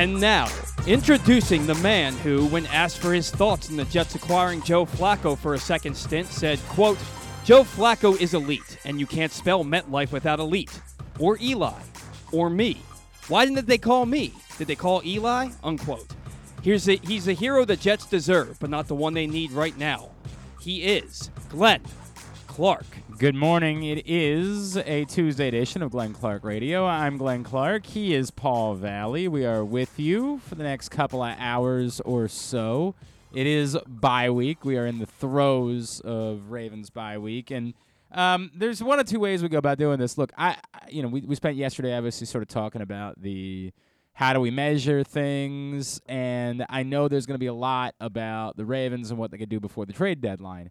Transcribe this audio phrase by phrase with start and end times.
[0.00, 0.48] And now,
[0.86, 5.36] introducing the man who, when asked for his thoughts on the Jets acquiring Joe Flacco
[5.36, 6.96] for a second stint, said, quote,
[7.44, 10.80] Joe Flacco is elite, and you can't spell MetLife without elite.
[11.18, 11.78] Or Eli.
[12.32, 12.80] Or me.
[13.28, 14.32] Why didn't they call me?
[14.56, 15.50] Did they call Eli?
[15.62, 16.08] Unquote.
[16.62, 19.76] Here's a, he's a hero the Jets deserve, but not the one they need right
[19.76, 20.12] now.
[20.62, 21.82] He is Glenn
[22.46, 22.86] Clark.
[23.20, 23.82] Good morning.
[23.82, 26.86] It is a Tuesday edition of Glenn Clark Radio.
[26.86, 27.84] I'm Glenn Clark.
[27.84, 29.28] He is Paul Valley.
[29.28, 32.94] We are with you for the next couple of hours or so.
[33.34, 34.64] It is bye week.
[34.64, 37.74] We are in the throes of Ravens bye week, and
[38.10, 40.16] um, there's one of two ways we go about doing this.
[40.16, 43.70] Look, I, I you know, we, we spent yesterday obviously sort of talking about the
[44.14, 48.56] how do we measure things, and I know there's going to be a lot about
[48.56, 50.70] the Ravens and what they could do before the trade deadline.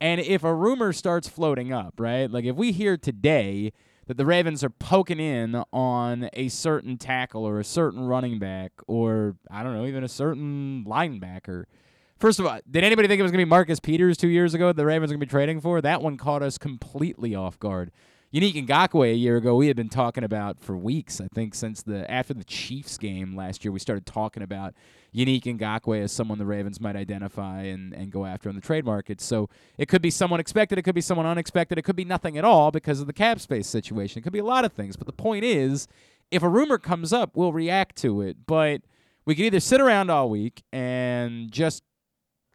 [0.00, 2.30] And if a rumor starts floating up, right?
[2.30, 3.72] Like if we hear today
[4.06, 8.72] that the Ravens are poking in on a certain tackle or a certain running back
[8.86, 11.64] or I don't know, even a certain linebacker.
[12.18, 14.52] First of all, did anybody think it was going to be Marcus Peters 2 years
[14.52, 15.80] ago that the Ravens were going to be trading for?
[15.80, 17.92] That one caught us completely off guard.
[18.32, 21.20] Yannick Ngakoue a year ago, we had been talking about for weeks.
[21.20, 24.74] I think since the after the Chiefs game last year, we started talking about
[25.14, 28.84] Yannick Ngakoue as someone the Ravens might identify and, and go after in the trade
[28.84, 29.20] market.
[29.20, 32.38] So it could be someone expected, it could be someone unexpected, it could be nothing
[32.38, 34.20] at all because of the cap space situation.
[34.20, 34.96] It could be a lot of things.
[34.96, 35.88] But the point is,
[36.30, 38.46] if a rumor comes up, we'll react to it.
[38.46, 38.82] But
[39.24, 41.82] we can either sit around all week and just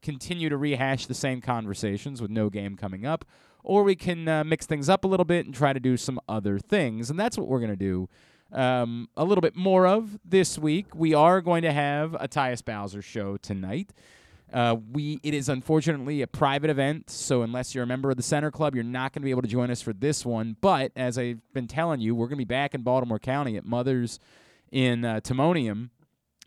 [0.02, 3.26] continue to rehash the same conversations with no game coming up
[3.66, 6.20] or we can uh, mix things up a little bit and try to do some
[6.30, 7.10] other things.
[7.10, 8.08] And that's what we're going to do
[8.52, 10.96] um, a little bit more of this week.
[10.96, 13.92] We are going to have a Tyus Bowser show tonight.
[14.54, 18.24] Uh, we it is unfortunately a private event, so unless you're a member of the
[18.24, 20.56] Center Club, you're not going to be able to join us for this one.
[20.62, 23.66] But as I've been telling you, we're going to be back in Baltimore County at
[23.66, 24.20] Mother's
[24.72, 25.90] in uh, Timonium.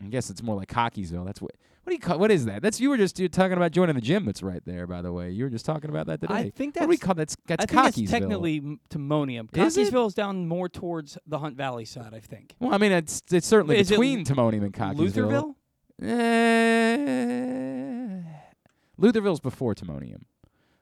[0.01, 1.25] I guess it's more like Cockeysville.
[1.25, 1.51] That's what
[1.89, 2.19] what do you call?
[2.19, 2.61] What is that?
[2.61, 4.23] That's you were just you're talking about joining the gym.
[4.25, 5.31] That's right there, by the way.
[5.31, 6.33] You were just talking about that today.
[6.35, 8.09] I think what do we that's- call that's that's I think that's Cockeysville.
[8.11, 8.61] technically
[8.91, 9.57] Timonium.
[9.57, 9.75] Is?
[9.75, 12.53] Cockeysville is down more towards the Hunt Valley side, I think.
[12.59, 15.55] Well, I mean, it's it's certainly Is it between Timonium and Cockeysville.
[15.99, 16.07] Lutherville?
[16.99, 18.21] Eh,
[19.01, 20.25] Lutherville's before Timonium.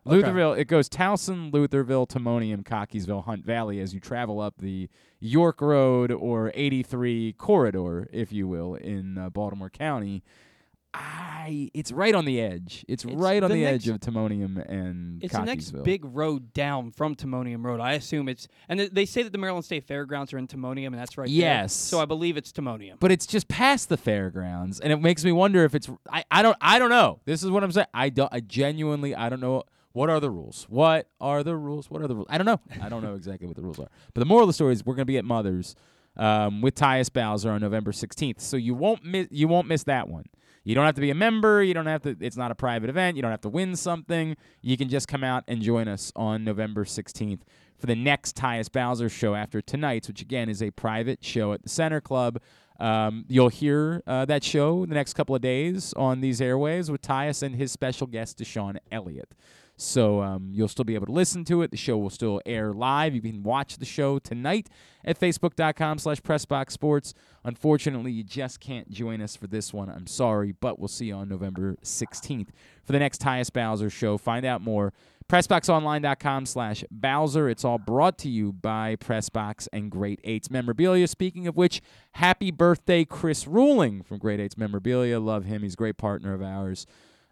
[0.05, 0.21] Okay.
[0.27, 4.89] Lutherville, it goes Towson, Lutherville, Timonium, Cockeysville, Hunt Valley as you travel up the
[5.21, 10.21] York Road or 83 corridor, if you will, in uh, Baltimore County.
[10.93, 12.83] I, it's right on the edge.
[12.87, 16.03] It's, It's right on the the, next- edge of Timonium and It's the next big
[16.05, 17.79] road down from Timonium Road.
[17.79, 20.87] I assume it's, and th- they say that the Maryland State Fairgrounds are in Timonium,
[20.87, 21.27] and that's right.
[21.27, 21.35] there.
[21.35, 21.73] Yes.
[21.73, 22.95] So I believe it's Timonium.
[22.99, 25.89] but it's just past the fairgrounds, and it makes me wonder if it's.
[26.11, 27.19] I, I don't I don't know.
[27.25, 27.87] This is what I'm saying.
[27.93, 28.33] I don't.
[28.33, 29.63] I genuinely I don't know.
[29.93, 30.65] What are the rules?
[30.69, 31.89] What are the rules?
[31.89, 32.27] What are the rules?
[32.29, 32.59] I don't know.
[32.81, 33.87] I don't know exactly what the rules are.
[34.13, 35.75] But the moral of the story is we're going to be at Mother's
[36.17, 38.41] um, with Tyus Bowser on November 16th.
[38.41, 39.27] So you won't miss.
[39.31, 40.25] You won't miss that one.
[40.67, 41.63] You don't have to be a member.
[41.63, 42.17] You don't have to.
[42.19, 43.15] It's not a private event.
[43.15, 44.35] You don't have to win something.
[44.61, 47.39] You can just come out and join us on November 16th
[47.77, 51.63] for the next Tyus Bowser show after tonight's, which again is a private show at
[51.63, 52.41] the Center Club.
[52.81, 57.01] Um, you'll hear uh, that show the next couple of days on these airways with
[57.01, 59.33] Tyus and his special guest, DeShon Elliott.
[59.79, 61.69] So um, you'll still be able to listen to it.
[61.69, 63.13] The show will still air live.
[63.13, 64.69] You can watch the show tonight
[65.05, 67.13] at facebook.com slash pressboxsports.
[67.43, 69.87] Unfortunately, you just can't join us for this one.
[69.87, 72.47] I'm sorry, but we'll see you on November 16th
[72.83, 74.17] for the next Tyus Bowser show.
[74.17, 74.93] Find out more.
[75.29, 77.47] PressBoxOnline.com slash Bowser.
[77.47, 81.05] It's all brought to you by Pressbox and Great Eights Memorabilia.
[81.07, 81.81] Speaking of which,
[82.13, 85.19] happy birthday, Chris Ruling from Great Eights Memorabilia.
[85.19, 85.61] Love him.
[85.61, 86.87] He's a great partner of ours.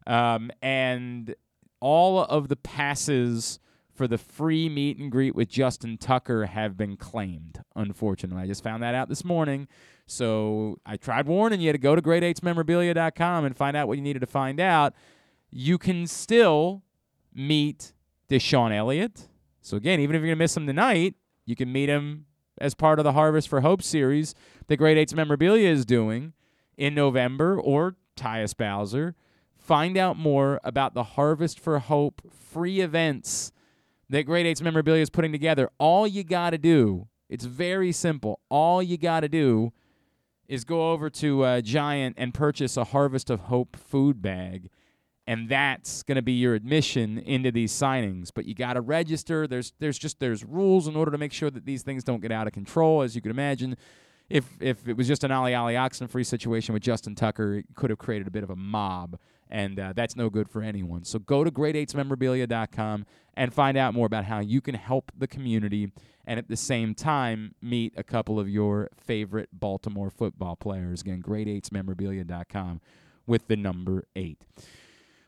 [0.05, 1.33] Um, and
[1.79, 3.59] all of the passes
[3.93, 8.43] for the free meet and greet with Justin Tucker have been claimed, unfortunately.
[8.43, 9.67] I just found that out this morning.
[10.05, 14.19] So I tried warning you to go to great8smemorabilia.com and find out what you needed
[14.19, 14.93] to find out.
[15.49, 16.83] You can still
[17.33, 17.93] meet
[18.29, 19.29] DeShon Elliott.
[19.61, 22.25] So again, even if you're going to miss him tonight, you can meet him
[22.59, 24.35] as part of the Harvest for Hope series
[24.67, 26.33] that Great Eights Memorabilia is doing
[26.77, 29.15] in November or Tyus Bowser.
[29.65, 33.51] Find out more about the Harvest for Hope free events
[34.07, 35.71] that Great Eights Memorabilia is putting together.
[35.79, 38.41] All you got to do, it's very simple.
[38.47, 39.73] All you got to do
[40.47, 44.69] is go over to uh, Giant and purchase a Harvest of Hope food bag.
[45.25, 48.29] And that's going to be your admission into these signings.
[48.31, 49.47] But you got to register.
[49.47, 52.31] There's there's just there's rules in order to make sure that these things don't get
[52.31, 53.01] out of control.
[53.01, 53.77] As you can imagine,
[54.29, 57.65] if if it was just an Ali Ali Oxen free situation with Justin Tucker, it
[57.73, 59.17] could have created a bit of a mob
[59.49, 61.03] and uh, that's no good for anyone.
[61.03, 63.05] So go to great8smemorabilia.com
[63.35, 65.91] and find out more about how you can help the community
[66.25, 71.01] and at the same time meet a couple of your favorite Baltimore football players.
[71.01, 72.81] Again, great8smemorabilia.com
[73.27, 74.41] with the number 8.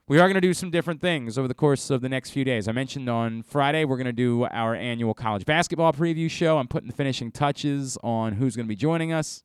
[0.08, 2.46] We are going to do some different things over the course of the next few
[2.46, 2.70] days.
[2.70, 6.58] I mentioned on Friday we're going to do our annual college basketball preview show.
[6.58, 9.44] I'm putting the finishing touches on who's going to be joining us.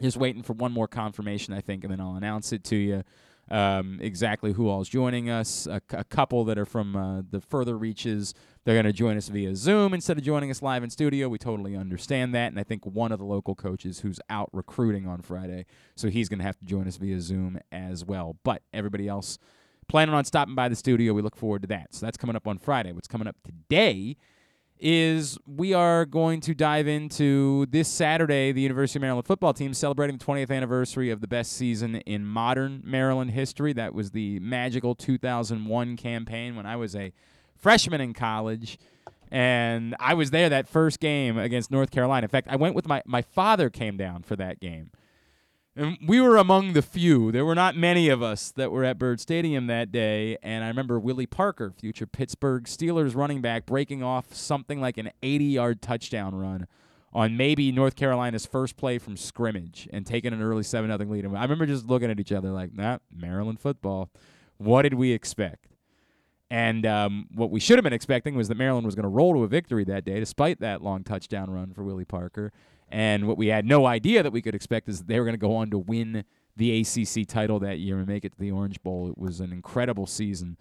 [0.00, 3.04] Just waiting for one more confirmation, I think, and then I'll announce it to you
[3.50, 5.66] um, exactly who all is joining us.
[5.66, 8.34] A, a couple that are from uh, the further reaches,
[8.64, 11.28] they're going to join us via Zoom instead of joining us live in studio.
[11.28, 12.50] We totally understand that.
[12.50, 15.66] And I think one of the local coaches who's out recruiting on Friday,
[15.96, 18.36] so he's going to have to join us via Zoom as well.
[18.44, 19.38] But everybody else
[19.88, 21.94] planning on stopping by the studio, we look forward to that.
[21.94, 22.92] So that's coming up on Friday.
[22.92, 24.16] What's coming up today
[24.80, 29.74] is we are going to dive into this Saturday the University of Maryland football team
[29.74, 33.72] celebrating the 20th anniversary of the best season in modern Maryland history.
[33.72, 37.12] That was the magical 2001 campaign when I was a
[37.56, 38.78] freshman in college.
[39.30, 42.24] And I was there that first game against North Carolina.
[42.24, 44.90] In fact, I went with my my father came down for that game.
[45.78, 47.30] And we were among the few.
[47.30, 50.36] There were not many of us that were at Byrd Stadium that day.
[50.42, 55.12] And I remember Willie Parker, future Pittsburgh Steelers running back, breaking off something like an
[55.22, 56.66] 80 yard touchdown run
[57.12, 61.24] on maybe North Carolina's first play from scrimmage and taking an early 7 0 lead.
[61.24, 64.10] I remember just looking at each other like, that nah, Maryland football.
[64.56, 65.68] What did we expect?
[66.50, 69.32] And um, what we should have been expecting was that Maryland was going to roll
[69.34, 72.52] to a victory that day, despite that long touchdown run for Willie Parker.
[72.90, 75.38] And what we had no idea that we could expect is they were going to
[75.38, 76.24] go on to win
[76.56, 79.10] the ACC title that year and make it to the Orange Bowl.
[79.10, 80.56] It was an incredible season.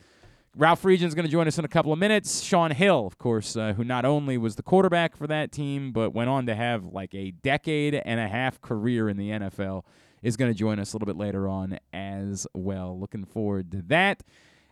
[0.55, 2.41] Ralph Friedgen's going to join us in a couple of minutes.
[2.41, 6.13] Shaun Hill, of course, uh, who not only was the quarterback for that team, but
[6.13, 9.83] went on to have like a decade and a half career in the NFL,
[10.23, 12.99] is going to join us a little bit later on as well.
[12.99, 14.23] Looking forward to that.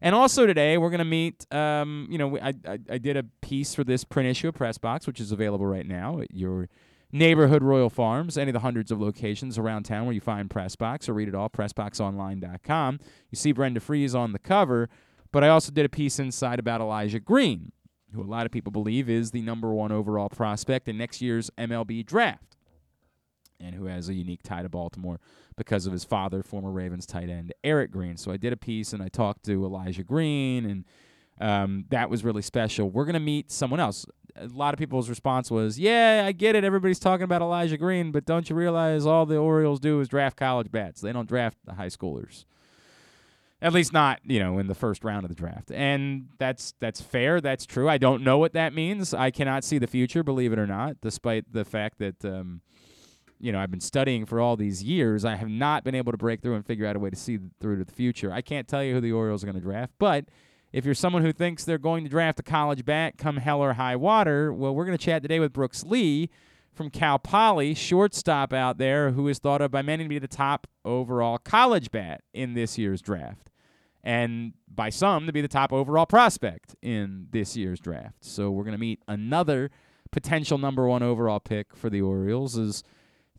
[0.01, 1.51] And also today, we're going to meet.
[1.54, 4.78] Um, you know, I, I, I did a piece for this print issue of Press
[4.78, 6.68] Box, which is available right now at your
[7.12, 11.07] neighborhood Royal Farms, any of the hundreds of locations around town where you find Pressbox
[11.07, 13.00] or read it all, PressBoxOnline.com.
[13.30, 14.90] You see Brenda Frese on the cover,
[15.31, 17.72] but I also did a piece inside about Elijah Green,
[18.13, 21.50] who a lot of people believe is the number one overall prospect in next year's
[21.57, 22.57] MLB draft,
[23.60, 25.19] and who has a unique tie to Baltimore
[25.58, 28.18] because of his father, former Ravens tight end Eric Green.
[28.18, 30.86] So I did a piece and I talked to Elijah Green and
[31.40, 32.90] um, that was really special.
[32.90, 34.06] We're going to meet someone else
[34.36, 36.64] a lot of people's response was, "Yeah, I get it.
[36.64, 40.38] Everybody's talking about Elijah Green, but don't you realize all the Orioles do is draft
[40.38, 41.02] college bats?
[41.02, 42.46] They don't draft the high schoolers.
[43.62, 45.72] At least not, you know, in the first round of the draft.
[45.72, 47.40] And that's that's fair.
[47.42, 47.90] That's true.
[47.90, 49.14] I don't know what that means.
[49.14, 52.62] I cannot see the future, believe it or not, despite the fact that um,
[53.40, 55.26] you know, I've been studying for all these years.
[55.26, 57.40] I have not been able to break through and figure out a way to see
[57.60, 58.32] through to the future.
[58.32, 60.26] I can't tell you who the Orioles are going to draft, but
[60.75, 63.72] if you're someone who thinks they're going to draft a college bat come hell or
[63.72, 66.30] high water, well, we're going to chat today with Brooks Lee
[66.74, 70.27] from Cal Poly, shortstop out there, who is thought of by many to be the
[70.27, 73.50] top overall college bat in this year's draft,
[74.03, 78.25] and by some to be the top overall prospect in this year's draft.
[78.25, 79.72] So we're going to meet another
[80.12, 82.58] potential number one overall pick for the Orioles.
[82.58, 82.84] Is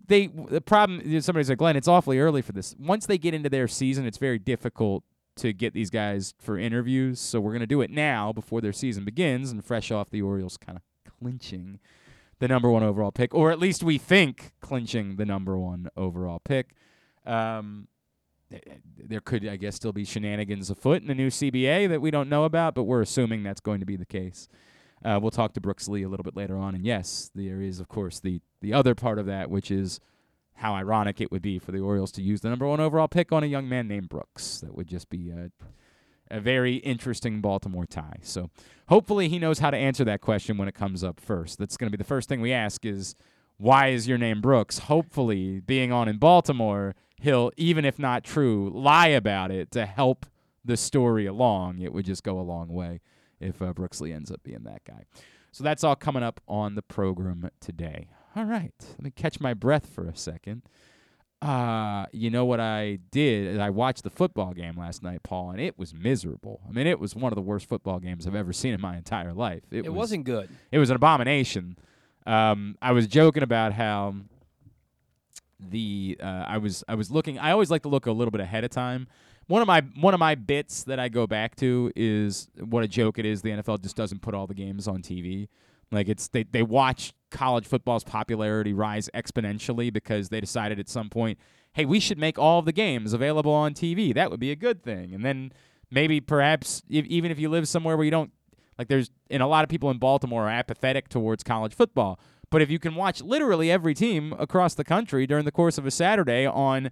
[0.06, 1.20] they the problem?
[1.20, 2.74] Somebody said, Glenn, it's awfully early for this.
[2.78, 5.04] Once they get into their season, it's very difficult
[5.36, 7.20] to get these guys for interviews.
[7.20, 10.22] So we're going to do it now before their season begins and fresh off the
[10.22, 11.78] Orioles kind of clinching
[12.38, 16.38] the number one overall pick, or at least we think clinching the number one overall
[16.38, 16.74] pick.
[17.24, 17.88] Um,
[18.96, 22.28] there could, I guess, still be shenanigans afoot in the new CBA that we don't
[22.28, 24.48] know about, but we're assuming that's going to be the case.
[25.04, 27.80] Uh, we'll talk to Brooks Lee a little bit later on, and yes, there is,
[27.80, 30.00] of course, the the other part of that, which is
[30.56, 33.30] how ironic it would be for the Orioles to use the number one overall pick
[33.30, 34.60] on a young man named Brooks.
[34.60, 35.50] That would just be a,
[36.30, 38.20] a very interesting Baltimore tie.
[38.22, 38.50] So
[38.88, 41.58] hopefully he knows how to answer that question when it comes up first.
[41.58, 43.14] That's going to be the first thing we ask is
[43.58, 44.80] why is your name Brooks?
[44.80, 50.26] Hopefully, being on in Baltimore, he'll even if not true, lie about it to help
[50.64, 51.80] the story along.
[51.80, 53.00] It would just go a long way
[53.40, 55.04] if uh, Brooks Lee ends up being that guy.
[55.52, 59.54] So that's all coming up on the program today all right, let me catch my
[59.54, 60.62] breath for a second.
[61.40, 63.58] Uh, you know what I did?
[63.60, 66.60] I watched the football game last night, Paul, and it was miserable.
[66.68, 68.96] I mean, it was one of the worst football games I've ever seen in my
[68.96, 69.62] entire life.
[69.70, 70.50] It, it was, not good.
[70.70, 71.78] It was an abomination.
[72.26, 74.14] Um, I was joking about how
[75.60, 77.38] the uh, I was I was looking.
[77.38, 79.06] I always like to look a little bit ahead of time.
[79.46, 82.88] One of my one of my bits that I go back to is what a
[82.88, 83.42] joke it is.
[83.42, 85.48] The NFL just doesn't put all the games on TV.
[85.92, 91.10] Like it's they they watch college football's popularity rise exponentially because they decided at some
[91.10, 91.38] point,
[91.74, 94.14] hey, we should make all the games available on TV.
[94.14, 95.12] That would be a good thing.
[95.12, 95.52] And then
[95.90, 98.32] maybe perhaps if, even if you live somewhere where you don't
[98.78, 102.18] like there's and a lot of people in Baltimore are apathetic towards college football.
[102.50, 105.86] But if you can watch literally every team across the country during the course of
[105.86, 106.90] a Saturday on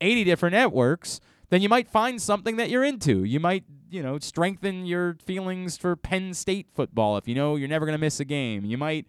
[0.00, 1.20] 80 different networks,
[1.50, 3.22] then you might find something that you're into.
[3.22, 7.68] You might, you know, strengthen your feelings for Penn State football if you know you're
[7.68, 8.64] never going to miss a game.
[8.64, 9.06] You might,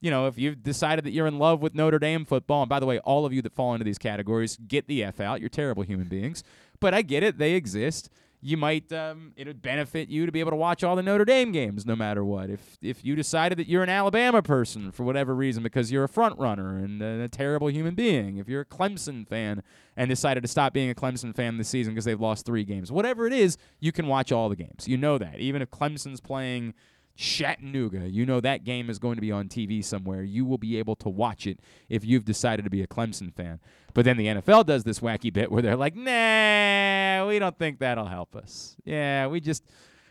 [0.00, 2.80] you know, if you've decided that you're in love with Notre Dame football, and by
[2.80, 5.40] the way, all of you that fall into these categories, get the F out.
[5.40, 6.44] You're terrible human beings.
[6.80, 8.08] But I get it, they exist
[8.40, 11.24] you might um, it would benefit you to be able to watch all the Notre
[11.24, 12.50] Dame games no matter what.
[12.50, 16.08] If if you decided that you're an Alabama person for whatever reason because you're a
[16.08, 19.62] front runner and a, a terrible human being, if you're a Clemson fan
[19.96, 22.92] and decided to stop being a Clemson fan this season because they've lost three games,
[22.92, 24.86] whatever it is, you can watch all the games.
[24.86, 26.74] You know that even if Clemson's playing
[27.18, 28.08] Chattanooga.
[28.08, 30.22] You know that game is going to be on TV somewhere.
[30.22, 31.58] You will be able to watch it
[31.88, 33.58] if you've decided to be a Clemson fan.
[33.92, 37.80] But then the NFL does this wacky bit where they're like, nah, we don't think
[37.80, 38.76] that'll help us.
[38.84, 39.64] Yeah, we just.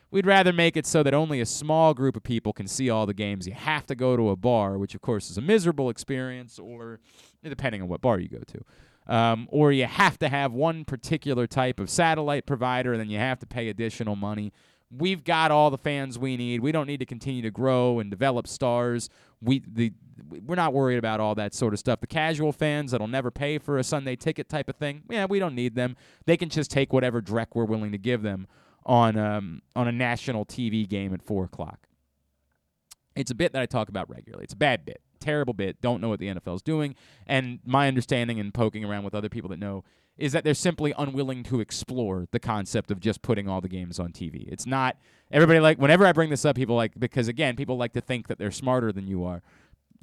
[0.10, 3.06] We'd rather make it so that only a small group of people can see all
[3.06, 3.46] the games.
[3.46, 7.02] You have to go to a bar, which of course is a miserable experience, or
[7.44, 9.14] depending on what bar you go to.
[9.14, 13.18] Um, or you have to have one particular type of satellite provider, and then you
[13.18, 14.54] have to pay additional money
[14.92, 16.62] we've got all the fans we need.
[16.62, 19.10] We don't need to continue to grow and develop stars.
[19.42, 19.94] We the
[20.46, 22.02] we're not worried about all that sort of stuff.
[22.02, 25.40] The casual fans that'll never pay for a Sunday ticket type of thing, yeah, we
[25.40, 25.96] don't need them.
[26.26, 28.48] They can just take whatever dreck we're willing to give them
[28.86, 31.88] on um, on a national TV game at four o'clock.
[33.16, 34.44] It's a bit that I talk about regularly.
[34.44, 35.82] It's a bad bit, terrible bit.
[35.82, 36.96] Don't know what the NFL is doing,
[37.26, 39.84] and my understanding and poking around with other people that know
[40.18, 44.00] is that they're simply unwilling to explore the concept of just putting all the games
[44.00, 44.48] on TV.
[44.52, 44.98] It's not
[45.32, 48.28] everybody like whenever I bring this up, people like because again, people like to think
[48.28, 49.44] that they're smarter than you are.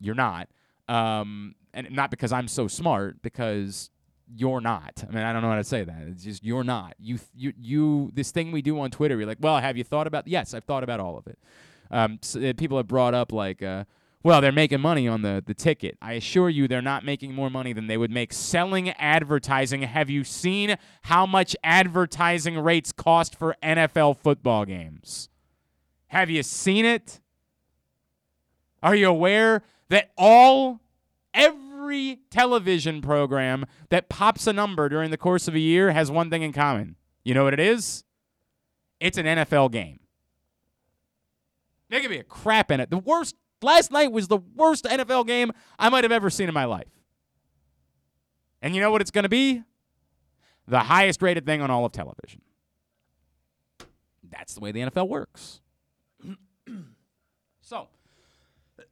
[0.00, 0.48] You're not,
[0.88, 3.90] um, and not because I'm so smart, because
[4.32, 5.04] you're not.
[5.08, 6.02] I mean, I don't know how to say that.
[6.08, 6.94] It's just you're not.
[6.98, 8.10] You you you.
[8.14, 10.28] This thing we do on Twitter, you're like, well, have you thought about?
[10.28, 11.38] Yes, I've thought about all of it.
[11.90, 13.62] Um, so, uh, people have brought up like.
[13.62, 13.84] Uh,
[14.24, 15.98] well, they're making money on the, the ticket.
[16.00, 19.82] I assure you, they're not making more money than they would make selling advertising.
[19.82, 25.28] Have you seen how much advertising rates cost for NFL football games?
[26.06, 27.20] Have you seen it?
[28.82, 30.80] Are you aware that all,
[31.34, 36.30] every television program that pops a number during the course of a year has one
[36.30, 36.96] thing in common?
[37.24, 38.04] You know what it is?
[39.00, 40.00] It's an NFL game.
[41.90, 42.88] There could be a crap in it.
[42.88, 46.54] The worst Last night was the worst NFL game I might have ever seen in
[46.54, 46.88] my life.
[48.60, 49.62] And you know what it's going to be?
[50.66, 52.40] The highest rated thing on all of television.
[54.30, 55.60] That's the way the NFL works.
[57.60, 57.88] so,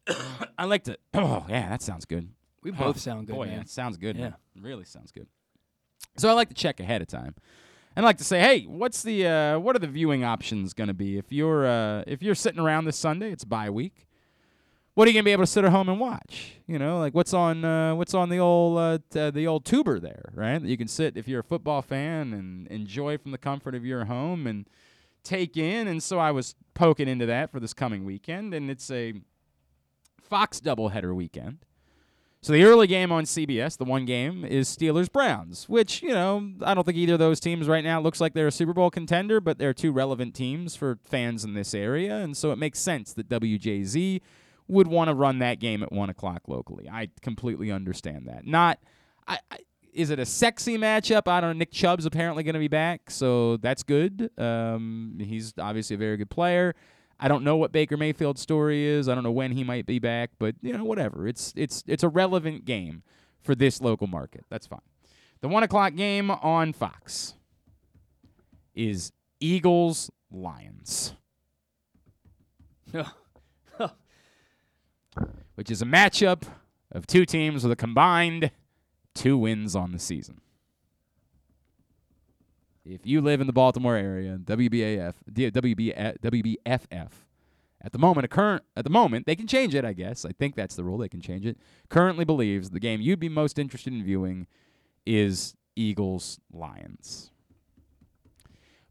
[0.59, 0.99] I like to.
[1.15, 2.29] Oh, yeah, that sounds good.
[2.63, 3.37] We both sound good.
[3.37, 3.55] Boy, man.
[3.55, 4.17] yeah, it sounds good.
[4.17, 4.23] Yeah.
[4.23, 4.35] man.
[4.61, 5.27] really sounds good.
[6.17, 7.35] So I like to check ahead of time,
[7.97, 10.89] and I like to say, hey, what's the uh, what are the viewing options going
[10.89, 13.33] to be if you're uh, if you're sitting around this Sunday?
[13.33, 14.07] It's bye week
[14.95, 16.57] what are you gonna be able to sit at home and watch?
[16.67, 19.65] You know, like what's on uh, what's on the old uh, t- uh, the old
[19.65, 20.59] tuber there, right?
[20.59, 23.85] That you can sit if you're a football fan and enjoy from the comfort of
[23.85, 24.69] your home and
[25.25, 25.89] take in.
[25.89, 29.15] And so I was poking into that for this coming weekend, and it's a
[30.21, 31.59] Fox doubleheader weekend.
[32.41, 36.51] So the early game on CBS, the one game, is Steelers Browns, which, you know,
[36.63, 38.91] I don't think either of those teams right now looks like they're a Super Bowl
[38.91, 42.81] contender, but they're two relevant teams for fans in this area, and so it makes
[42.81, 44.21] sense that WJZ
[44.69, 46.89] would want to run that game at one o'clock locally.
[46.91, 48.47] I completely understand that.
[48.47, 48.79] Not,
[49.27, 49.59] I, I
[49.93, 51.29] is it a sexy matchup?
[51.29, 51.59] I don't know.
[51.59, 54.31] Nick Chubb's apparently going to be back, so that's good.
[54.39, 56.75] Um, he's obviously a very good player.
[57.21, 59.09] I don't know what Baker Mayfield's story is.
[59.09, 61.29] I don't know when he might be back, but you know, whatever.
[61.29, 63.03] It's it's it's a relevant game
[63.43, 64.45] for this local market.
[64.49, 64.81] That's fine.
[65.41, 67.35] The one o'clock game on Fox
[68.75, 71.15] is Eagles Lions.
[75.55, 76.45] which is a matchup
[76.91, 78.51] of two teams with a combined
[79.15, 80.41] two wins on the season.
[82.85, 87.11] If you live in the Baltimore area, WBAF, WB, WBFF,
[87.85, 89.85] at the moment, a current at the moment they can change it.
[89.85, 90.99] I guess I think that's the rule.
[90.99, 91.59] They can change it.
[91.89, 94.47] Currently believes the game you'd be most interested in viewing
[95.05, 97.32] is Eagles Lions.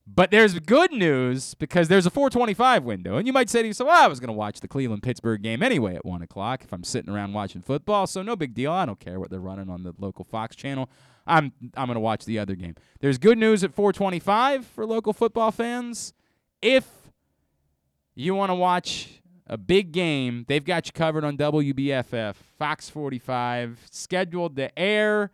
[0.07, 3.17] But there's good news because there's a 425 window.
[3.17, 5.41] And you might say to yourself, well, I was going to watch the Cleveland Pittsburgh
[5.41, 8.07] game anyway at 1 o'clock if I'm sitting around watching football.
[8.07, 8.71] So no big deal.
[8.71, 10.89] I don't care what they're running on the local Fox channel.
[11.27, 12.75] I'm, I'm going to watch the other game.
[12.99, 16.13] There's good news at 425 for local football fans.
[16.61, 16.87] If
[18.15, 23.87] you want to watch a big game, they've got you covered on WBFF, Fox 45,
[23.91, 25.31] scheduled to air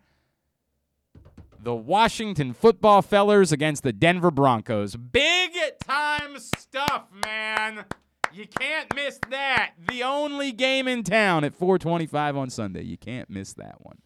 [1.60, 4.96] the Washington football fellers against the Denver Broncos.
[4.96, 5.52] Big
[5.84, 7.84] time stuff, man.
[8.32, 9.72] You can't miss that.
[9.88, 12.82] The only game in town at 425 on Sunday.
[12.82, 13.98] You can't miss that one.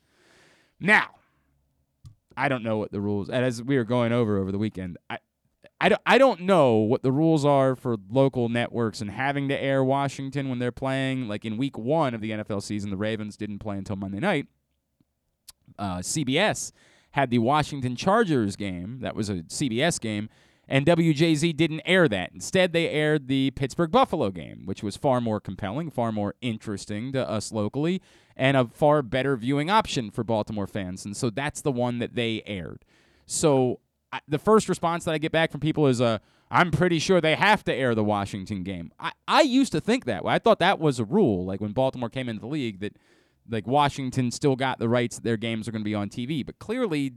[0.81, 1.11] Now,
[2.37, 4.97] I don't know what the rules as we were going over over the weekend.
[5.11, 5.19] I
[5.81, 9.61] I don't, I don't know what the rules are for local networks and having to
[9.61, 11.27] air Washington when they're playing.
[11.27, 14.47] Like in week one of the NFL season, the Ravens didn't play until Monday night.
[15.77, 16.71] Uh, CBS
[17.13, 18.99] had the Washington Chargers game.
[19.01, 20.29] That was a CBS game.
[20.69, 22.31] And WJZ didn't air that.
[22.33, 27.13] Instead, they aired the Pittsburgh Buffalo game, which was far more compelling, far more interesting
[27.13, 28.01] to us locally,
[28.37, 31.05] and a far better viewing option for Baltimore fans.
[31.05, 32.85] And so that's the one that they aired.
[33.27, 33.81] So
[34.13, 36.19] I, the first response that I get back from people is, uh,
[36.51, 38.93] I'm pretty sure they have to air the Washington game.
[39.01, 40.35] I, I used to think that way.
[40.35, 42.97] I thought that was a rule, like when Baltimore came into the league, that
[43.49, 46.45] like Washington still got the rights that their games are going to be on TV.
[46.45, 47.13] But clearly,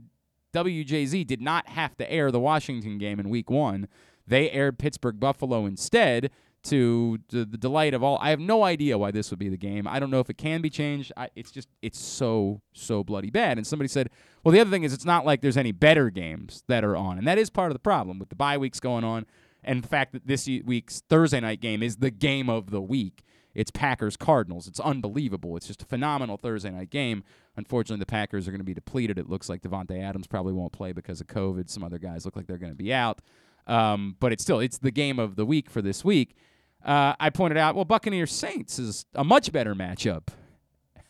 [0.54, 3.88] WJZ did not have to air the Washington game in week one.
[4.26, 6.30] They aired Pittsburgh Buffalo instead
[6.64, 8.18] to, to the delight of all.
[8.20, 9.86] I have no idea why this would be the game.
[9.86, 11.12] I don't know if it can be changed.
[11.16, 13.56] I, it's just, it's so, so bloody bad.
[13.56, 14.10] And somebody said,
[14.42, 17.18] well, the other thing is it's not like there's any better games that are on.
[17.18, 19.26] And that is part of the problem with the bye weeks going on
[19.62, 23.22] and the fact that this week's Thursday night game is the game of the week.
[23.56, 24.68] It's Packers Cardinals.
[24.68, 25.56] It's unbelievable.
[25.56, 27.24] It's just a phenomenal Thursday night game.
[27.56, 29.18] Unfortunately, the Packers are going to be depleted.
[29.18, 31.70] It looks like Davante Adams probably won't play because of COVID.
[31.70, 33.22] Some other guys look like they're going to be out.
[33.66, 36.36] Um, but it's still it's the game of the week for this week.
[36.84, 40.28] Uh, I pointed out, well, Buccaneers Saints is a much better matchup,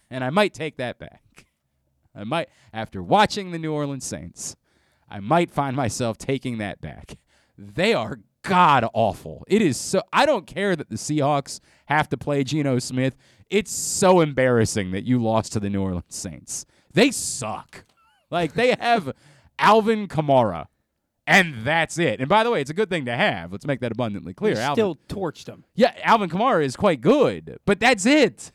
[0.09, 1.47] and I might take that back.
[2.15, 4.55] I might after watching the New Orleans Saints,
[5.11, 7.19] I might find myself taking that back.
[7.59, 9.45] They are god awful.
[9.49, 10.03] It is so.
[10.13, 13.17] I don't care that the Seahawks have to play Geno Smith.
[13.51, 16.67] It's so embarrassing that you lost to the New Orleans Saints.
[16.93, 17.85] They suck.
[18.31, 19.13] Like they have
[19.59, 20.67] Alvin Kamara,
[21.27, 22.19] and that's it.
[22.21, 23.53] And by the way, it's a good thing to have.
[23.53, 24.55] Let's make that abundantly clear.
[24.55, 25.65] You Alvin, still torched him.
[25.75, 28.51] yeah, Alvin Kamara is quite good, but that's it.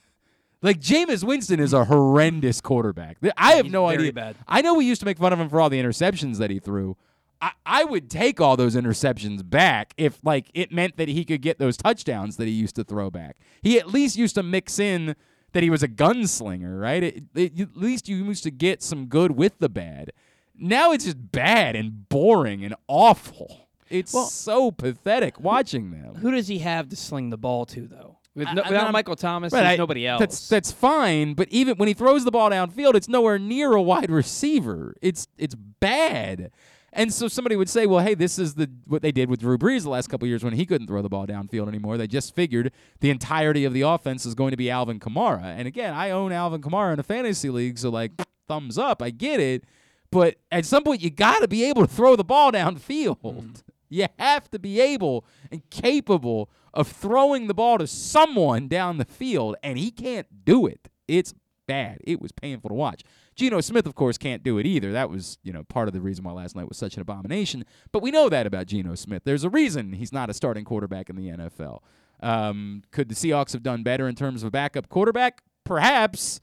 [0.62, 3.18] Like Jameis Winston is a horrendous quarterback.
[3.38, 4.14] I have He's no idea.
[4.14, 4.36] bad.
[4.48, 6.60] I know we used to make fun of him for all the interceptions that he
[6.60, 6.98] threw.
[7.42, 11.42] I, I would take all those interceptions back if like it meant that he could
[11.42, 13.38] get those touchdowns that he used to throw back.
[13.62, 15.16] He at least used to mix in
[15.54, 17.04] that he was a gunslinger, right?
[17.04, 20.12] It, it, at least you used to get some good with the bad.
[20.56, 23.68] Now it's just bad and boring and awful.
[23.90, 26.16] It's Well- so pathetic watching them.
[26.16, 28.18] Who does he have to sling the ball to, though?
[28.36, 30.20] With no, I- without I'm- Michael Thomas, Right, there's I- nobody else.
[30.20, 33.82] That's that's fine, but even when he throws the ball downfield, it's nowhere near a
[33.82, 34.96] wide receiver.
[35.02, 36.52] It's it's bad.
[36.94, 39.58] And so somebody would say, "Well, hey, this is the what they did with Drew
[39.58, 41.98] Brees the last couple years when he couldn't throw the ball downfield anymore.
[41.98, 45.68] They just figured the entirety of the offense is going to be Alvin Kamara." And
[45.68, 48.12] again, I own Alvin Kamara in a fantasy league, so like
[48.48, 49.64] thumbs up, I get it.
[50.12, 53.22] But at some point, you got to be able to throw the ball downfield.
[53.22, 53.52] Mm-hmm.
[53.94, 59.04] You have to be able and capable of throwing the ball to someone down the
[59.04, 60.88] field, and he can't do it.
[61.10, 61.34] It's
[61.68, 61.98] bad.
[62.06, 63.04] It was painful to watch.
[63.36, 64.92] Geno Smith, of course, can't do it either.
[64.92, 67.66] That was, you know, part of the reason why last night was such an abomination.
[67.92, 69.24] But we know that about Geno Smith.
[69.24, 71.80] There's a reason he's not a starting quarterback in the NFL.
[72.22, 75.42] Um, could the Seahawks have done better in terms of a backup quarterback?
[75.64, 76.42] Perhaps,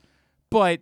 [0.51, 0.81] but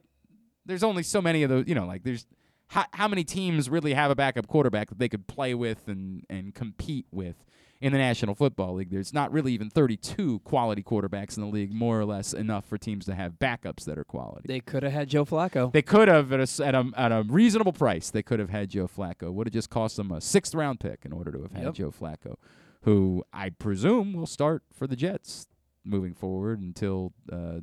[0.65, 1.65] there's only so many of those.
[1.67, 2.27] You know, like there's
[2.69, 6.25] how, how many teams really have a backup quarterback that they could play with and,
[6.31, 7.45] and compete with
[7.81, 8.91] in the National Football League?
[8.91, 12.79] There's not really even 32 quality quarterbacks in the league, more or less enough for
[12.79, 14.47] teams to have backups that are quality.
[14.49, 15.73] they could have had Joe Flacco.
[15.73, 18.11] They could have at a, at a at a reasonable price.
[18.11, 19.33] They could have had Joe Flacco.
[19.33, 21.75] Would have just cost them a sixth round pick in order to have had Yep.
[21.75, 22.37] Joe Flacco,
[22.83, 25.47] who I presume will start for the Jets
[25.85, 27.61] moving forward until uh,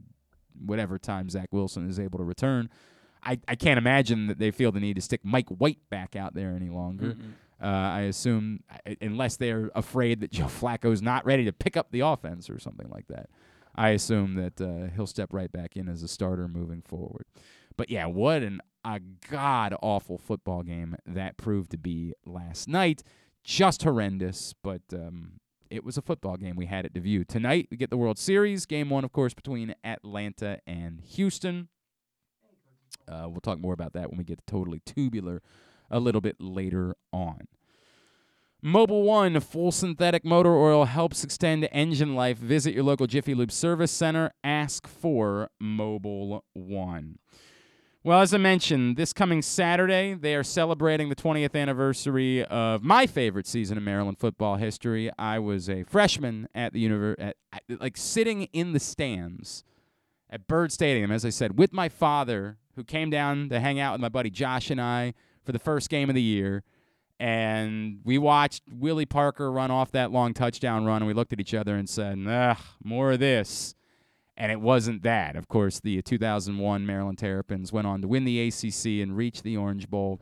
[0.66, 2.70] whatever time Zach Wilson is able to return.
[3.26, 6.34] I, I can't imagine that they feel the need to stick Mike White back out
[6.34, 7.14] there any longer.
[7.14, 7.32] Mm-mm.
[7.64, 8.60] Uh, I assume,
[9.00, 12.90] unless they're afraid that Joe Flacco's not ready to pick up the offense or something
[12.90, 13.30] like that,
[13.76, 17.26] I assume that uh, he'll step right back in as a starter moving forward.
[17.78, 23.02] But yeah, what an a god awful football game that proved to be last night.
[23.44, 27.24] Just horrendous, but um, it was a football game we had it to view.
[27.24, 31.70] Tonight we get the World Series game one, of course, between Atlanta and Houston.
[33.08, 35.42] Uh, we'll talk more about that when we get to totally tubular
[35.90, 37.48] a little bit later on.
[38.64, 42.38] Mobil 1 full synthetic motor oil helps extend engine life.
[42.38, 44.32] Visit your local Jiffy Lube service center.
[44.42, 47.20] Ask for Mobil 1.
[48.06, 53.06] Well, as I mentioned, this coming Saturday, they are celebrating the 20th anniversary of my
[53.06, 55.10] favorite season in Maryland football history.
[55.18, 59.64] I was a freshman at the univer- at, at like sitting in the stands
[60.30, 63.94] at Byrd Stadium, as I said, with my father, who came down to hang out
[63.94, 66.64] with my buddy Josh and I for the first game of the year.
[67.20, 71.40] And we watched Willie Parker run off that long touchdown run, and we looked at
[71.40, 73.76] each other and said, ugh, more of this.
[74.36, 75.36] And it wasn't that.
[75.36, 79.56] Of course, the 2001 Maryland Terrapins went on to win the ACC and reach the
[79.56, 80.20] Orange Bowl.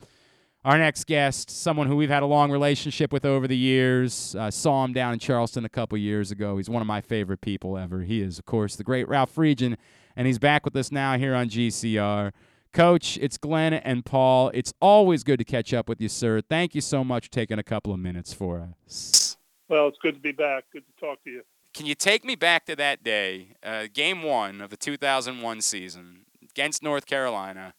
[0.63, 4.51] Our next guest, someone who we've had a long relationship with over the years, uh,
[4.51, 6.57] saw him down in Charleston a couple years ago.
[6.57, 8.01] He's one of my favorite people ever.
[8.01, 9.75] He is, of course, the great Ralph Friedgen,
[10.15, 12.31] and he's back with us now here on GCR.
[12.73, 14.49] Coach, it's Glenn and Paul.
[14.53, 16.41] It's always good to catch up with you, sir.
[16.41, 19.37] Thank you so much for taking a couple of minutes for us.
[19.67, 20.65] Well, it's good to be back.
[20.71, 21.43] Good to talk to you.
[21.73, 26.25] Can you take me back to that day, uh, game one of the 2001 season
[26.41, 27.73] against North Carolina,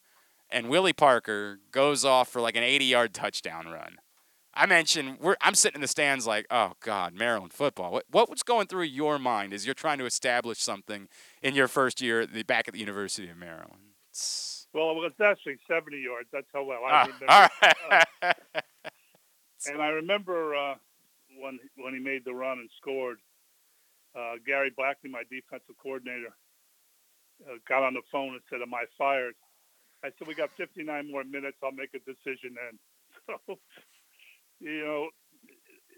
[0.49, 3.97] and Willie Parker goes off for like an 80 yard touchdown run?
[4.55, 7.91] I mentioned we're, I'm sitting in the stands like, oh God, Maryland football.
[7.91, 11.07] What, what was going through your mind as you're trying to establish something
[11.41, 13.93] in your first year at the, back at the University of Maryland?
[14.09, 16.29] It's, Well, it was actually 70 yards.
[16.33, 17.25] That's how well I Ah, remember.
[17.91, 18.03] right.
[18.23, 18.33] Uh,
[19.67, 20.75] and I remember uh,
[21.39, 23.19] when when he made the run and scored.
[24.15, 26.35] Uh, Gary Blackney, my defensive coordinator,
[27.49, 29.35] uh, got on the phone and said, "Am I fired?"
[30.03, 31.57] I said, "We got 59 more minutes.
[31.63, 32.79] I'll make a decision then."
[33.47, 33.59] So,
[34.59, 35.09] you know,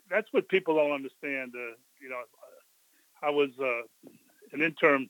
[0.10, 1.54] that's what people don't understand.
[1.56, 2.22] Uh, you know,
[3.24, 3.82] I was uh,
[4.54, 5.10] an interim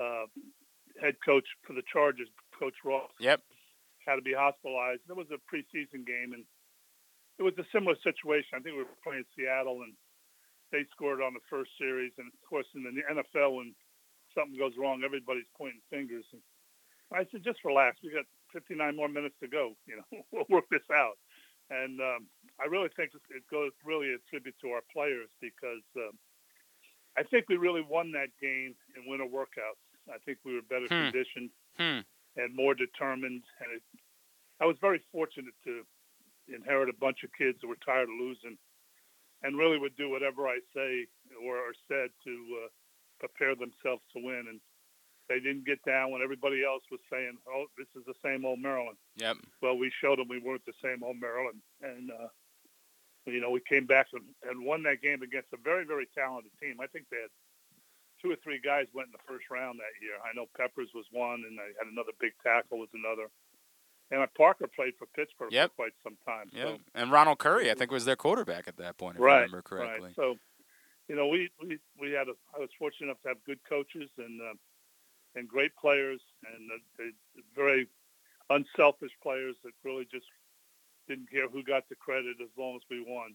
[0.00, 0.24] uh,
[1.00, 2.28] head coach for the Chargers,
[2.60, 3.40] Coach Ross yep.
[4.06, 5.00] had to be hospitalized.
[5.08, 6.44] It was a preseason game, and
[7.40, 8.52] it was a similar situation.
[8.54, 9.96] I think we were playing Seattle, and
[10.70, 12.12] they scored on the first series.
[12.20, 13.74] And of course, in the NFL, when
[14.36, 16.28] something goes wrong, everybody's pointing fingers.
[16.32, 16.42] And
[17.12, 17.98] I said, just relax.
[18.04, 19.72] We got 59 more minutes to go.
[19.88, 21.16] You know, we'll work this out.
[21.70, 22.26] And um,
[22.60, 26.18] I really think it goes really a tribute to our players because um,
[27.16, 29.78] I think we really won that game in winter workouts.
[30.12, 31.10] I think we were better Hmm.
[31.10, 32.00] conditioned Hmm.
[32.36, 33.42] And more determined.
[33.60, 33.82] And it,
[34.60, 35.82] I was very fortunate to
[36.48, 38.58] inherit a bunch of kids that were tired of losing
[39.42, 41.06] and really would do whatever I say
[41.44, 42.32] or, or said to
[42.64, 42.68] uh,
[43.18, 44.46] prepare themselves to win.
[44.48, 44.60] And
[45.30, 48.58] they didn't get down when everybody else was saying, "Oh, this is the same old
[48.58, 49.38] Maryland." Yep.
[49.62, 52.26] Well, we showed them we weren't the same old Maryland, and uh,
[53.26, 56.50] you know we came back and, and won that game against a very, very talented
[56.60, 56.82] team.
[56.82, 57.30] I think they had
[58.20, 60.14] two or three guys went in the first round that year.
[60.22, 63.28] I know Peppers was one, and I had another big tackle was another.
[64.10, 65.70] And Parker played for Pittsburgh Yep.
[65.70, 66.50] for quite some time.
[66.52, 69.36] Yeah, So, and Ronald Curry, I think, was their quarterback at that point, if I
[69.36, 70.08] remember correctly.
[70.08, 70.16] right.
[70.16, 70.36] So,
[71.08, 74.10] you know, we, we, we had a, I was fortunate enough to have good coaches
[74.18, 74.54] and uh,
[75.36, 77.04] and great players and uh,
[77.54, 77.86] very
[78.50, 80.26] unselfish players that really just
[81.08, 83.34] didn't care who got the credit as long as we won.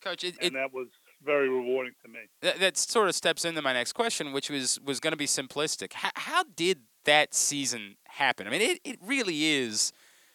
[0.00, 0.88] Coach, it, And it, that was
[1.24, 2.20] very rewarding to me.
[2.42, 5.26] that, that sort of steps into my next question, which was was going to be
[5.26, 5.92] simplistic.
[5.92, 8.46] How, how did that season happen?
[8.46, 9.92] I mean, it, it really is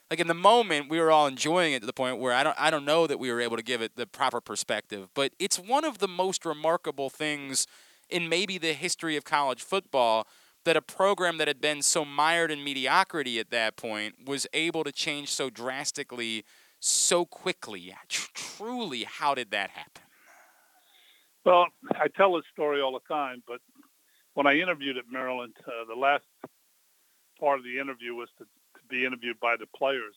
[0.09, 2.55] like in the moment we were all enjoying it to the point where I don't
[2.59, 5.57] I don't know that we were able to give it the proper perspective, but it's
[5.57, 7.67] one of the most remarkable things
[8.09, 10.25] in maybe the history of college football
[10.63, 14.83] that a program that had been so mired in mediocrity at that point was able
[14.83, 16.43] to change so drastically
[16.79, 17.93] so quickly.
[18.07, 20.03] Tr- truly, how did that happen?
[21.47, 23.61] Well, I tell this story all the time, but
[24.33, 26.25] when I interviewed at Maryland, uh, the last
[27.39, 30.13] part of the interview was to, to be interviewed by the players,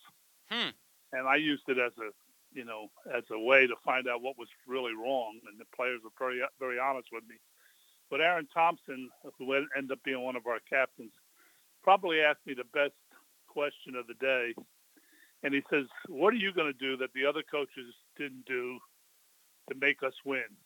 [0.50, 0.70] Hmm.
[1.12, 2.10] and I used it as a,
[2.52, 6.00] you know, as a way to find out what was really wrong, and the players
[6.02, 7.36] were very, very honest with me.
[8.10, 11.12] But Aaron Thompson, who ended up being one of our captains,
[11.84, 12.98] probably asked me the best
[13.46, 14.52] question of the day,
[15.44, 18.80] and he says, "What are you going to do that the other coaches didn't do
[19.68, 20.56] to make us win?"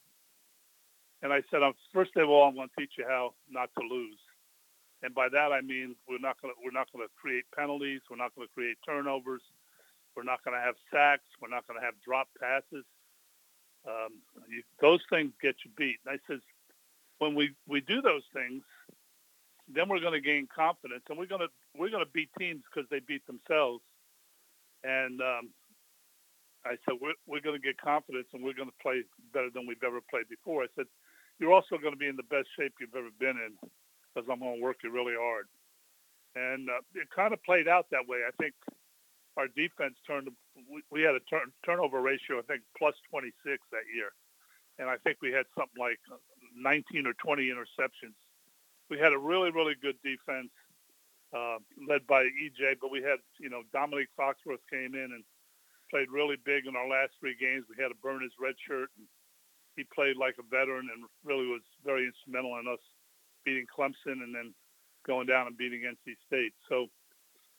[1.25, 3.83] And I said, um, first of all, I'm going to teach you how not to
[3.85, 4.21] lose.
[5.03, 8.01] And by that I mean we're not going to we're not going to create penalties.
[8.09, 9.43] We're not going to create turnovers.
[10.17, 11.29] We're not going to have sacks.
[11.41, 12.85] We're not going to have drop passes.
[13.85, 15.99] Um, you, those things get you beat.
[16.07, 16.41] And I says,
[17.19, 18.63] when we, we do those things,
[19.69, 22.63] then we're going to gain confidence, and we're going to we're going to beat teams
[22.65, 23.83] because they beat themselves.
[24.85, 25.49] And um,
[26.65, 29.67] I said, we're, we're going to get confidence and we're going to play better than
[29.67, 30.63] we've ever played before.
[30.63, 30.87] I said,
[31.39, 33.55] you're also going to be in the best shape you've ever been in
[34.15, 35.47] because I'm going to work you really hard.
[36.37, 38.23] And uh, it kind of played out that way.
[38.27, 38.55] I think
[39.37, 40.29] our defense turned,
[40.71, 43.35] we, we had a turn, turnover ratio, I think, plus 26
[43.73, 44.11] that year.
[44.79, 45.99] And I think we had something like
[46.57, 48.19] 19 or 20 interceptions.
[48.91, 50.51] We had a really, really good defense
[51.35, 55.25] uh, led by EJ, but we had, you know, Domonique Foxworth came in and
[55.91, 57.65] played really big in our last three games.
[57.69, 59.07] We had to burn his red shirt, and
[59.77, 62.83] he played like a veteran and really was very instrumental in us
[63.45, 64.55] beating Clemson and then
[65.07, 66.55] going down and beating NC State.
[66.69, 66.87] So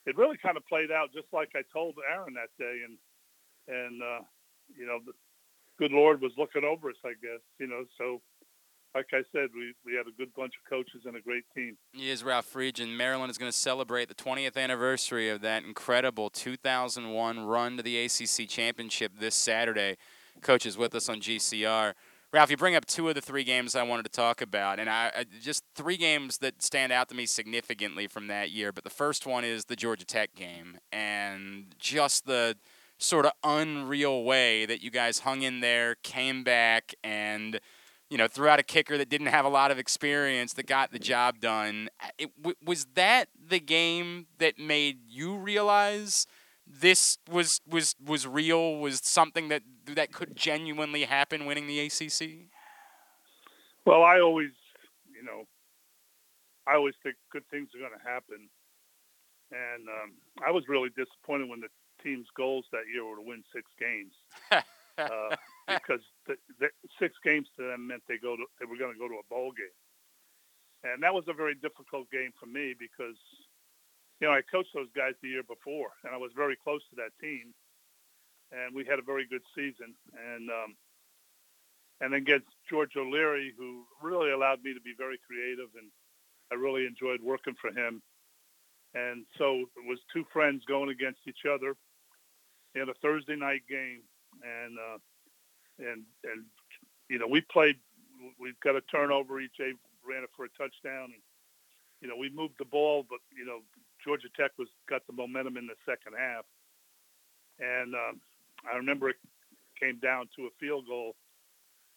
[0.06, 2.97] it really kind of played out just like I told Aaron that day, and
[3.67, 4.23] and uh,
[4.75, 5.13] you know, the
[5.78, 7.41] good Lord was looking over us, I guess.
[7.60, 8.21] You know, so
[8.93, 11.78] like I said, we, we had a good bunch of coaches and a great team.
[11.91, 12.95] He is Ralph Friedgen.
[12.95, 18.06] Maryland is going to celebrate the 20th anniversary of that incredible 2001 run to the
[18.06, 19.97] ACC championship this Saturday.
[20.41, 21.93] Coach is with us on GCR.
[22.36, 24.89] Ralph, you bring up two of the three games I wanted to talk about, and
[24.89, 28.74] I, I, just three games that stand out to me significantly from that year.
[28.74, 32.58] But the first one is the Georgia Tech game, and just the
[32.98, 37.62] sort of unreal way that you guys hung in there, came back, and
[38.10, 40.91] you know threw out a kicker that didn't have a lot of experience that got
[40.91, 41.88] the job done.
[42.17, 46.28] It, was that the game that made you realize?
[46.67, 48.78] This was was was real?
[48.78, 52.49] Was something that that could genuinely happen winning the ACC?
[53.86, 54.49] Well, I always,
[55.06, 55.45] you know,
[56.67, 58.49] I always think good things are going to happen,
[59.51, 60.13] and um,
[60.45, 61.69] I was really disappointed when the
[62.01, 64.13] team's goals that year were to win six games,
[64.97, 65.36] uh,
[65.69, 68.99] because the, the six games to them meant they go to they were going to
[68.99, 69.78] go to a bowl game,
[70.84, 73.21] and that was a very difficult game for me because
[74.19, 76.95] you know, I coached those guys the year before, and I was very close to
[76.97, 77.54] that team,
[78.51, 79.93] and we had a very good season.
[80.15, 80.75] And um,
[82.01, 85.88] and then against George O'Leary, who really allowed me to be very creative, and
[86.51, 88.01] I really enjoyed working for him.
[88.93, 91.75] And so it was two friends going against each other
[92.75, 94.01] in a Thursday night game,
[94.43, 94.99] and uh,
[95.80, 96.45] and and
[97.10, 97.75] you know we played.
[98.39, 99.56] We've got a turnover each.
[99.60, 99.73] They
[100.08, 101.23] ran it for a touchdown, and
[102.01, 103.60] you know we moved the ball, but you know
[104.06, 106.46] Georgia Tech was got the momentum in the second half,
[107.60, 108.22] and um,
[108.72, 109.18] I remember it
[109.80, 111.15] came down to a field goal.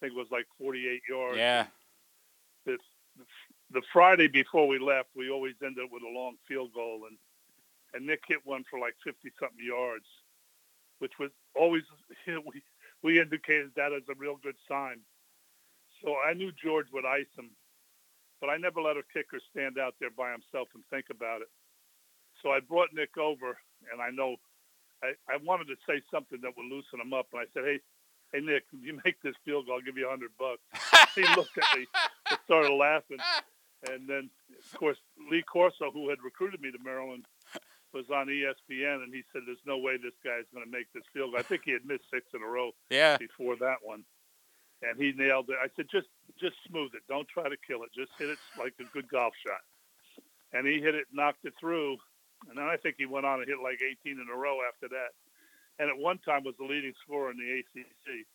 [0.01, 1.39] I think it was like 48 yards.
[1.39, 1.67] Yeah.
[2.65, 2.79] The,
[3.71, 7.19] the Friday before we left, we always ended up with a long field goal, and
[7.95, 10.05] and Nick hit one for like 50 something yards,
[10.99, 11.83] which was always
[12.27, 12.63] you know, we
[13.03, 15.01] we indicated that as a real good sign.
[16.03, 17.51] So I knew George would ice him,
[18.41, 21.49] but I never let a kicker stand out there by himself and think about it.
[22.43, 23.59] So I brought Nick over,
[23.93, 24.37] and I know
[25.03, 27.27] I, I wanted to say something that would loosen him up.
[27.33, 27.81] And I said, "Hey,
[28.33, 30.63] hey, Nick, if you make this field goal, I'll give you a hundred bucks."
[31.15, 31.87] he looked at me
[32.31, 33.19] and started laughing.
[33.91, 34.99] And then, of course,
[35.31, 37.25] Lee Corso, who had recruited me to Maryland,
[37.95, 41.05] was on ESPN, and he said, "There's no way this guy's going to make this
[41.13, 43.17] field goal." I think he had missed six in a row yeah.
[43.17, 44.05] before that one,
[44.83, 45.57] and he nailed it.
[45.63, 47.03] I said, "Just, just smooth it.
[47.09, 47.91] Don't try to kill it.
[47.95, 49.63] Just hit it like a good golf shot."
[50.53, 51.99] And he hit it, knocked it through,
[52.47, 54.89] and then I think he went on and hit like 18 in a row after
[54.89, 55.11] that.
[55.79, 58.27] And at one time was the leading scorer in the ACC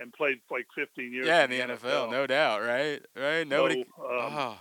[0.00, 1.26] and played like 15 years.
[1.26, 3.00] Yeah, in the, NFL, NFL, no doubt, right?
[3.16, 3.46] Right.
[3.46, 3.84] Nobody.
[3.96, 4.58] So, um, oh.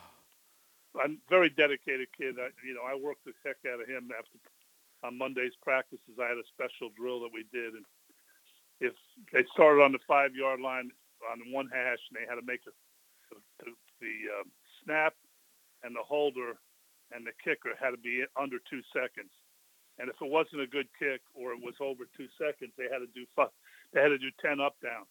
[1.04, 2.36] I'm a very dedicated kid.
[2.40, 4.40] I, you know, I worked the heck out of him after
[5.04, 6.18] on Monday's practices.
[6.20, 7.86] I had a special drill that we did, and
[8.82, 8.94] if
[9.32, 10.90] they started on the five yard line
[11.32, 12.74] on one hash, and they had to make a,
[13.30, 13.72] the, the,
[14.02, 14.44] the uh,
[14.84, 15.14] snap
[15.84, 16.58] and the holder
[17.12, 19.32] and the kicker had to be under two seconds.
[20.00, 23.00] And if it wasn't a good kick or it was over two seconds, they had
[23.00, 23.26] to do
[23.94, 25.10] they had to do ten up downs.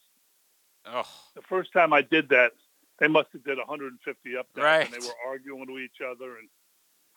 [0.87, 1.09] Oh.
[1.35, 2.53] The first time I did that,
[3.01, 3.99] they must have did 150
[4.37, 4.87] up downs, right.
[4.87, 6.49] and they were arguing with each other, and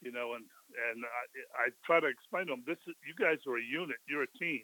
[0.01, 0.45] you know, and
[0.89, 3.97] and I, I try to explain to them, this is you guys are a unit,
[4.07, 4.63] you're a team.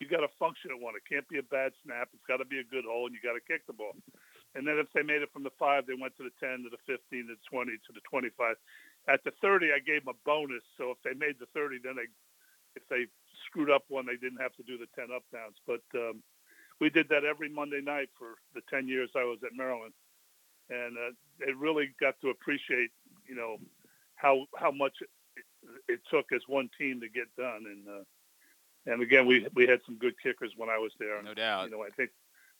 [0.00, 0.92] You got to function at one.
[0.92, 2.12] It can't be a bad snap.
[2.12, 3.96] It's got to be a good hole, and you got to kick the ball.
[4.52, 6.70] And then if they made it from the five, they went to the 10, to
[6.72, 8.56] the 15, to the 20, to the 25.
[9.08, 10.62] At the 30, I gave them a bonus.
[10.76, 12.08] So if they made the 30, then they,
[12.74, 13.06] if they
[13.46, 15.56] screwed up one, they didn't have to do the 10 up downs.
[15.66, 16.22] But um,
[16.80, 19.94] we did that every Monday night for the 10 years I was at Maryland,
[20.70, 22.90] and uh, they really got to appreciate,
[23.28, 23.56] you know,
[24.16, 25.10] how how much it,
[25.88, 27.64] it took as one team to get done.
[27.66, 28.04] And uh,
[28.86, 31.22] and again, we we had some good kickers when I was there.
[31.22, 31.64] No doubt.
[31.64, 32.10] You know, I think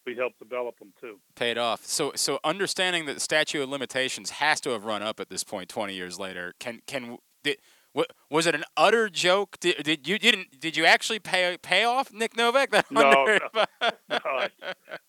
[0.07, 1.19] we helped develop them too.
[1.35, 1.85] Paid off.
[1.85, 5.45] So, so understanding that the statute of limitations has to have run up at this
[5.45, 6.55] point, twenty years later.
[6.59, 7.59] Can can did,
[7.92, 9.59] what, was it an utter joke?
[9.59, 12.71] Did, did you didn't did you actually pay pay off Nick Novak?
[12.90, 13.38] No, no,
[14.11, 14.49] no, I,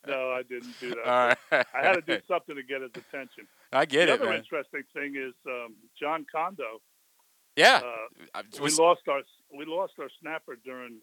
[0.08, 1.06] no, I didn't do that.
[1.06, 1.66] All right.
[1.74, 3.48] I had to do something to get his attention.
[3.74, 4.22] I get the it.
[4.22, 4.40] other man.
[4.40, 6.82] interesting thing is um, Jon Condo.
[7.58, 7.82] Yeah.
[8.34, 9.22] Uh, we lost our
[9.56, 11.00] we lost our snapper during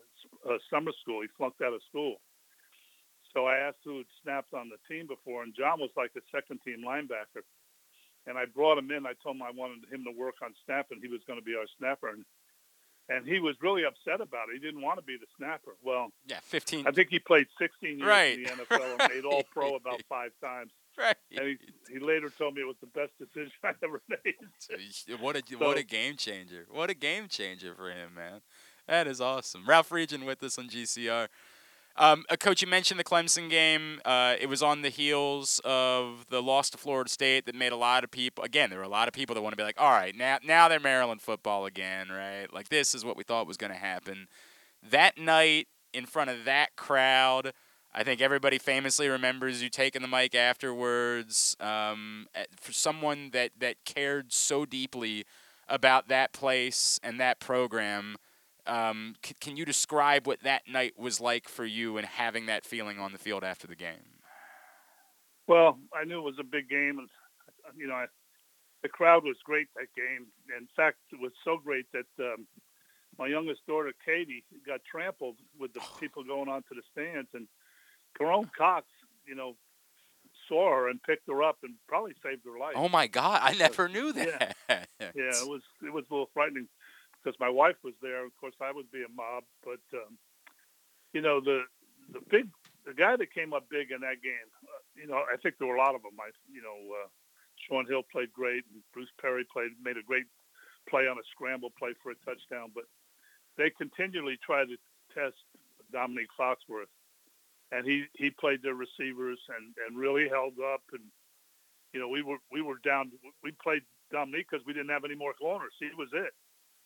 [0.49, 1.21] uh, summer school.
[1.21, 2.17] He flunked out of school.
[3.35, 6.23] So I asked who had snapped on the team before, and Jon was like the
[6.33, 7.43] second team linebacker.
[8.27, 9.05] And I brought him in.
[9.05, 11.01] I told him I wanted him to work on snapping.
[11.03, 12.09] He was going to be our snapper.
[12.09, 12.25] And
[13.11, 14.55] and he was really upset about it.
[14.55, 15.73] He didn't want to be the snapper.
[15.83, 16.87] Well, Yeah, 15.
[16.87, 18.39] I think he played 16 years Right.
[18.39, 20.71] in the NFL and made All Pro about five times.
[20.97, 21.15] right.
[21.37, 21.59] And he,
[21.93, 24.35] he later told me it was the best decision I ever made.
[24.59, 26.67] So What a what a game changer!
[26.71, 28.41] What a game changer for him, man.
[28.89, 29.65] That is awesome.
[29.67, 31.29] Ralph Friedgen with us on GCR.
[31.97, 34.01] Um, uh, Coach, you mentioned the Clemson game.
[34.05, 37.77] Uh, it was on the heels of the loss to Florida State that made a
[37.77, 38.43] lot of people.
[38.43, 40.39] Again, there were a lot of people that want to be like, "All right, now
[40.43, 42.53] now they're Maryland football again, right?
[42.53, 44.27] Like this is what we thought was going to happen."
[44.83, 47.53] That night, in front of that crowd,
[47.95, 51.57] I think everybody famously remembers you taking the mic afterwards.
[51.61, 52.27] Um,
[52.61, 55.25] for someone that that cared so deeply
[55.69, 58.17] about that place and that program,
[58.67, 62.65] um, c- can you describe what that night was like for you and having that
[62.65, 64.21] feeling on the field after the game?
[65.47, 67.09] Well, I knew it was a big game, and
[67.77, 68.07] you know, I,
[68.83, 70.27] the crowd was great that game.
[70.59, 72.47] In fact, it was so great that um,
[73.19, 77.47] my youngest daughter Katie got trampled with the people going onto the stands, and
[78.19, 78.87] Jerome Cox,
[79.27, 79.57] you know,
[80.49, 82.75] saw her and picked her up and probably saved her life.
[82.77, 84.53] Oh my God, I never knew Yeah.
[84.69, 84.89] that.
[84.99, 86.69] Yeah, it was it was a little frightening
[87.25, 88.27] because my wife was there.
[88.27, 90.19] Of course, I would be a mob, but um,
[91.13, 91.63] you know the
[92.13, 92.49] the big
[92.85, 94.49] the guy that came up big in that game.
[94.61, 96.21] Uh, you know, I think there were a lot of them.
[96.21, 97.09] I you know, uh,
[97.65, 100.27] Shaun Hill played great, and Bruce Perry played made a great
[100.89, 102.71] play on a scramble play for a touchdown.
[102.75, 102.85] But
[103.57, 104.77] they continually tried to
[105.15, 105.41] test
[105.93, 106.93] Domonique Foxworth,
[107.73, 111.03] and he he played their receivers and and really held up and.
[111.95, 113.13] You know, we were we were down.
[113.45, 115.71] We played Dominique because we didn't have any more corners.
[115.79, 116.35] He was it,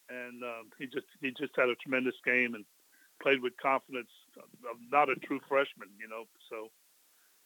[0.09, 2.65] and um, he just he just had a tremendous game and
[3.23, 4.11] played with confidence.
[4.91, 6.25] Not a true freshman, you know.
[6.51, 6.71] So,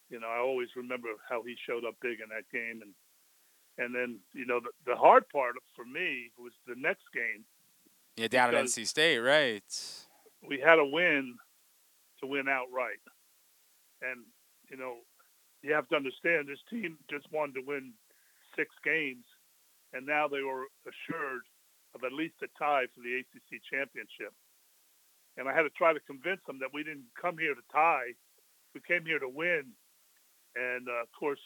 [0.09, 2.93] you know, I always remember how he showed up big in that game, and
[3.77, 7.43] and then you know the, the hard part for me was the next game.
[8.17, 9.63] yeah, down at NC State, right?
[10.47, 11.35] We had a win
[12.21, 13.01] to win outright,
[14.01, 14.23] and
[14.69, 14.97] you know
[15.61, 17.93] you have to understand this team just wanted to win
[18.55, 19.25] six games,
[19.93, 21.43] and now they were assured
[21.95, 24.33] of at least a tie for the ACC championship.
[25.37, 28.13] And I had to try to convince them that we didn't come here to tie;
[28.73, 29.73] we came here to win.
[30.55, 31.41] And uh, of course,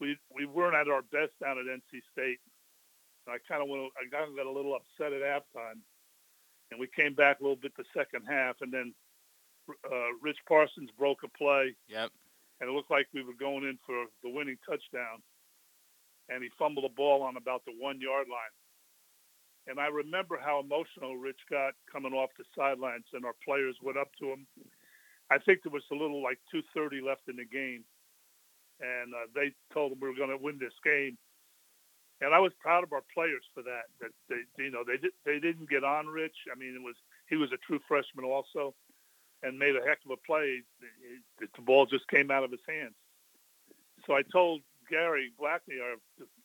[0.00, 2.38] we we weren't at our best down at NC State.
[3.26, 5.82] And I kind of went, I got a little upset at halftime,
[6.70, 8.94] and we came back a little bit the second half, and then
[9.68, 12.10] uh, Rich Parsons broke a play Yep.
[12.60, 15.18] and it looked like we were going in for the winning touchdown.
[16.28, 18.54] And he fumbled the ball on about the one yard line.
[19.66, 23.98] And I remember how emotional Rich got coming off the sidelines, and our players went
[23.98, 24.46] up to him.
[25.30, 27.84] I think there was a little like 2:30 left in the game,
[28.80, 31.18] and uh, they told him we were going to win this game.
[32.20, 33.90] And I was proud of our players for that.
[34.00, 36.36] That they, you know, they did, they didn't get on Rich.
[36.50, 36.96] I mean, it was
[37.28, 38.74] he was a true freshman also,
[39.42, 40.62] and made a heck of a play.
[41.40, 42.94] The the ball just came out of his hands.
[44.06, 45.96] So I told Gary Blackney, our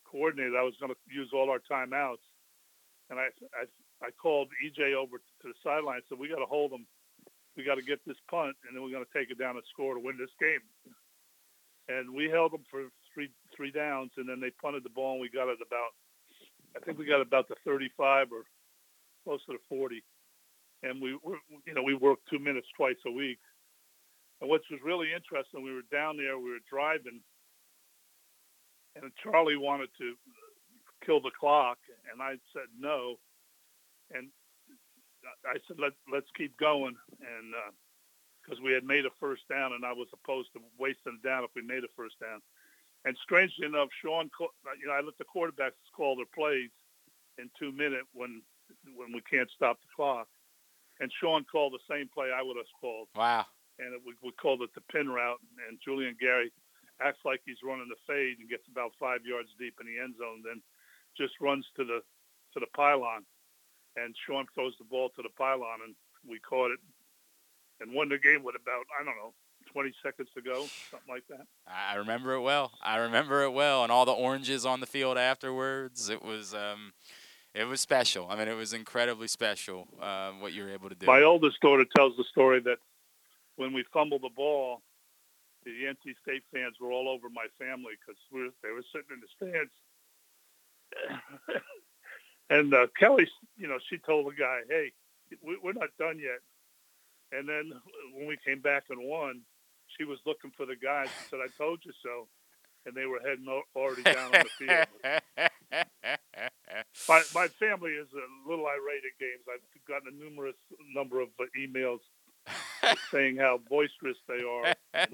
[0.04, 2.24] coordinator, I was going to use all our timeouts,
[3.12, 6.00] and I I, I called EJ over to the sideline.
[6.08, 6.88] Said we got to hold them.
[7.54, 9.64] We got to get this punt, and then we're going to take it down and
[9.68, 10.64] score to win this game.
[11.92, 15.20] And we held them for three three downs, and then they punted the ball, and
[15.20, 15.92] we got it about
[16.74, 18.48] I think we got about the 35 or
[19.24, 20.02] close to the 40.
[20.82, 23.38] And we were, you know, we worked two minutes twice a week.
[24.40, 27.20] And what was really interesting, we were down there, we were driving,
[28.96, 30.14] and Charlie wanted to
[31.04, 31.78] kill the clock,
[32.10, 33.16] and I said no.
[34.12, 34.28] And
[35.46, 36.96] I said, Let, let's keep going.
[37.20, 37.72] And uh,
[38.42, 41.44] because we had made a first down, and I was opposed to wasting it down
[41.44, 42.42] if we made a first down.
[43.04, 46.70] And strangely enough, Shaun, ca- uh, you know, I let the quarterbacks call their plays
[47.38, 48.42] in two minutes when
[48.96, 50.26] when we can't stop the clock.
[51.00, 53.46] And Shaun called the same play I would have called Wow.
[53.78, 55.40] and it, we, we called it the pin route.
[55.68, 56.52] And Guilian Gary
[57.00, 60.14] acts like he's running the fade and gets about five yards deep in the end
[60.18, 60.62] zone, then
[61.16, 62.00] just runs to the
[62.54, 63.24] to the pylon,
[63.96, 65.94] and Shaun throws the ball to the pylon, and
[66.28, 66.80] we caught it
[67.80, 69.34] and won the game with about I don't know
[69.72, 71.46] 20 seconds to go, something like that.
[71.66, 72.72] I remember it well.
[72.82, 76.08] I remember it well, and all the oranges on the field afterwards.
[76.08, 76.92] It was, um,
[77.54, 78.26] it was special.
[78.28, 81.06] I mean, it was incredibly special uh, what you were able to do.
[81.06, 82.78] My oldest daughter tells the story that
[83.56, 84.82] when we fumbled the ball,
[85.64, 89.20] the NC State fans were all over my family because we they were sitting in
[89.20, 89.72] the stands.
[92.50, 94.92] and uh, Kelly, you know, she told the guy, "Hey,
[95.42, 96.40] we, we're not done yet."
[97.32, 97.72] And then
[98.14, 99.40] when we came back and won,
[99.96, 101.08] she was looking for the guys.
[101.08, 102.28] She said, "I told you so,"
[102.86, 104.86] and they were heading o- already down on the field.
[107.08, 109.44] my my family is a little irate at games.
[109.48, 110.56] I've gotten a numerous
[110.94, 112.00] number of uh, emails
[113.10, 114.74] saying how boisterous they are.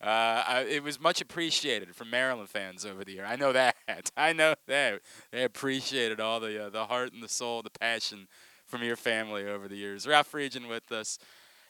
[0.00, 3.24] uh, it was much appreciated from Maryland fans over the year.
[3.24, 3.76] I know that.
[4.16, 8.28] I know that they appreciated all the uh, the heart and the soul, the passion
[8.66, 10.06] from your family over the years.
[10.06, 11.18] Ralph Friedgen with us.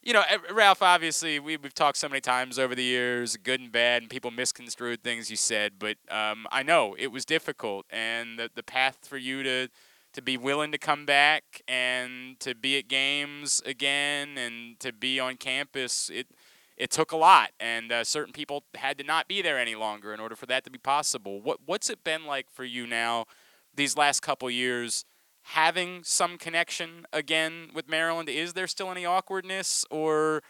[0.02, 0.82] You know, Ralph.
[0.82, 4.30] Obviously, we, we've talked so many times over the years, good and bad, and people
[4.30, 5.72] misconstrued things you said.
[5.78, 9.68] But um, I know it was difficult, and the the path for you to
[10.14, 15.18] to be willing to come back and to be at games again and to be
[15.18, 16.28] on campus, it
[16.76, 20.12] it took a lot, and uh, certain people had to not be there any longer
[20.12, 21.40] in order for that to be possible.
[21.40, 23.26] What what's it been like for you now,
[23.74, 25.04] these last couple years,
[25.42, 28.28] having some connection again with Maryland?
[28.28, 30.42] Is there still any awkwardness, or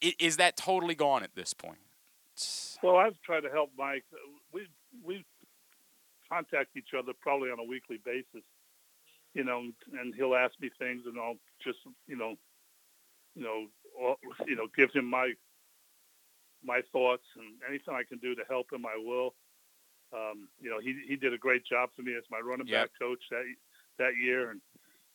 [0.00, 1.78] is that totally gone at this point?
[2.82, 4.04] Well, I've tried to help Mike.
[4.52, 4.66] We
[5.02, 5.24] we
[6.30, 8.42] contact each other probably on a weekly basis
[9.34, 9.64] you know,
[10.00, 12.36] and he'll ask me things, and I'll just, you know,
[13.34, 13.66] you know,
[14.46, 15.32] you know, give him my
[16.64, 19.34] my thoughts and anything I can do to help him, I will.
[20.12, 22.84] Um, you know, he he did a great job for me as my running yep.
[22.84, 23.44] back coach that
[23.98, 24.60] that year, and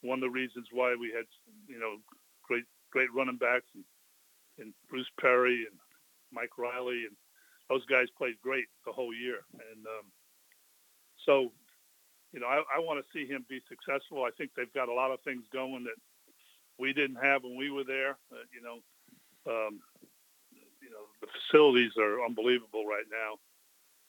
[0.01, 1.25] one of the reasons why we had,
[1.67, 1.97] you know,
[2.43, 3.83] great great running backs and,
[4.59, 5.77] and Bruce Perry and
[6.31, 7.15] Mike Riley and
[7.69, 10.11] those guys played great the whole year, and um,
[11.25, 11.51] so
[12.33, 14.23] you know, I, I want to see him be successful.
[14.23, 15.97] I think they've got a lot of things going that
[16.77, 18.17] we didn't have when we were there.
[18.31, 18.77] Uh, you know,
[19.49, 20.08] um, you know,
[21.21, 23.37] the facilities are unbelievable right now,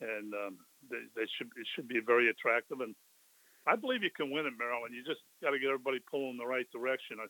[0.00, 0.58] and um,
[0.90, 2.80] they, they should it should be very attractive.
[2.80, 2.94] And
[3.66, 4.94] I believe you can win in Maryland.
[4.94, 7.18] You just got to get everybody pulling in the right direction.
[7.20, 7.28] I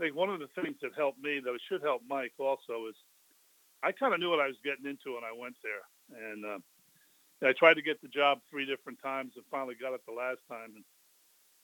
[0.00, 2.96] think one of the things that helped me, that should help Mike also, is
[3.82, 5.84] I kind of knew what I was getting into when I went there,
[6.30, 6.58] and uh,
[7.46, 10.40] I tried to get the job three different times and finally got it the last
[10.48, 10.74] time.
[10.74, 10.84] And,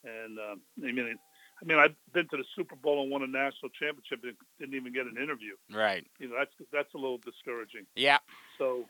[0.04, 1.18] and um, I mean,
[1.62, 4.74] I mean, I've been to the Super Bowl and won a national championship and didn't
[4.74, 5.54] even get an interview.
[5.72, 6.04] Right.
[6.18, 7.86] You know, that's that's a little discouraging.
[7.94, 8.18] Yeah.
[8.58, 8.84] So,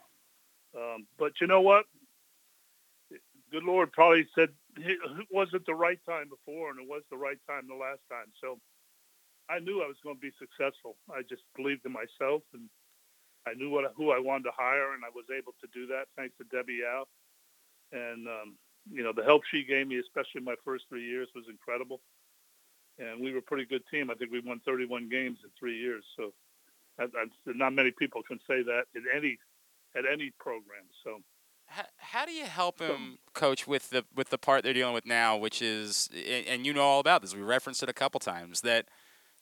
[0.77, 1.85] um, but you know what?
[3.53, 4.99] Good Lord probably said it
[5.31, 8.33] wasn't the right time before, and it was the right time the last time.
[8.41, 8.59] So,
[9.49, 10.97] I knew I was going to be successful.
[11.11, 12.69] I just believed in myself and
[13.47, 16.09] I knew what who I wanted to hire, and I was able to do that
[16.17, 17.05] thanks to Debbie Yow.
[17.93, 18.57] And um,
[18.91, 22.01] you know, the help she gave me, especially my first three years, was incredible.
[22.99, 24.11] And we were a pretty good team.
[24.11, 26.05] I think we won 31 games in three years.
[26.17, 26.33] So,
[26.99, 29.39] I, I, not many people can say that in any
[29.97, 30.85] at any program.
[31.03, 31.21] So.
[31.67, 35.07] How, how do you help him, Coach, with the with the part they're dealing with
[35.07, 36.11] now, which is,
[36.49, 37.35] and you know all about this.
[37.35, 38.87] We referenced it a couple times that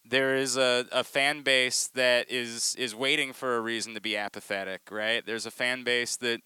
[0.04, 4.16] there is a, a fan base that is is waiting for a reason to be
[4.16, 5.24] apathetic, right?
[5.24, 6.40] There's a fan base that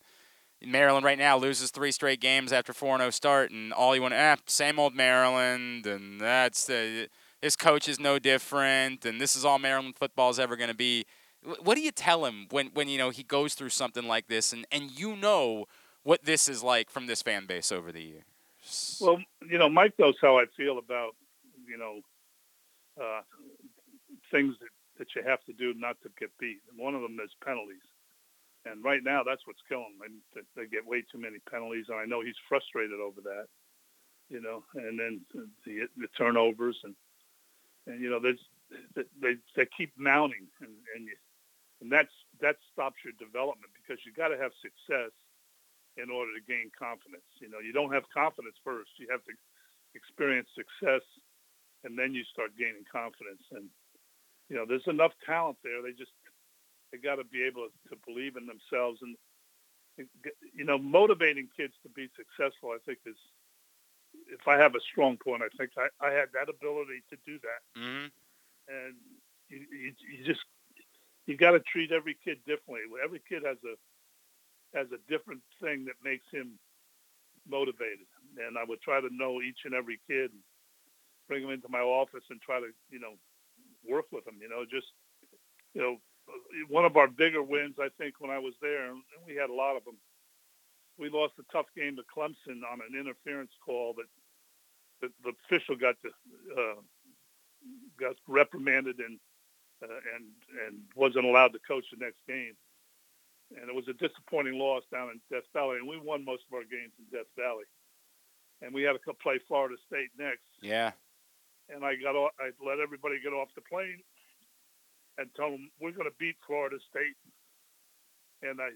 [0.67, 4.19] Maryland right now loses three straight games after 4-0 start, and all you want to,
[4.19, 7.07] eh, same old Maryland, and that's uh,
[7.41, 10.75] this coach is no different, and this is all Maryland football is ever going to
[10.77, 11.05] be.
[11.63, 14.53] What do you tell him when, when you know he goes through something like this,
[14.53, 15.67] and, and you know
[16.03, 18.99] what this is like from this fan base over the years?
[19.01, 21.15] Well, you know, Mike knows how I feel about
[21.69, 22.01] you know
[23.01, 23.21] uh,
[24.31, 26.59] things that, that you have to do not to get beat.
[26.71, 27.83] And one of them is penalties.
[28.67, 30.23] And right now, that's what's killing them.
[30.35, 33.47] They, they get way too many penalties, and I know he's frustrated over that.
[34.29, 35.21] You know, and then
[35.65, 36.95] the, the turnovers and
[37.87, 38.43] and you know there's
[38.95, 41.17] they they keep mounting, and and you,
[41.81, 45.15] and that's that stops your development because you got to have success
[45.97, 47.27] in order to gain confidence.
[47.41, 48.91] You know, you don't have confidence first.
[48.99, 49.35] You have to
[49.95, 51.07] experience success
[51.85, 53.43] and then you start gaining confidence.
[53.53, 53.71] And
[54.51, 55.83] you know, there's enough talent there.
[55.83, 56.15] They just
[56.93, 59.17] they got to be able to believe in themselves and
[60.55, 62.71] you know, motivating kids to be successful.
[62.71, 63.17] I think is
[64.29, 67.39] if I have a strong point, I think I, I had that ability to do
[67.41, 67.81] that.
[67.81, 68.07] Mm-hmm.
[68.69, 68.95] And
[69.49, 70.41] you, you, you just
[71.27, 72.81] you got to treat every kid differently.
[73.03, 73.75] Every kid has a
[74.77, 76.59] has a different thing that makes him
[77.49, 78.07] motivated,
[78.37, 80.43] and I would try to know each and every kid and
[81.29, 83.15] bring them into my office and try to, you know,
[83.89, 84.39] work with them.
[84.43, 84.89] You know, just,
[85.75, 85.97] you know,
[86.69, 89.55] one of our bigger wins, I think, when I was there, and we had a
[89.55, 89.97] lot of them.
[90.99, 94.07] We lost a tough game to Clemson on an interference call that
[95.01, 96.09] the, the official got to,
[96.59, 96.81] uh,
[98.01, 99.19] got reprimanded and
[99.83, 100.25] uh, and
[100.67, 102.55] and wasn't allowed to coach the next game.
[103.61, 106.55] And it was a disappointing loss down in Death Valley, and we won most of
[106.55, 107.65] our games in Death Valley.
[108.63, 110.43] And we had to play Florida State next.
[110.63, 110.93] Yeah
[111.69, 113.99] and I got off, I let everybody get off the plane
[115.19, 117.17] and tell them we're going to beat Florida State.
[118.43, 118.71] And I,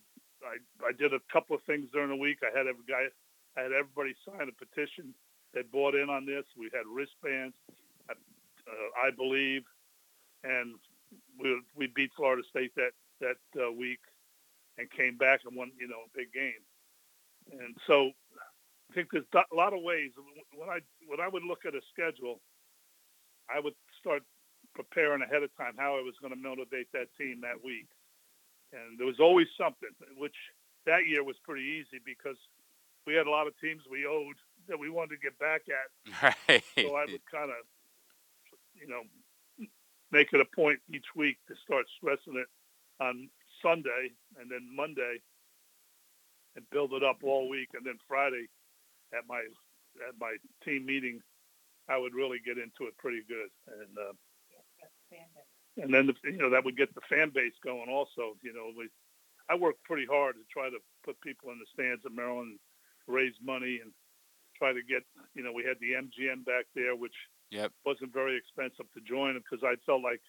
[0.45, 2.38] I, I did a couple of things during the week.
[2.43, 3.09] I had every guy,
[3.57, 5.14] I had everybody sign a petition
[5.55, 6.45] that bought in on this.
[6.57, 7.57] We had wristbands,
[8.11, 9.62] uh, I believe,
[10.45, 10.76] and
[11.38, 14.01] we we beat Florida State that that uh, week
[14.78, 16.62] and came back and won, you know, a big game.
[17.53, 18.11] And so
[18.91, 20.12] I think there's a lot of ways.
[20.57, 22.41] When I when I would look at a schedule,
[23.51, 24.22] I would start
[24.75, 27.89] preparing ahead of time how I was going to motivate that team that week.
[28.73, 30.37] And there was always something, which
[30.87, 32.37] that year was pretty easy because
[33.07, 34.37] we had a lot of teams we owed
[34.68, 36.35] that we wanted to get back at.
[36.49, 36.62] Right.
[36.79, 37.62] So I would kind of,
[38.75, 39.03] you know,
[40.12, 42.47] make it a point each week to start stressing it
[43.03, 43.29] on
[43.62, 45.21] Sunday and then Monday
[46.57, 47.68] and build it up all week.
[47.75, 48.47] And then Friday
[49.12, 49.43] at my
[50.09, 51.21] at my team meeting,
[51.89, 53.51] I would really get into it pretty good.
[53.66, 54.12] And uh,
[55.77, 57.89] and then the, you know that would get the fan base going.
[57.89, 58.89] Also, you know, we
[59.49, 62.59] I worked pretty hard to try to put people in the stands in Maryland,
[63.07, 63.93] raise money, and
[64.57, 65.03] try to get
[65.35, 67.15] you know we had the MGM back there, which
[67.51, 67.73] Yep.
[67.85, 70.21] wasn't very expensive to join because I felt like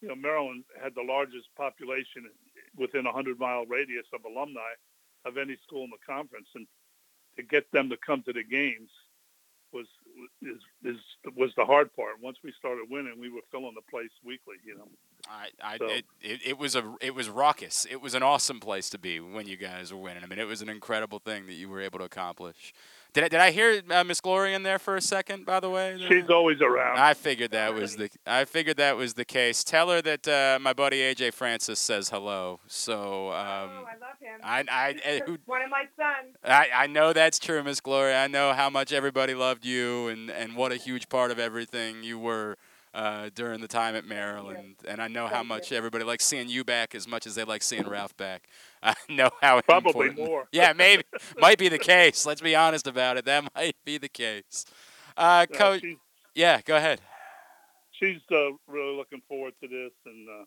[0.00, 2.24] you know Maryland had the largest population
[2.76, 4.72] within a hundred mile radius of alumni
[5.24, 6.66] of any school in the conference, and
[7.36, 8.90] to get them to come to the games
[9.72, 9.86] was
[10.42, 10.96] is, is
[11.36, 12.14] was the hard part.
[12.22, 14.56] Once we started winning, we were filling the place weekly.
[14.64, 14.88] You know.
[15.28, 17.86] I, I, So- it, it, it was a, it was raucous.
[17.90, 20.22] It was an awesome place to be when you guys were winning.
[20.22, 22.72] I mean, it was an incredible thing that you were able to accomplish.
[23.16, 25.46] Did I, did I hear uh, Miss Gloria in there for a second?
[25.46, 26.98] By the way, She's always around.
[26.98, 29.64] I figured that was the I figured that was the case.
[29.64, 32.60] Tell her that uh, my buddy AJ Francis says hello.
[32.66, 34.40] So um, oh, I love him.
[34.44, 36.36] I I, eh, who, One of my sons.
[36.44, 38.22] I I know that's true, Miss Gloria.
[38.22, 42.04] I know how much everybody loved you and and what a huge part of everything
[42.04, 42.58] you were.
[42.94, 45.76] Uh, during the time at Maryland, and I know how much you.
[45.76, 48.48] everybody likes seeing you back as much as they like seeing Ralph back.
[48.82, 50.48] I know how Probably important- more.
[50.52, 51.02] Yeah, maybe
[51.38, 52.26] might be the case.
[52.26, 53.24] Let's be honest about it.
[53.24, 54.64] That might be the case.
[55.16, 55.82] Uh, coach,
[56.34, 57.00] yeah, go ahead.
[57.92, 60.44] she's uh, really looking forward to this, and uh,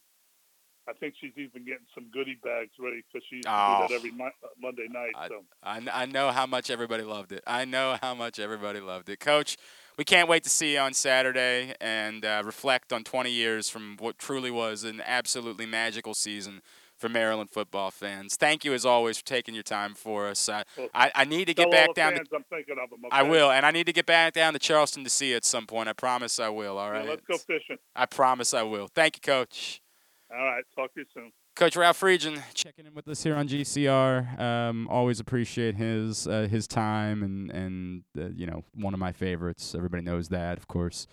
[0.88, 3.86] I think she's even getting some goodie bags ready because she used Oh.
[3.88, 5.12] do that every Mo- uh, Monday night.
[5.16, 7.44] I- so I, I know how much everybody loved it.
[7.48, 9.20] I know how much everybody loved it.
[9.20, 9.58] Coach,
[9.98, 13.98] we can't wait to see you on Saturday and uh, reflect on 20 years from
[14.00, 16.62] what truly was an absolutely magical season
[17.00, 18.36] for Maryland football fans.
[18.36, 20.48] Thank you, as always, for taking your time for us.
[20.50, 22.12] I, Well, I, I need to tell get back all the down.
[22.12, 23.00] To, fans I'm thinking of them.
[23.12, 25.46] I will, and I need to get back down to Charleston to see you at
[25.46, 25.90] some point.
[25.90, 26.78] I promise I will.
[26.78, 27.04] All right.
[27.04, 27.78] Yeah, let's go fishing.
[27.96, 28.88] I promise I will.
[28.88, 29.82] Thank you, Coach.
[30.32, 31.32] All right, talk to you soon.
[31.56, 34.40] Coach Ralph Friedgen checking in with us here on GCR.
[34.40, 39.12] Um, always appreciate his uh, his time and and uh, you know one of my
[39.12, 39.74] favorites.
[39.76, 41.08] Everybody knows that, of course.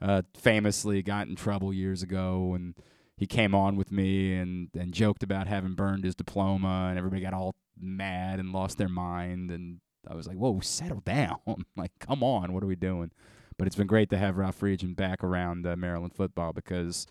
[0.00, 2.74] Uh, famously got in trouble years ago and
[3.18, 7.20] he came on with me and and joked about having burned his diploma and everybody
[7.20, 11.38] got all mad and lost their mind and I was like, "Whoa, settle down!
[11.76, 13.10] like, come on, what are we doing?"
[13.58, 17.06] But it's been great to have Ralph Friedgen back around uh, Maryland football because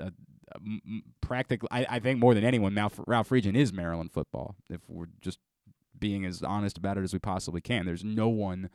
[0.00, 0.10] uh,
[0.56, 4.56] m- practically, I, I think more than anyone, Ralph, Ralph Friedgen is Maryland football.
[4.70, 5.38] If we're just
[5.98, 8.70] being as honest about it as we possibly can, there's no one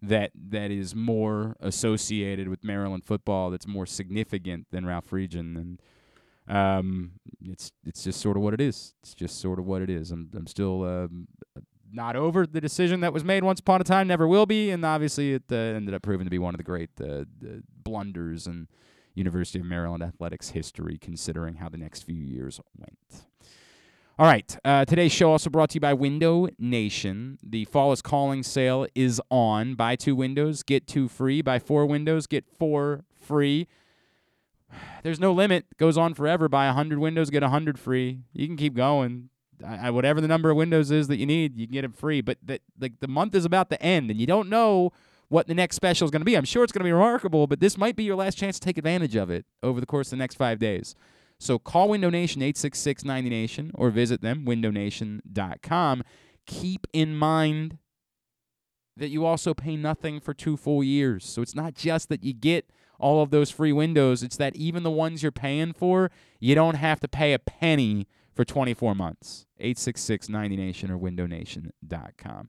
[0.00, 5.82] that that is more associated with Maryland football that's more significant than Ralph Friedgen, and
[6.48, 7.12] um,
[7.44, 8.94] it's it's just sort of what it is.
[9.02, 10.10] It's just sort of what it is.
[10.10, 11.28] I'm I'm still um,
[11.92, 14.84] not over the decision that was made once upon a time, never will be, and
[14.84, 18.46] obviously it uh, ended up proving to be one of the great uh, the blunders
[18.46, 18.68] in
[19.14, 23.26] University of Maryland athletics history, considering how the next few years went.
[24.18, 24.58] All right.
[24.64, 27.38] Uh, today's show also brought to you by Window Nation.
[27.40, 29.76] The Fall is Calling sale is on.
[29.76, 31.40] Buy two windows, get two free.
[31.40, 33.68] Buy four windows, get four free.
[35.02, 35.66] There's no limit.
[35.70, 36.48] It goes on forever.
[36.48, 38.20] Buy 100 windows, get 100 free.
[38.32, 39.30] You can keep going.
[39.64, 41.92] I, I, whatever the number of windows is that you need, you can get them
[41.92, 42.20] free.
[42.20, 44.92] But the, the month is about to end, and you don't know
[45.28, 46.36] what the next special is going to be.
[46.36, 48.64] I'm sure it's going to be remarkable, but this might be your last chance to
[48.64, 50.94] take advantage of it over the course of the next five days.
[51.38, 56.02] So call Window Nation 866 90 Nation or visit them windownation.com.
[56.46, 57.78] Keep in mind
[58.96, 61.24] that you also pay nothing for two full years.
[61.24, 64.82] So it's not just that you get all of those free windows, it's that even
[64.82, 69.46] the ones you're paying for, you don't have to pay a penny for 24 months.
[69.58, 72.48] 866 90 Nation or windownation.com.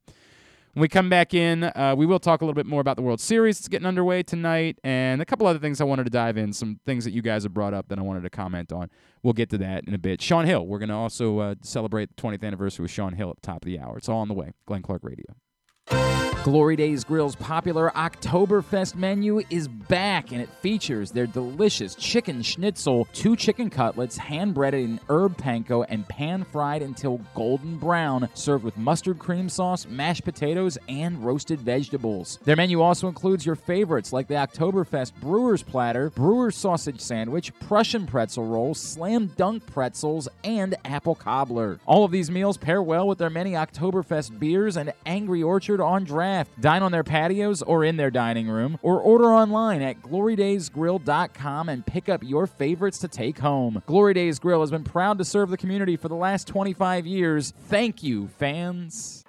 [0.73, 3.01] When we come back in, uh, we will talk a little bit more about the
[3.01, 3.57] World Series.
[3.57, 6.53] It's getting underway tonight, and a couple other things I wanted to dive in.
[6.53, 8.89] Some things that you guys have brought up that I wanted to comment on.
[9.23, 10.21] We'll get to that in a bit.
[10.21, 13.37] Shaun Hill, we're going to also uh, celebrate the 20th anniversary with Shaun Hill at
[13.37, 13.97] the top of the hour.
[13.97, 14.53] It's all on the way.
[14.67, 16.28] Glenn Clark Radio.
[16.45, 23.09] Glory Days Grill's popular Oktoberfest menu is back and it features their delicious chicken schnitzel,
[23.11, 28.63] two chicken cutlets, hand breaded in herb panko and pan fried until golden brown, served
[28.63, 32.39] with mustard cream sauce, mashed potatoes, and roasted vegetables.
[32.45, 38.07] Their menu also includes your favorites like the Oktoberfest Brewer's Platter, Brewer's Sausage Sandwich, Prussian
[38.07, 41.81] Pretzel Roll, Slam Dunk Pretzels, and Apple Cobbler.
[41.85, 46.05] All of these meals pair well with their many Oktoberfest beers and Angry Orchard on
[46.05, 46.28] draft.
[46.59, 51.85] Dine on their patios or in their dining room, or order online at glorydaysgrill.com and
[51.85, 53.81] pick up your favorites to take home.
[53.85, 57.53] Glory Days Grill has been proud to serve the community for the last 25 years.
[57.67, 59.23] Thank you, fans.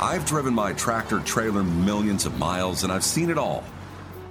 [0.00, 3.64] I've driven my tractor trailer millions of miles and I've seen it all.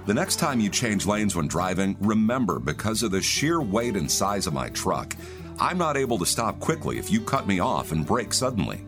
[0.04, 4.10] The next time you change lanes when driving, remember because of the sheer weight and
[4.10, 5.14] size of my truck,
[5.62, 8.78] I'm not able to stop quickly if you cut me off and brake suddenly.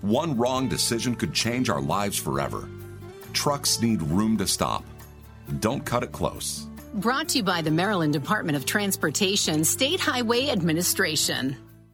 [0.00, 2.68] One wrong decision could change our lives forever.
[3.32, 4.84] Trucks need room to stop.
[5.58, 6.68] Don't cut it close.
[6.94, 11.56] Brought to you by the Maryland Department of Transportation State Highway Administration.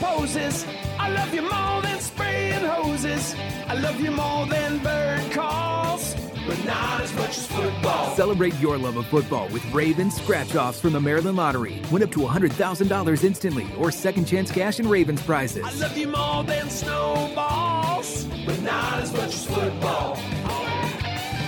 [0.00, 0.66] poses.
[0.98, 3.34] I love you more than spraying hoses.
[3.66, 6.14] I love you more than bird calls,
[6.46, 8.14] but not as much as football.
[8.16, 11.82] Celebrate your love of football with Ravens scratch offs from the Maryland Lottery.
[11.90, 15.64] Win up to $100,000 instantly or second chance cash and Ravens prizes.
[15.64, 20.18] I love you more than snowballs, but not as much as football.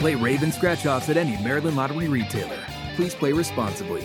[0.01, 2.59] Play Raven scratch offs at any Maryland Lottery retailer.
[2.97, 4.05] Please play responsibly.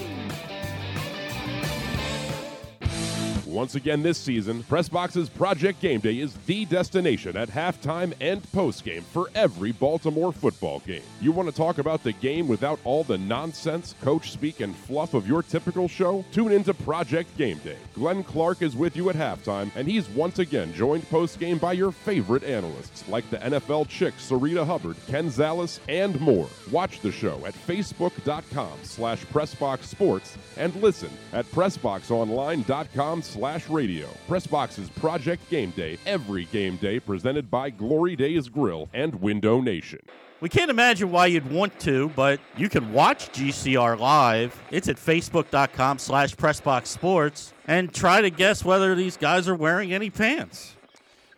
[3.56, 9.02] Once again this season, Pressbox's Project Game Day is the destination at halftime and postgame
[9.02, 11.02] for every Baltimore football game.
[11.22, 15.14] You want to talk about the game without all the nonsense, coach speak, and fluff
[15.14, 16.26] of your typical show?
[16.34, 17.78] Tune into Project Game Day.
[17.94, 21.94] Glenn Clark is with you at halftime, and he's once again joined postgame by your
[21.94, 26.50] favorite analysts like the NFL chick Sarita Hubbard, Ken Zales, and more.
[26.72, 34.08] Watch the show at facebook.com slash pressboxsports and listen at pressboxonline.com slash radio.
[34.28, 40.00] Pressbox's Project Game Day, every game day presented by Glory Days Grill and Window Nation.
[40.42, 44.60] We can't imagine why you'd want to, but you can watch GCR live.
[44.72, 50.10] It's at facebook.com slash pressboxsports and try to guess whether these guys are wearing any
[50.10, 50.76] pants.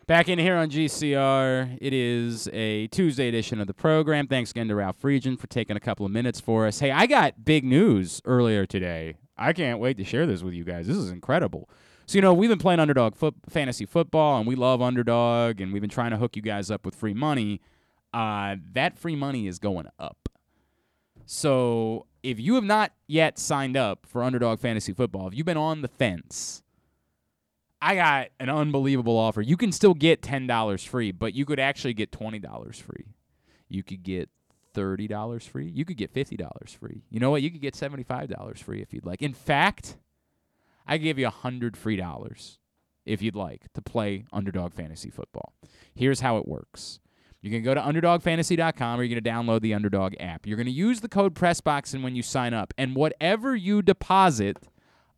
[0.07, 4.27] Back in here on GCR, it is a Tuesday edition of the program.
[4.27, 6.79] Thanks again to Ralph Friedgen for taking a couple of minutes for us.
[6.79, 9.17] Hey, I got big news earlier today.
[9.37, 10.87] I can't wait to share this with you guys.
[10.87, 11.69] This is incredible.
[12.07, 15.73] So, you know, we've been playing underdog foot, fantasy football, and we love underdog, and
[15.73, 17.59] we've been trying to hook you guys up with free money.
[18.13, 20.29] Uh, that free money is going up.
[21.25, 25.57] So, if you have not yet signed up for underdog fantasy football, if you've been
[25.57, 26.63] on the fence,
[27.81, 29.41] I got an unbelievable offer.
[29.41, 33.15] You can still get $10 free, but you could actually get $20 free.
[33.67, 34.29] You could get
[34.73, 35.67] $30 free.
[35.67, 37.03] You could get $50 free.
[37.09, 37.41] You know what?
[37.41, 39.21] You could get $75 free if you'd like.
[39.21, 39.97] In fact,
[40.87, 42.59] I give you a hundred free dollars
[43.05, 45.53] if you'd like to play underdog fantasy football.
[45.93, 46.99] Here's how it works.
[47.41, 50.45] You can go to underdogfantasy.com or you're going to download the Underdog app.
[50.45, 54.57] You're going to use the code PRESSBOXIN when you sign up, and whatever you deposit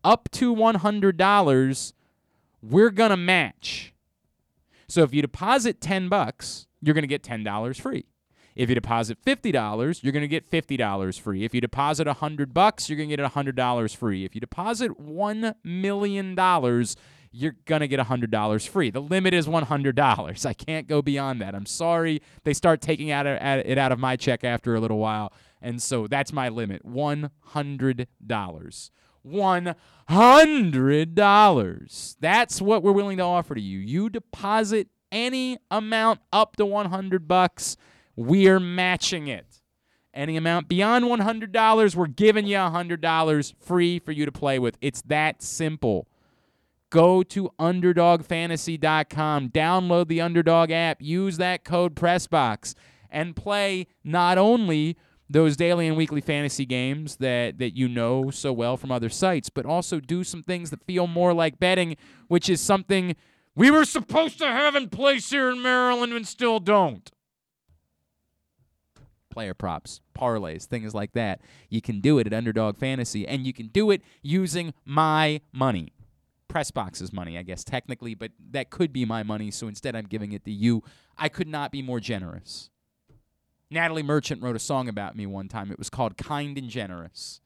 [0.04, 1.94] up to $100,
[2.62, 3.94] we're going to match.
[4.88, 8.06] So if you deposit 10 bucks, you're going to get $10 free.
[8.60, 11.46] If you deposit $50, you're going to get $50 free.
[11.46, 14.26] If you deposit 100 bucks, you're going to get $100 free.
[14.26, 16.38] If you deposit $1 million,
[17.32, 18.90] you're going to get $100 free.
[18.90, 20.46] The limit is $100.
[20.46, 21.56] I can't go beyond that.
[21.56, 22.22] I'm sorry.
[22.44, 25.32] They start taking out it out of my check after a little while.
[25.62, 27.30] And so that's my limit $100.
[29.26, 32.16] $100.
[32.20, 33.80] That's what we're willing to offer to you.
[33.80, 37.78] You deposit any amount up to 100 bucks,
[38.20, 39.62] we're matching it.
[40.14, 44.78] Any amount beyond $100, we're giving you $100 free for you to play with.
[44.82, 46.06] It's that simple.
[46.90, 52.76] Go to underdogfantasy.com, download the Underdog app, use that code PRESSBOX,
[53.10, 54.98] and play not only
[55.30, 59.50] those daily and weekly fantasy games that, that you know so well from other sites,
[59.50, 61.96] but also do some things that feel more like betting,
[62.28, 63.16] which is something
[63.56, 67.10] we were supposed to have in place here in Maryland and still don't.
[69.30, 71.42] Player props, parlays, things like that.
[71.70, 75.94] You can do it at Underdog Fantasy, and you can do it using my money.
[76.48, 80.32] Pressbox's money, I guess, technically, but that could be my money, so instead I'm giving
[80.32, 80.84] it to you.
[81.18, 82.70] I could not be more generous.
[83.70, 85.72] Natalie Merchant wrote a song about me one time.
[85.72, 87.40] It was called Kind and Generous.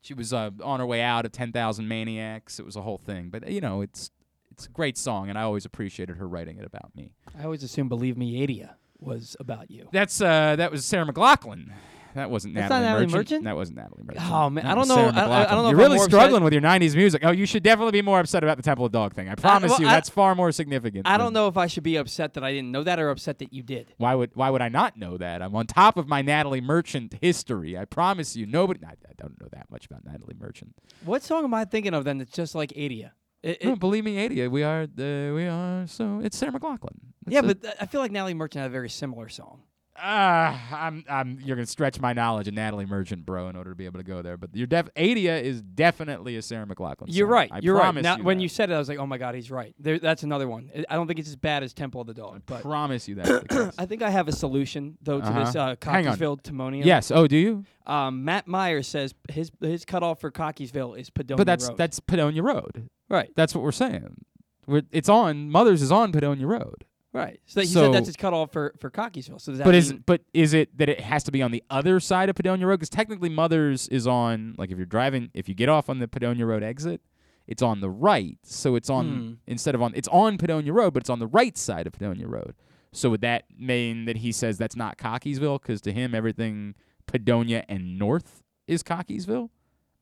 [0.00, 2.60] She was uh, on her way out of 10,000 Maniacs.
[2.60, 3.30] It was a whole thing.
[3.30, 4.10] But, you know, it's
[4.52, 7.14] it's a great song, and I always appreciated her writing it about me.
[7.38, 9.88] I always assume Believe Me Adia was about you.
[9.92, 11.70] That's uh, That was Sarah McLachlan.
[12.14, 13.14] That wasn't That's Natalie, not Natalie Merchant.
[13.16, 13.44] Merchant?
[13.44, 14.30] That wasn't Natalie Merchant.
[14.30, 15.48] Oh, man, That I don't know- Sarah I- I- I McLachlan.
[15.48, 17.22] don't know You're I'm really more struggling upset- with your 90s music.
[17.24, 19.30] Oh, you should definitely be more upset about the Temple of Dog thing.
[19.30, 21.06] I promise well, you, I- that's far more significant.
[21.08, 23.08] I than- don't know if I should be upset that I didn't know that or
[23.08, 23.94] upset that you did.
[23.96, 25.40] Why would why would I not know that?
[25.40, 27.78] I'm on top of my Natalie Merchant history.
[27.78, 28.80] I promise you, nobody.
[28.84, 30.74] I, I don't know that much about Natalie Merchant.
[31.06, 33.14] What song am I thinking of then that's just like Adia?
[33.42, 36.20] It, no, believe me, Adia, we are the we are so.
[36.22, 36.94] It's Sarah McLachlan.
[37.28, 37.46] Yeah, it.
[37.46, 39.62] but th- I feel like Natalie Merchant had a very similar song.
[40.04, 41.38] Ah, I'm, I'm.
[41.44, 44.04] You're gonna stretch my knowledge of Natalie Merchant, bro, in order to be able to
[44.04, 44.38] go there.
[44.38, 44.88] But you're def.
[44.96, 47.04] Adia is definitely a Sarah McLachlan.
[47.08, 47.32] You're song.
[47.32, 47.50] right.
[47.52, 47.82] I You're right.
[47.82, 48.42] promise Now, you when that.
[48.42, 50.70] you said it, I was like, "Oh my God, he's right." There, that's another one.
[50.74, 53.14] I- I don't think it's as bad as Temple of the Dog, but promise you
[53.16, 53.74] that.
[53.76, 55.58] I think I have a solution though to this Uh-huh.
[55.58, 56.04] uh, Hang.
[56.06, 56.84] Cockeysville Timonium.
[56.86, 57.10] Yes.
[57.10, 57.64] Oh, do you?
[57.86, 61.76] Um, Matt Myers says his his cutoff for Cockeysville is Padonia but that's Road.
[61.76, 62.88] that's Padonia Road.
[63.12, 63.30] Right.
[63.36, 64.24] That's what we're saying.
[64.66, 66.84] We're, it's on Mothers is on Padonia Road.
[67.12, 67.38] right.
[67.46, 69.40] So he So- said that's his cutoff for for Cockeysville.
[69.40, 71.50] So does that But mean, is but is it that it has to be on
[71.50, 72.78] the other side of Padonia Road?
[72.80, 76.08] Because technically, Mothers is on like if you're driving, if you get off on the
[76.08, 77.02] Padonia Road exit,
[77.46, 78.38] it's on the right.
[78.44, 79.32] So it's on Hmm.
[79.46, 82.26] instead of on it's on Padonia Road, but it's on the right side of Padonia
[82.28, 82.54] Road.
[82.92, 85.60] So would that mean that he says that's not Cockeysville?
[85.60, 86.74] Because to him, everything
[87.06, 89.50] Padonia and north is Cockeysville.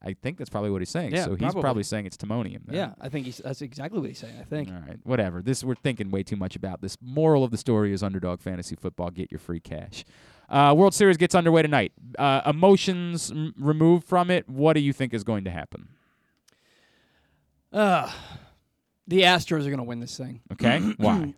[0.03, 1.12] I think that's probably what he's saying.
[1.12, 1.61] Yeah, so he's probably.
[1.61, 2.64] probably saying it's Timonium.
[2.66, 2.74] Then.
[2.76, 4.34] yeah, I think he's that's exactly what he's saying.
[4.40, 4.70] I think.
[4.70, 5.42] All right, whatever.
[5.42, 6.96] This we're thinking way too much about this.
[7.03, 9.11] Moral of the story is underdog fantasy football.
[9.11, 10.05] Get your free cash.
[10.48, 11.92] Uh, World Series gets underway tonight.
[12.18, 14.48] Uh, emotions m- removed from it.
[14.48, 15.90] What do you think is going to happen?
[17.72, 18.11] Uh,
[19.07, 20.40] the Astros are going to win this thing.
[20.53, 21.34] Okay, why?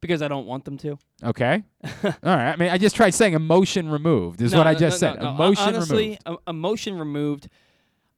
[0.00, 0.98] Because I don't want them to.
[1.22, 2.52] Okay, all right.
[2.52, 4.40] I mean, I just tried saying emotion removed.
[4.40, 5.22] Is No, what I no, just no, said.
[5.22, 6.40] Emotion Honestly, removed.
[6.40, 7.48] e- emotion removed.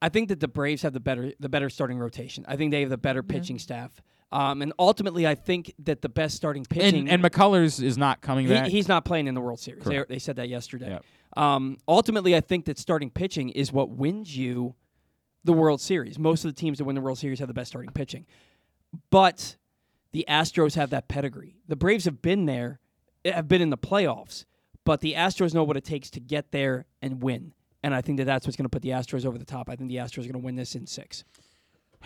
[0.01, 2.45] I think that the Braves have the better the better starting rotation.
[2.47, 4.01] I think they have the better pitching staff.
[4.31, 8.21] Um, and ultimately, I think that the best starting pitching And and McCullers is not
[8.21, 8.67] coming he, back.
[8.67, 9.83] he's not playing in the World Series.
[9.83, 10.89] They, they said that yesterday.
[10.89, 11.05] Yep.
[11.37, 14.75] Um, ultimately, I think that starting pitching is what wins you
[15.43, 16.17] the World Series.
[16.17, 18.25] Most of the teams that win the World Series have the best starting pitching,
[19.09, 19.57] but
[20.13, 21.57] the Astros have that pedigree.
[21.67, 22.79] The Braves have been there,
[23.25, 24.45] have been in the playoffs,
[24.85, 27.53] but the Astros know what it takes to get there and win.
[27.83, 29.69] And I think that that's what's going to put the Astros over the top.
[29.69, 31.23] I think the Astros are going to win this in six.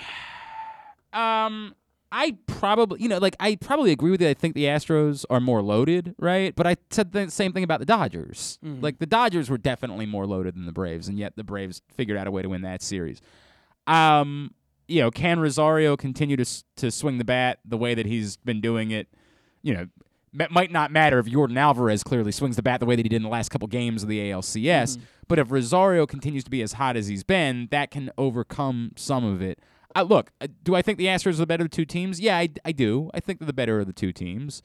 [1.14, 1.76] Um,
[2.12, 4.28] I probably, you know, like I probably agree with you.
[4.30, 6.54] I think the Astros are more loaded, right?
[6.56, 8.60] But I said the same thing about the Dodgers.
[8.64, 8.82] Mhm.
[8.84, 12.18] Like the Dodgers were definitely more loaded than the Braves, and yet the Braves figured
[12.18, 13.22] out a way to win that series.
[13.88, 14.54] Um,
[14.88, 16.46] you know, can Rosario continue to
[16.78, 19.08] to swing the bat the way that he's been doing it?
[19.62, 19.88] You know,
[20.40, 23.10] m- might not matter if Yordan Alvarez clearly swings the bat the way that he
[23.10, 24.98] did in the last couple games of the ALCS.
[25.28, 29.24] But if Rosario continues to be as hot as he's been, that can overcome some
[29.24, 29.60] of it.
[29.96, 32.20] Uh, look, uh, do I think the Astros are the better of the two teams?
[32.20, 33.10] Yeah, I, I do.
[33.14, 34.62] I think they're the better of the two teams.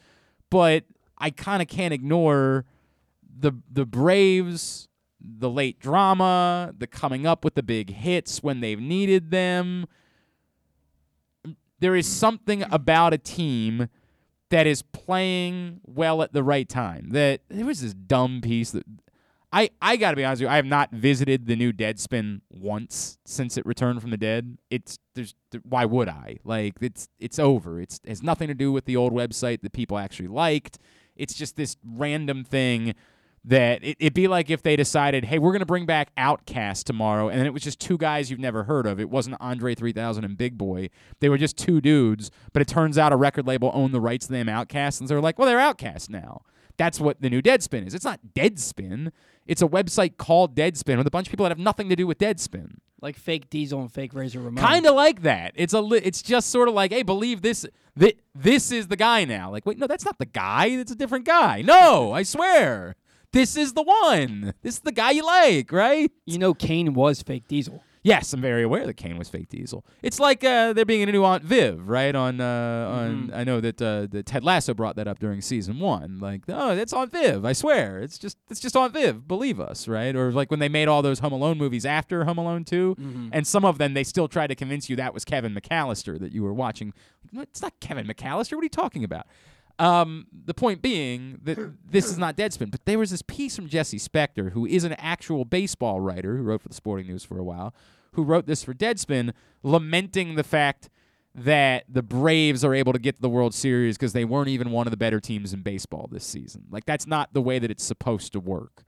[0.51, 0.85] But
[1.19, 2.65] I kind of can't ignore
[3.39, 4.89] the the Braves,
[5.21, 9.87] the late drama, the coming up with the big hits when they've needed them.
[11.79, 13.89] There is something about a team
[14.51, 17.11] that is playing well at the right time.
[17.11, 18.85] That there was this dumb piece that
[19.53, 20.53] I I got to be honest with you.
[20.53, 24.59] I have not visited the new Deadspin once since it returned from the dead.
[24.71, 26.39] It's there's th- why would I?
[26.45, 27.81] Like it's it's over.
[27.81, 30.79] It's it has nothing to do with the old website that people actually liked.
[31.17, 32.95] It's just this random thing
[33.45, 37.29] that it, it'd be like if they decided, hey, we're gonna bring back OutKast tomorrow,
[37.29, 39.01] and then it was just two guys you've never heard of.
[39.01, 40.91] It wasn't Andre 3000 and Big Boi.
[41.21, 44.27] They were just two dudes, but it turns out a record label owned the rights
[44.27, 46.43] to them OutKast, and so they're like, well, they're OutKast now.
[46.77, 47.95] That's what the new Deadspin is.
[47.95, 49.13] It's not Deadspin.
[49.47, 52.07] It's a website called Deadspin with a bunch of people that have nothing to do
[52.07, 52.77] with Deadspin.
[53.03, 54.63] Like fake Diesel and fake Razor Ramon.
[54.63, 55.53] Kind of like that.
[55.57, 55.81] It's a.
[55.81, 57.67] Li- it's just sort of like, hey, believe this.
[57.99, 59.51] Th- this is the guy now.
[59.51, 60.67] Like, wait, no, that's not the guy.
[60.67, 61.63] It's a different guy.
[61.63, 62.97] No, I swear,
[63.33, 64.55] this is the one.
[64.63, 66.11] This is the guy you like, right?
[66.27, 67.83] You know, Kane was fake Diesel.
[68.03, 69.85] Yes, I'm very aware that Kane was fake Diesel.
[70.03, 72.15] It's like uh, there being a new Aunt Viv, right?
[72.15, 73.37] On uh, on, Mhm.
[73.37, 76.19] I know that uh, that Ted Lasso brought that up during season one.
[76.19, 77.45] Like, oh, that's Aunt Viv.
[77.45, 79.29] I swear, it's just it's just Aunt Viv.
[79.29, 80.17] Believe us, right?
[80.17, 83.29] Or like when they made all those Home Alone movies after Home Alone 2 Mhm.
[83.33, 86.33] and some of them they still tried to convince you that was Kevin McCallister that
[86.33, 86.95] you were watching.
[87.37, 88.53] It's not Kevin McCallister.
[88.55, 89.27] What are you talking about?
[89.81, 93.67] Um, the point being that this is not Deadspin, but there was this piece from
[93.67, 97.39] Jesse Spector, who is an actual baseball writer who wrote for the Sporting News for
[97.39, 97.75] a while,
[98.13, 100.91] who wrote this for Deadspin, lamenting the fact
[101.35, 104.71] that the Braves are able to get to the World Series because they weren't even
[104.71, 106.65] one of the better teams in baseball this season.
[106.71, 108.83] Like that's not the way that it's supposed to work.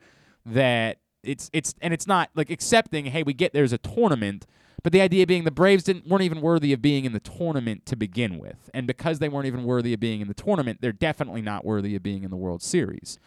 [0.45, 4.45] That it's it's and it's not like accepting, hey, we get there's a tournament,
[4.83, 7.87] but the idea being the Braves didn't weren't even worthy of being in the tournament
[7.87, 8.70] to begin with.
[8.74, 11.95] And because they weren't even worthy of being in the tournament, they're definitely not worthy
[11.95, 13.18] of being in the World Series.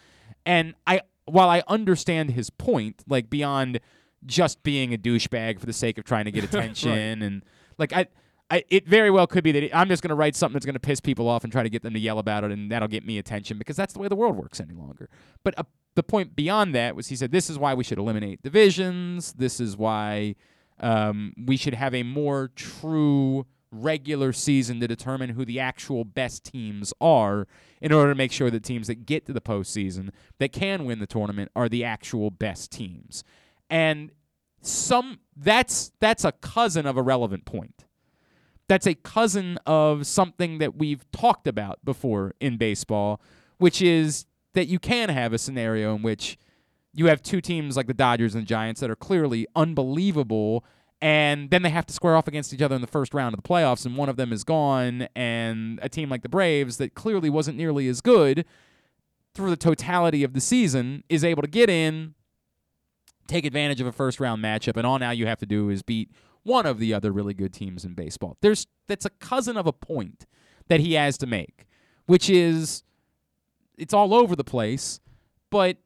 [0.45, 3.79] And I while I understand his point, like beyond
[4.25, 7.43] just being a douchebag for the sake of trying to get attention and
[7.77, 8.07] like I
[8.51, 10.75] I, it very well could be that I'm just going to write something that's going
[10.75, 12.87] to piss people off and try to get them to yell about it, and that'll
[12.87, 15.09] get me attention because that's the way the world works any longer.
[15.43, 15.63] But uh,
[15.95, 19.33] the point beyond that was he said this is why we should eliminate divisions.
[19.33, 20.35] This is why
[20.79, 26.45] um, we should have a more true regular season to determine who the actual best
[26.45, 27.47] teams are
[27.81, 30.09] in order to make sure that teams that get to the postseason
[30.39, 33.23] that can win the tournament are the actual best teams.
[33.69, 34.11] And
[34.61, 37.85] some that's that's a cousin of a relevant point
[38.67, 43.21] that's a cousin of something that we've talked about before in baseball,
[43.57, 46.37] which is that you can have a scenario in which
[46.95, 50.63] you have two teams like the Dodgers and Giants that are clearly unbelievable,
[51.01, 53.43] and then they have to square off against each other in the first round of
[53.43, 56.95] the playoffs, and one of them is gone, and a team like the Braves that
[56.95, 58.45] clearly wasn't nearly as good
[59.33, 62.15] through the totality of the season is able to get in,
[63.27, 65.83] take advantage of a first round matchup, and all now you have to do is
[65.83, 66.09] beat
[66.43, 68.37] one of the other really good teams in baseball.
[68.41, 70.25] There's that's a cousin of a point
[70.69, 71.67] that he has to make,
[72.05, 72.83] which is
[73.77, 75.01] it's all over the place,
[75.49, 75.77] but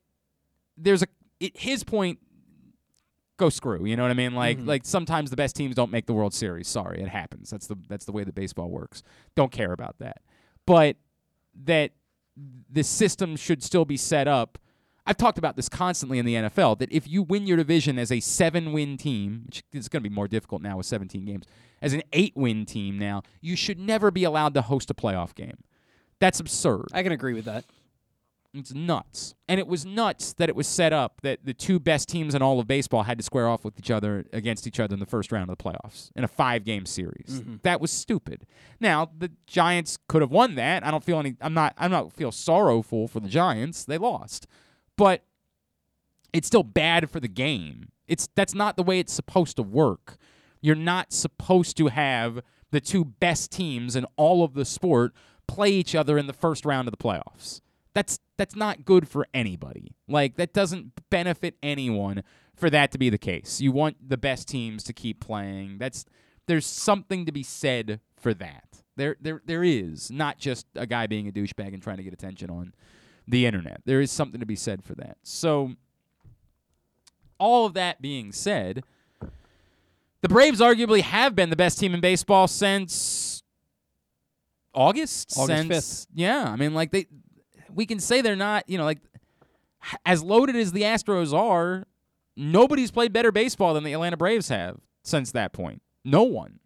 [0.79, 1.07] there's a
[1.39, 2.19] it, his point
[3.37, 4.33] go screw, you know what I mean?
[4.35, 4.67] Like Mhm.
[4.67, 6.67] like sometimes the best teams don't make the World Series.
[6.67, 7.49] Sorry, it happens.
[7.49, 9.01] That's the that's the way that baseball works.
[9.35, 10.21] Don't care about that.
[10.65, 10.97] But
[11.63, 11.91] that
[12.69, 14.57] the system should still be set up
[15.05, 18.11] I've talked about this constantly in the NFL that if you win your division as
[18.11, 21.45] a seven win team, which is going to be more difficult now with 17 games,
[21.81, 25.33] as an eight win team now, you should never be allowed to host a playoff
[25.33, 25.57] game.
[26.19, 26.89] That's absurd.
[26.93, 27.65] I can agree with that.
[28.53, 29.35] It's nuts.
[29.47, 32.41] And it was nuts that it was set up that the two best teams in
[32.41, 35.05] all of baseball had to square off with each other against each other in the
[35.05, 37.41] first round of the playoffs in a five game series.
[37.41, 37.61] Mhm.
[37.61, 38.47] That was stupid.
[38.79, 40.83] Now, the Giants could have won that.
[40.83, 43.85] I don't feel any I'm not I'm not feel sorrowful for the Giants.
[43.85, 44.47] They lost.
[44.97, 45.23] But
[46.33, 47.89] it's still bad for the game.
[48.07, 50.17] It's that's not the way it's supposed to work.
[50.59, 52.41] You're not supposed to have
[52.71, 55.13] the two best teams in all of the sport
[55.47, 57.61] play each other in the first round of the playoffs.
[57.93, 59.95] That's that's not good for anybody.
[60.07, 62.23] Like that doesn't benefit anyone
[62.55, 63.59] for that to be the case.
[63.61, 65.77] You want the best teams to keep playing.
[65.77, 66.05] That's
[66.47, 68.81] there's something to be said for that.
[68.95, 72.13] There there there is not just a guy being a douchebag and trying to get
[72.13, 72.73] attention on
[73.27, 73.81] the internet.
[73.85, 75.17] There is something to be said for that.
[75.23, 75.73] So
[77.39, 78.83] all of that being said,
[80.21, 83.43] the Braves arguably have been the best team in baseball since
[84.73, 85.37] August.
[85.37, 87.07] August since, Yeah, I mean, like they,
[87.73, 88.63] we can say they're not.
[88.67, 88.99] You know, like
[90.05, 91.85] as loaded as the Astros are,
[92.35, 95.81] nobody's played better baseball than the Atlanta Braves have since that point.
[96.03, 96.59] No one.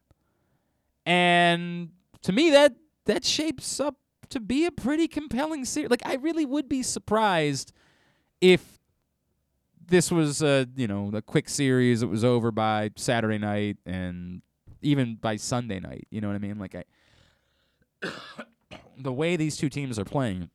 [1.06, 1.90] And
[2.22, 2.76] to me, that
[3.06, 3.96] that shapes up
[4.30, 5.90] to be a pretty compelling series.
[5.90, 7.74] Like I really would be surprised
[8.42, 8.80] if
[9.86, 12.02] this was a you know a quick series.
[12.02, 14.42] It was over by Saturday night and
[14.82, 16.08] even by Sunday night.
[16.10, 16.58] You know what I mean?
[16.58, 16.84] Like I,
[18.98, 20.50] the way these two teams are playing,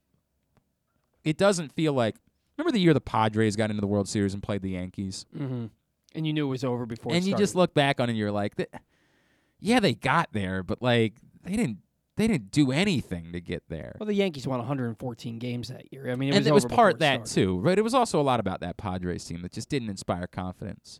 [1.28, 2.16] it doesn't feel like.
[2.56, 5.66] Remember the year the Padres got into the World Series and played the Yankees, Mm-hmm.
[6.14, 7.12] And you knew it was over before.
[7.14, 8.54] and you just look back on it, and you're like,
[9.60, 11.14] yeah, they got there, but like
[11.44, 11.78] they didn't.
[12.16, 13.94] They didn't do anything to get there.
[14.00, 16.10] Well, the Yankees won 114 games that year.
[16.10, 17.32] I mean, it and was it was part that started.
[17.46, 17.78] too, right?
[17.78, 20.98] It was also a lot about that Padres team that just didn't inspire confidence.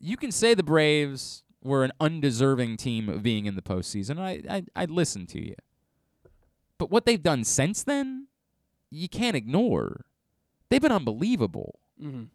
[0.00, 4.18] You can say the Braves were an undeserving team of being in the postseason.
[4.18, 5.54] I I I'd listen to you,
[6.78, 8.26] but what they've done since then,
[8.94, 10.04] you can't ignore.
[10.68, 11.78] They've been unbelievable.
[12.00, 12.28] Mhm.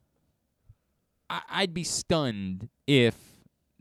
[1.30, 3.16] I, I'd be stunned if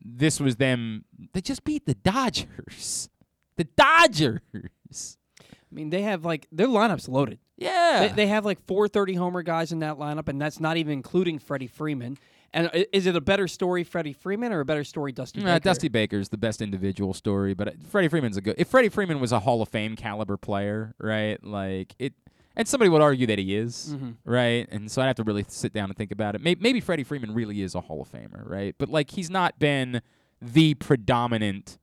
[0.04, 1.04] this was them.
[1.32, 3.08] They just beat the Dodgers.
[3.56, 5.18] The Dodgers.
[5.40, 7.38] I mean, they have like their lineups loaded.
[7.56, 8.08] Yeah.
[8.08, 10.92] They, they have like four 30 homer guys in that lineup, and that's not even
[10.92, 12.18] including Freddie Freeman.
[12.52, 15.60] And is it a better story, Freddie Freeman, or a better story, Dusty Nah, Baker?
[15.64, 18.54] Dusty Baker's the best individual story, but uh, Freddie Freeman's a good.
[18.58, 21.42] If Freddie Freeman was a Hall of Fame caliber player, right?
[21.44, 22.14] Like it,
[22.56, 24.16] and somebody would argue that he is, Mhm.
[24.24, 24.66] right?
[24.70, 26.40] And so I'd have to really sit down and think about it.
[26.40, 28.74] Maybe, maybe Freddie Freeman really is a Hall of Famer, right?
[28.78, 30.00] But like he's not been
[30.40, 31.78] the predominant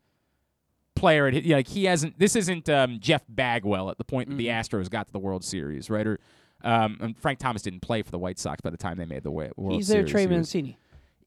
[0.95, 1.27] player.
[1.27, 2.19] At, like he hasn't.
[2.19, 5.43] This isn't um, Jeff Bagwell at the point that the Astros got to the World
[5.43, 6.05] Series, right?
[6.07, 6.19] Or
[6.63, 9.23] um, and Frank Thomas didn't play for the White Sox by the time they made
[9.23, 10.11] the World He's their Series.
[10.11, 10.77] Trey Mancini.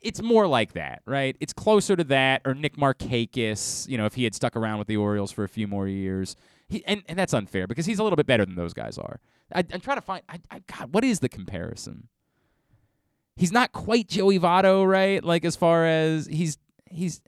[0.01, 1.37] it's more like that, right?
[1.41, 4.87] It's closer to that, or Nick Markakis, you know, if he had stuck around with
[4.89, 6.37] the Orioles for a few more years.
[6.69, 9.21] He, and, and that's unfair because he's a little bit better than those guys are.
[9.55, 12.09] I, I'm trying to find, I, I, God, what is the comparison?
[13.37, 15.23] He's not quite Joey Votto, right?
[15.23, 16.59] Like as far as he's
[16.91, 17.21] he's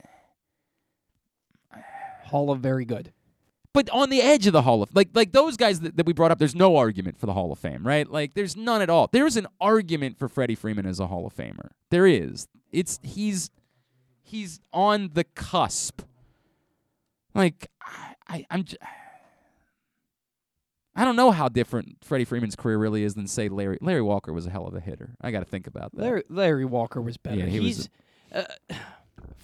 [2.24, 3.12] Hall of very good.
[3.72, 6.12] but on the edge of the Hall of like like those guys that, that we
[6.12, 8.10] brought up, there's no argument for the Hall of Fame, right?
[8.10, 9.08] Like there's none at all.
[9.12, 11.70] There's an argument for Freddie Freeman as a Hall of Famer.
[11.90, 12.48] There is.
[12.72, 13.50] It's he's
[14.22, 16.02] he's on the cusp.
[17.34, 18.76] Like I, I I'm j-
[20.98, 24.32] I don't know how different Freddie Freeman's career really is than say Larry Larry Walker
[24.32, 25.14] was a hell of a hitter.
[25.20, 26.02] I got to think about that.
[26.02, 27.38] Larry, Larry Walker was better.
[27.38, 27.88] Yeah, he was He's
[28.32, 28.74] uh,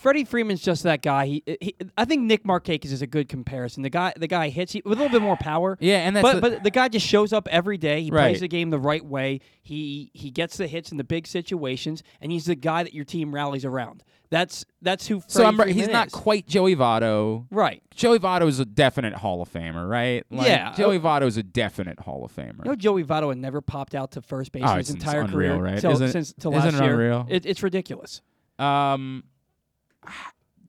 [0.05, 1.25] Freddie Freeman's just that guy.
[1.25, 3.83] He, he, I think Nick Markakis is a good comparison.
[3.83, 5.79] The guy, the guy hits he, with a little bit more power.
[5.81, 8.03] Yeah, and that's but the- but the guy just shows up every day.
[8.03, 8.25] He Right.
[8.29, 9.41] plays the game the right way.
[9.63, 13.07] He he gets the hits in the big situations, and he's the guy that your
[13.07, 14.05] team rallies around.
[14.29, 15.21] That's that's who.
[15.21, 16.13] Freddie so I'm, Freeman he's not is.
[16.13, 17.47] quite Joey Votto.
[17.51, 17.83] Right.
[17.95, 20.23] Joey Votto is a definite Hall of Famer, right?
[20.31, 20.75] Like, Yeah.
[20.75, 22.59] Joey Votto is a definite Hall of Famer.
[22.67, 25.23] You know, Joey Votto had never popped out to first base Oh, in his entire
[25.23, 25.81] unreal, career right?
[25.81, 27.27] till, Isn't since till isn't last it unreal?
[27.31, 28.21] It, it's ridiculous.
[28.59, 29.25] Um,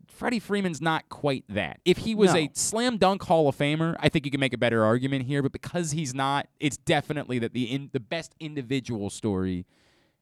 [0.07, 1.81] Freddie Freeman's not quite that.
[1.83, 2.39] If he was No.
[2.39, 5.41] a slam dunk Hall of Famer, I think you can make a better argument here.
[5.41, 9.65] But because he's not, it's definitely that the in, the best individual story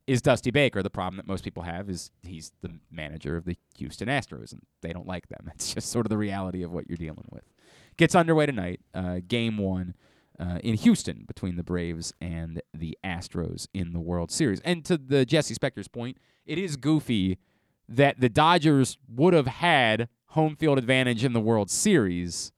[0.07, 0.81] is Dusty Baker.
[0.81, 4.61] The problem that most people have is he's the manager of the Houston Astros, and
[4.81, 5.51] they don't like them.
[5.53, 7.43] It's just sort of the reality of what you're dealing with.
[7.95, 9.95] Gets underway tonight, uh, game one.
[10.39, 14.59] Uh, in Houston, between the Braves and the Astros in the World Series.
[14.61, 17.37] And to the Jesse Spector's point, it is goofy
[17.87, 22.51] that the Dodgers would have had home field advantage in the World Series,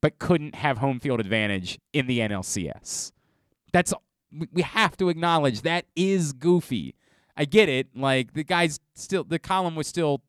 [0.00, 3.12] but couldn't have home field advantage in the NLCS.
[3.72, 3.92] That's
[4.52, 6.94] we- have to acknowledge that is goofy.
[7.36, 7.88] I get it.
[7.94, 10.22] Like the guy's still the column was still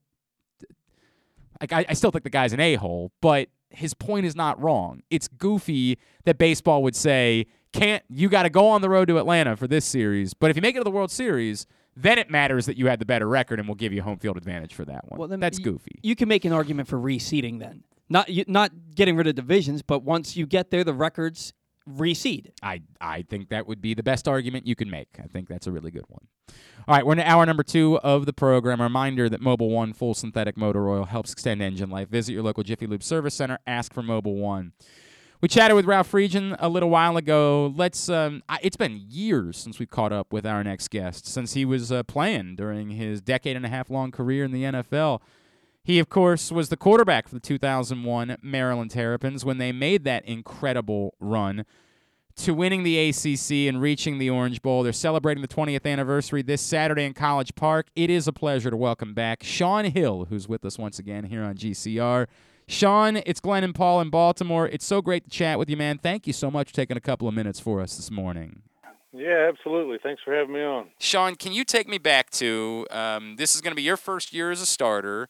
[1.59, 4.59] like I, I still think the guy's an a hole, but his point is not
[4.61, 5.01] wrong.
[5.09, 9.17] It's goofy that baseball would say, can't you got to go on the road to
[9.19, 11.67] Atlanta for this series, but if you make it to the World Series,
[12.01, 14.37] then it matters that you had the better record and we'll give you home field
[14.37, 15.19] advantage for that one.
[15.19, 15.99] Well, then That's y- goofy.
[16.01, 17.83] You can make an argument for reseeding then.
[18.09, 21.53] Not you, not getting rid of divisions, but once you get there, the records
[21.87, 22.51] reseed.
[22.63, 25.09] I I think that would be the best argument you can make.
[25.23, 26.27] I think that's a really good one.
[26.87, 28.79] All right, we're in hour number two of the program.
[28.79, 32.09] A reminder that Mobil 1 full synthetic motor oil helps extend engine life.
[32.09, 33.59] Visit your local Jiffy Lube service center.
[33.67, 34.71] Ask for Mobil 1.
[35.41, 37.73] We chatted with Ralph Friedgen a little while ago.
[37.77, 38.09] Let's.
[38.09, 41.63] Um, I, it's been years since we caught up with our next guest, since he
[41.63, 45.21] was uh, playing during his decade and a half long career in the NFL.
[45.81, 50.25] He, of course, was the quarterback for the 2001 Maryland Terrapins when they made that
[50.25, 51.63] incredible run
[52.35, 54.83] to winning the ACC and reaching the Orange Bowl.
[54.83, 57.87] They're celebrating the 20th anniversary this Saturday in College Park.
[57.95, 61.43] It is a pleasure to welcome back Shaun Hill, who's with us once again here
[61.43, 62.27] on GCR.
[62.69, 64.67] Shaun, it's Glenn and Paul in Baltimore.
[64.67, 65.97] It's so great to chat with you, man.
[65.97, 68.61] Thank you so much for taking a couple of minutes for us this morning.
[69.11, 69.97] Yeah, absolutely.
[70.03, 70.89] Thanks for having me on.
[70.99, 74.33] Shaun, can you take me back to um, this is going to be your first
[74.33, 75.29] year as a starter,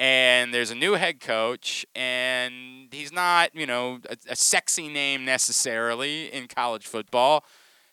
[0.00, 5.24] and there's a new head coach, and he's not, you know, a, a sexy name
[5.24, 7.44] necessarily in college football,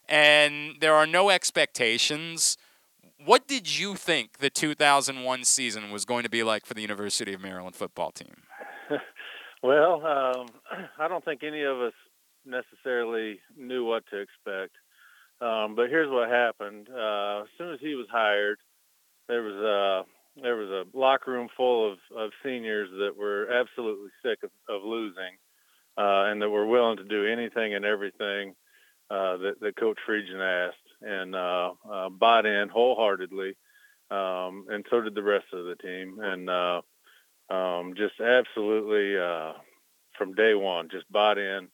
[0.10, 2.58] and there are no expectations.
[3.24, 7.32] What did you think the 2001 season was going to be like for the University
[7.32, 8.38] of Maryland football team?
[9.64, 10.48] Well, um,
[11.00, 11.94] I don't think any of us
[12.46, 14.76] necessarily knew what to expect.
[15.40, 16.88] Um, but here's what happened.
[16.90, 18.58] Uh, as soon as he was hired,
[19.28, 24.10] there was a there was a locker room full of, of seniors that were absolutely
[24.24, 25.34] sick of, of losing,
[25.98, 28.54] uh, and that were willing to do anything and everything
[29.10, 33.56] uh, that, that Coach Friedgen asked, and uh, uh, bought in wholeheartedly.
[34.12, 36.82] Um, and so did the rest of the team, and uh,
[37.50, 39.54] um, just absolutely uh,
[40.18, 41.68] from day one, just bought in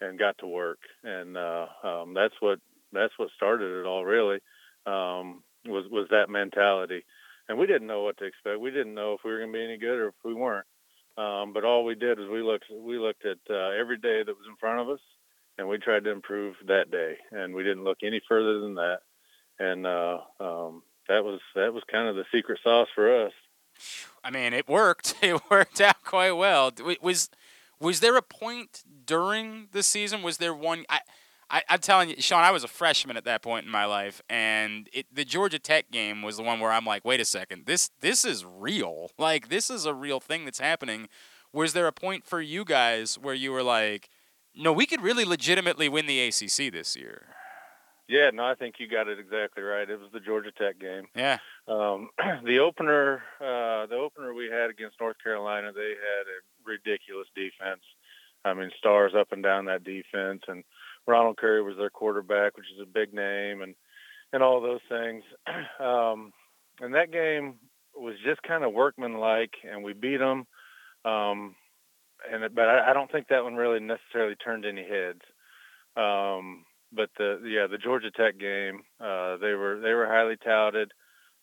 [0.00, 2.58] and got to work, and uh, um, that's what
[2.92, 4.04] that's what started it all.
[4.04, 4.40] Really,
[4.86, 7.04] um, was was that mentality,
[7.48, 8.60] and we didn't know what to expect.
[8.60, 10.66] We didn't know if we were going to be any good or if we weren't.
[11.18, 14.36] Um, but all we did is we looked we looked at uh, every day that
[14.36, 15.00] was in front of us,
[15.58, 19.00] and we tried to improve that day, and we didn't look any further than that.
[19.58, 23.32] And uh, um, that was that was kind of the secret sauce for us.
[24.22, 25.14] I mean, it worked.
[25.22, 26.72] It worked out quite well.
[27.02, 27.30] Was
[27.78, 30.22] was there a point during the season?
[30.22, 30.84] Was there one?
[30.88, 31.00] I,
[31.50, 34.22] I, am telling you, Shaun, I was a freshman at that point in my life,
[34.28, 37.66] and it, the Georgia Tech game was the one where I'm like, wait a second,
[37.66, 39.10] this this is real.
[39.18, 41.08] Like this is a real thing that's happening.
[41.52, 44.08] Was there a point for you guys where you were like,
[44.54, 47.26] no, we could really legitimately win the ACC this year?
[48.10, 49.88] Yeah, no, I think you got it exactly right.
[49.88, 51.04] It was the Georgia Tech game.
[51.14, 51.38] Yeah.
[51.68, 52.10] Um,
[52.44, 57.82] the opener, uh, the opener we had against North Carolina, they had a ridiculous defense.
[58.44, 60.64] I mean, stars up and down that defense, and
[61.06, 63.76] Ronald Curry was their quarterback, which is a big name, and
[64.32, 65.22] and all those things.
[65.80, 66.32] Um,
[66.80, 67.54] and that game
[67.94, 70.46] was just kind of workmanlike, and we beat them.
[71.04, 71.54] Um,
[72.30, 75.22] and but I, I don't think that one really necessarily turned any heads.
[75.96, 80.92] Um, but the yeah, the Georgia Tech game, uh, they were they were highly touted.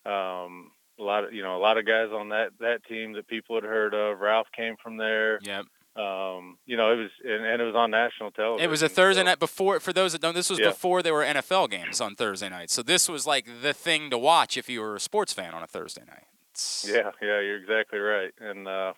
[0.06, 3.28] Um, a lot of you know a lot of guys on that that team that
[3.28, 4.20] people had heard of.
[4.20, 5.40] Ralph came from there.
[5.42, 5.66] Yep.
[5.98, 8.64] Um, you know, it was and, and, it was on national television.
[8.64, 9.26] It was a Thursday so.
[9.26, 9.80] night before.
[9.80, 10.70] For those that don't, this was yeah.
[10.70, 12.70] before there were NFL games on Thursday night.
[12.70, 15.64] So this was like the thing to watch if you were a sports fan on
[15.64, 16.26] a Thursday night.
[16.52, 16.88] It's...
[16.88, 18.32] Yeah, yeah, you're exactly right.
[18.40, 18.94] And uh,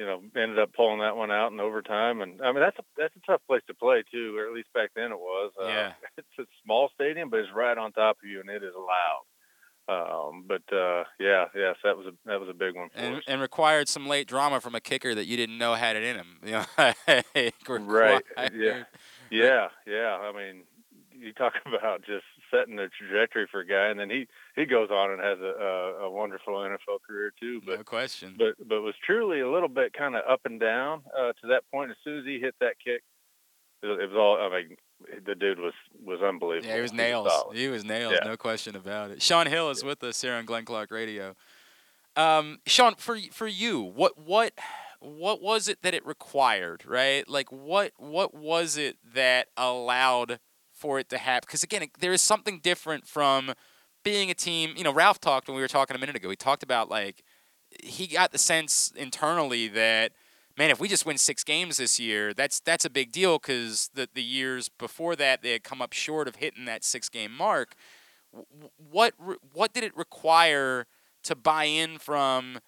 [0.00, 2.22] you know, ended up pulling that one out in overtime.
[2.22, 4.72] And I mean, that's a that's a tough place to play too, or at least
[4.72, 5.52] back then it was.
[5.62, 8.62] Uh, yeah, it's a small stadium, but it's right on top of you, and it
[8.62, 9.24] is loud.
[9.90, 13.22] Um, but uh, yeah, yes, that was a that was a big one and, us.
[13.28, 16.16] and, required some late drama from a kicker that you didn't know had it in
[16.16, 16.38] him.
[16.42, 16.64] You know,
[17.86, 18.22] right?
[18.54, 18.84] Yeah,
[19.30, 20.16] yeah, yeah.
[20.16, 20.62] I mean,
[21.12, 24.26] you talk about just setting the trajectory for a guy, and then he
[24.56, 27.60] he goes on and has a, a, a wonderful NFL career too.
[27.64, 28.34] But no question.
[28.38, 31.62] But but was truly a little bit kind of up and down uh, to that
[31.72, 31.90] point.
[31.90, 33.02] As soon as he hit that kick,
[33.82, 34.36] it was, it was all.
[34.36, 34.76] I mean,
[35.24, 35.74] the dude was
[36.04, 36.68] was unbelievable.
[36.68, 37.28] Yeah, he was nails.
[37.28, 38.14] He was, he was nails.
[38.20, 38.28] Yeah.
[38.28, 39.22] No question about it.
[39.22, 41.34] Shaun Hill is with us here on Glenn Clark Radio.
[42.16, 44.52] Um, Shaun, for for you, what what
[45.00, 46.84] what was it that it required?
[46.86, 50.38] Right, like what what was it that allowed
[50.80, 51.46] for it to happen?
[51.46, 53.52] Because again, there is something different from
[54.02, 54.72] being a team.
[54.76, 56.30] You know, Ralph talked when we were talking a minute ago.
[56.30, 57.22] He talked about like
[57.82, 60.12] he got the sense internally that
[60.58, 63.90] man, if we just win six games this year, that's that's a big deal because
[63.94, 67.32] the the years before that they had come up short of hitting that six game
[67.32, 67.74] mark.
[68.90, 69.14] What
[69.52, 70.86] what did it require
[71.24, 72.60] to buy in from?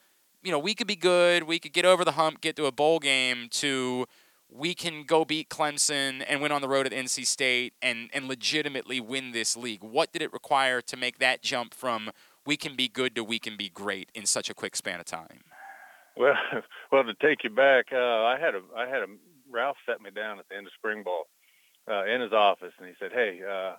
[0.42, 2.72] You know, we could be good, we could get over the hump, get to a
[2.72, 4.06] bowl game, to
[4.54, 8.28] we can go beat Clemson and win on the road at NC State and and
[8.28, 9.82] legitimately win this league.
[9.82, 12.10] What did it require to make that jump from
[12.44, 15.06] we can be good to we can be great in such a quick span of
[15.06, 15.40] time?
[16.16, 16.34] Well,
[16.92, 19.06] well, to take you back, uh, I had a, I had a
[19.50, 21.24] Ralph set me down at the end of spring ball
[21.90, 23.76] uh, in his office, and he said, "Hey, uh,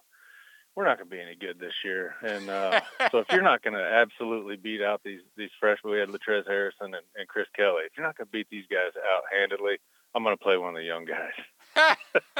[0.75, 3.61] we're not going to be any good this year, and uh, so if you're not
[3.61, 7.47] going to absolutely beat out these these freshmen, we had Latrez Harrison and, and Chris
[7.55, 7.83] Kelly.
[7.85, 9.77] If you're not going to beat these guys out handedly,
[10.15, 11.37] I'm going to play one of the young guys."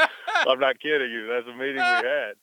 [0.47, 1.28] I'm not kidding you.
[1.28, 2.34] That's a meeting we had.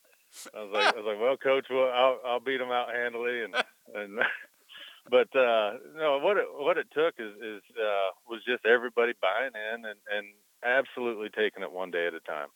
[0.54, 3.42] I was like, I was like, well, coach, well, I'll, I'll beat them out handily,
[3.42, 3.54] and
[3.94, 4.18] and
[5.10, 9.52] but uh, no, what it what it took is is uh, was just everybody buying
[9.54, 10.26] in and and
[10.64, 12.48] absolutely taking it one day at a time.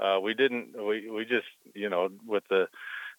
[0.00, 2.66] Uh, we didn't we we just you know with the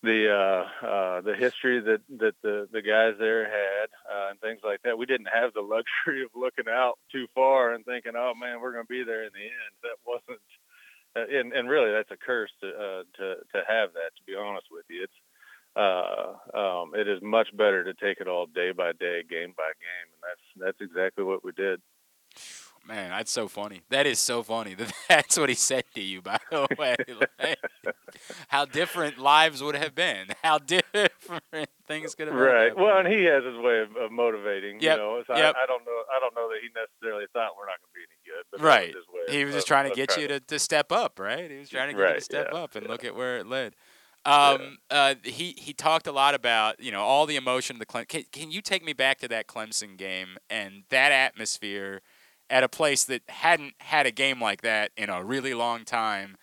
[0.03, 4.59] the uh, uh, the history that that the the guys there had uh, and things
[4.63, 4.97] like that.
[4.97, 8.73] We didn't have the luxury of looking out too far and thinking, oh man, we're
[8.73, 9.73] going to be there in the end.
[9.81, 10.43] That wasn't.
[11.15, 14.11] Uh, and, and really, that's a curse to uh, to to have that.
[14.17, 15.19] To be honest with you, it's
[15.75, 19.71] uh, um, it is much better to take it all day by day, game by
[19.79, 21.81] game, and that's that's exactly what we did.
[22.85, 23.81] Man, that's so funny.
[23.89, 24.75] That is so funny.
[25.09, 26.95] That's what he said to you, by the way.
[27.41, 27.57] like,
[28.49, 30.27] how different lives would have been.
[30.43, 32.43] How different things could have been.
[32.43, 32.75] Right.
[32.75, 34.81] Well, and he has his way of, of motivating.
[34.81, 34.97] Yep.
[34.97, 35.55] You know, so yep.
[35.57, 36.03] I, I, don't know.
[36.13, 38.43] I don't know that he necessarily thought we're not going to be any good.
[38.51, 38.93] But right.
[38.93, 41.19] Was he was of, just trying to get you to, to step up.
[41.19, 41.49] Right.
[41.49, 42.91] He was trying to get right, you to step yeah, up and yeah.
[42.91, 43.75] look at where it led.
[44.25, 44.97] Um, yeah.
[44.97, 48.07] uh, he he talked a lot about you know all the emotion of the Clemson.
[48.07, 52.01] Can, can you take me back to that Clemson game and that atmosphere
[52.53, 56.37] at a place that hadn't had a game like that in a really long time,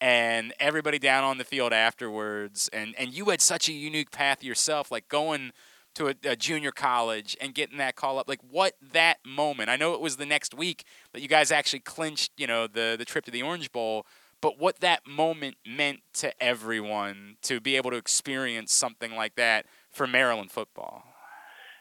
[0.00, 4.44] and everybody down on the field afterwards, and and you had such a unique path
[4.44, 5.50] yourself, like going
[5.96, 8.28] to a, a junior college and getting that call up.
[8.28, 9.68] Like what that moment?
[9.68, 12.94] I know it was the next week that you guys actually clinched, you know, the
[12.96, 14.06] the trip to the Orange Bowl
[14.42, 19.66] but what that moment meant to everyone to be able to experience something like that
[19.90, 21.04] for Maryland football.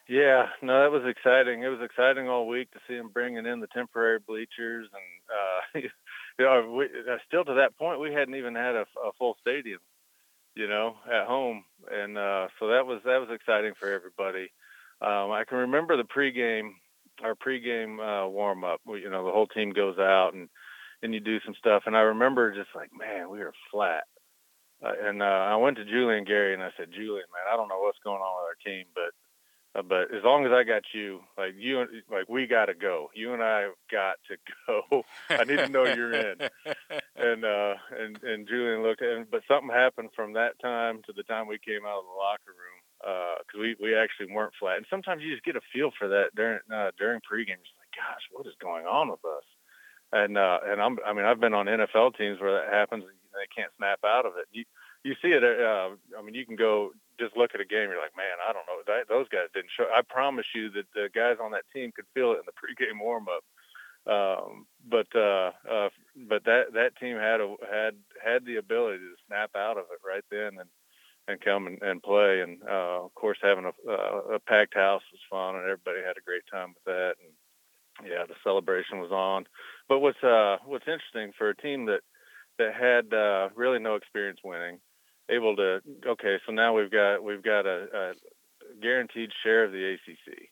[0.08, 1.64] Yeah, no, that was exciting.
[1.64, 5.90] It was exciting all week to see him bringing in the temporary bleachers, and uh,
[6.40, 9.36] you know, we, uh, still to that point, we hadn't even had a, a full
[9.42, 9.80] stadium,
[10.56, 14.52] you know, at home, and uh, so that was that was exciting for everybody.
[15.02, 16.74] Um, I can remember the pregame,
[17.24, 18.82] our pregame uh, warm up.
[18.86, 20.50] You know, the whole team goes out and
[21.02, 24.04] and you do some stuff, and I remember just like, man, we were flat.
[24.86, 27.70] Uh, and uh, I went to Guilian Gary and I said, Guilian, man, I don't
[27.70, 29.14] know what's going on with our team, but
[29.76, 33.10] uh, but as long as I got you, like you, like we got to go.
[33.14, 34.38] You and I have got to
[34.68, 35.04] go.
[35.30, 36.38] I need to know you're in.
[37.16, 41.24] And uh, and and Guilian looked, and but something happened from that time to the
[41.24, 44.78] time we came out of the locker room because uh, we we actually weren't flat.
[44.78, 47.60] And sometimes you just get a feel for that during uh, during pregame.
[47.60, 49.44] It's like, gosh, what is going on with us?
[50.14, 53.12] And uh, and I'm I mean I've been on NFL teams where that happens and
[53.34, 54.48] they can't snap out of it.
[54.52, 54.64] You
[55.04, 55.44] you see it.
[55.44, 58.54] Uh, I mean you can go just look at a game, you're like, man, I
[58.54, 58.82] don't know.
[58.88, 59.86] That, those guys didn't show.
[59.94, 63.02] I promise you that the guys on that team could feel it in the pregame
[63.02, 63.44] warm up.
[64.06, 65.90] Um, but uh, uh,
[66.30, 70.00] but that that team had a, had had the ability to snap out of it
[70.06, 70.70] right then and
[71.28, 72.42] and come and, and play.
[72.42, 76.18] And uh, of course, having a, uh, a packed house was fun, and everybody had
[76.18, 77.14] a great time with that.
[77.24, 79.46] And yeah, the celebration was on.
[79.90, 82.02] But what's uh, what's interesting for a team that
[82.60, 84.80] that had uh, really no experience winning
[85.30, 88.14] able to okay so now we've got we've got a, a
[88.82, 90.50] guaranteed share of the ACC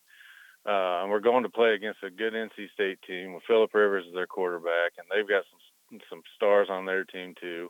[0.66, 4.06] uh, and we're going to play against a good NC State team with Philip Rivers
[4.08, 7.70] as their quarterback and they've got some some stars on their team too.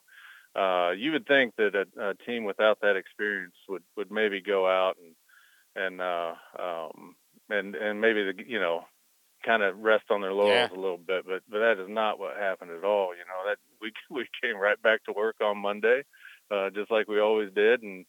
[0.56, 4.68] Uh, you would think that a, a team without that experience would would maybe go
[4.68, 5.16] out and
[5.76, 7.16] and uh, um,
[7.50, 8.86] and and maybe the you know
[9.46, 10.78] kind of rest on their laurels Yeah.
[10.78, 13.58] a little bit but but that is not what happened at all you know that
[13.82, 16.04] we we came right back to work on Monday
[16.54, 18.06] uh, just like we always did, and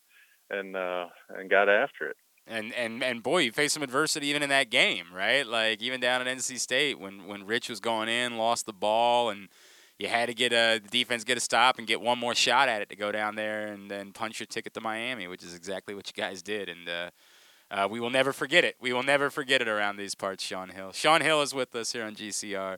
[0.51, 2.17] and uh, and got after it.
[2.47, 5.47] And and and boy, you faced some adversity even in that game, right?
[5.47, 9.31] Like even down at NC State when when Rich was going in, lost the ball,
[9.31, 9.49] and
[9.99, 12.69] you had to get a the defense get a stop and get one more shot
[12.69, 15.55] at it to go down there and then punch your ticket to Miami, which is
[15.55, 16.69] exactly what you guys did.
[16.69, 17.11] And uh,
[17.71, 18.77] uh, we will never forget it.
[18.81, 20.45] We will never forget it around these parts.
[20.45, 20.93] Shaun Hill.
[20.93, 22.77] Shaun Hill is with us here on GCR.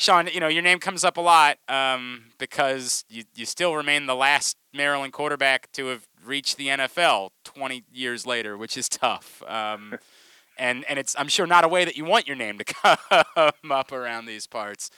[0.00, 4.06] Shaun, you know your name comes up a lot um, because you, you still remain
[4.06, 9.42] the last Maryland quarterback to have reached the NFL 20 years later, which is tough.
[9.46, 9.98] Um,
[10.58, 12.64] and and it's I'm sure not a way that you want your name to
[13.34, 14.90] come up around these parts.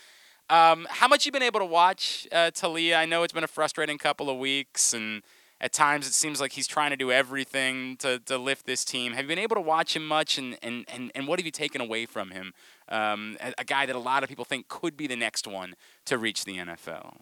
[0.48, 2.94] Um, how much you been able to watch uh, Taulia?
[2.94, 5.22] I know it's been a frustrating couple of weeks, and
[5.60, 9.14] at times it seems like he's trying to do everything to, to lift this team.
[9.14, 11.52] Have you been able to watch him much, and, and, and, and what have you
[11.52, 12.52] taken away from him?
[12.92, 15.74] Um, a, a guy that a lot of people think could be the next one
[16.04, 17.16] to reach the NFL.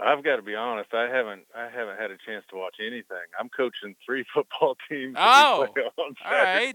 [0.00, 0.92] I've got to be honest.
[0.94, 3.26] I haven't I haven't had a chance to watch anything.
[3.38, 5.16] I'm coaching three football teams.
[5.18, 5.66] Oh,
[5.96, 6.74] all right.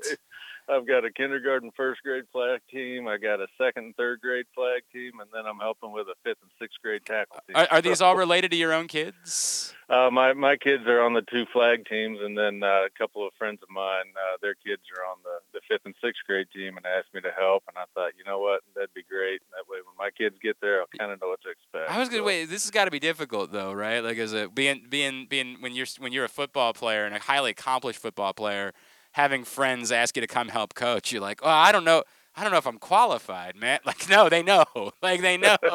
[0.69, 3.07] I've got a kindergarten, first grade flag team.
[3.07, 6.15] I got a second and third grade flag team, and then I'm helping with a
[6.23, 7.55] fifth and sixth grade tackle team.
[7.55, 9.73] Are, are these all related to your own kids?
[9.89, 13.27] Uh, my my kids are on the two flag teams, and then uh, a couple
[13.27, 16.47] of friends of mine, uh, their kids are on the the fifth and sixth grade
[16.53, 17.63] team, and asked me to help.
[17.67, 19.41] And I thought, you know what, that'd be great.
[19.51, 21.91] That way, when my kids get there, I'll kind of know what to expect.
[21.91, 22.45] I was gonna So- wait.
[22.45, 23.99] This has got to be difficult though, right?
[23.99, 27.19] Like as a being being being when you're when you're a football player and a
[27.19, 28.73] highly accomplished football player,
[29.13, 32.03] having friends ask you to come help coach, you're like, oh, I don't know.
[32.35, 33.79] I don't know if I'm qualified, man.
[33.85, 34.65] Like, no, they know.
[35.01, 35.57] Like, they know.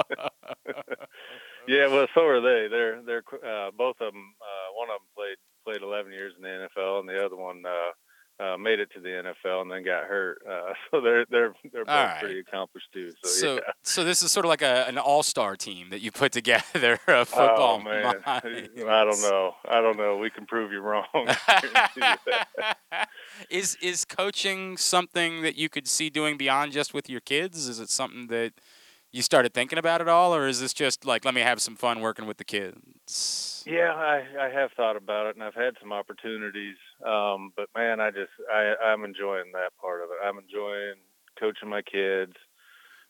[1.68, 2.66] Yeah, well, so are they.
[2.70, 4.34] They're they're uh, both of them.
[4.40, 5.36] Uh, one of them played
[5.66, 7.92] played 11 years in the NFL, and the other one uh,
[8.40, 10.42] uh, made it to the NFL and then got hurt.
[10.48, 12.20] Uh, so they're they're they're both All right.
[12.20, 13.10] pretty accomplished too.
[13.22, 13.60] So, so, yeah.
[13.82, 17.28] so this is sort of like a, an all-star team that you put together of
[17.28, 18.22] football oh man, minds.
[18.26, 19.54] I don't know.
[19.68, 20.18] I don't know.
[20.18, 21.04] We can prove you wrong.
[23.50, 27.66] is is coaching something that you could see doing beyond just with your kids?
[27.66, 28.52] Is it something that
[29.12, 31.76] you started thinking about it all, or is this just like let me have some
[31.76, 33.64] fun working with the kids?
[33.66, 36.76] Yeah, I, I have thought about it, and I've had some opportunities.
[37.04, 40.24] Um, but man, I just I, I'm enjoying that part of it.
[40.24, 40.94] I'm enjoying
[41.38, 42.32] coaching my kids.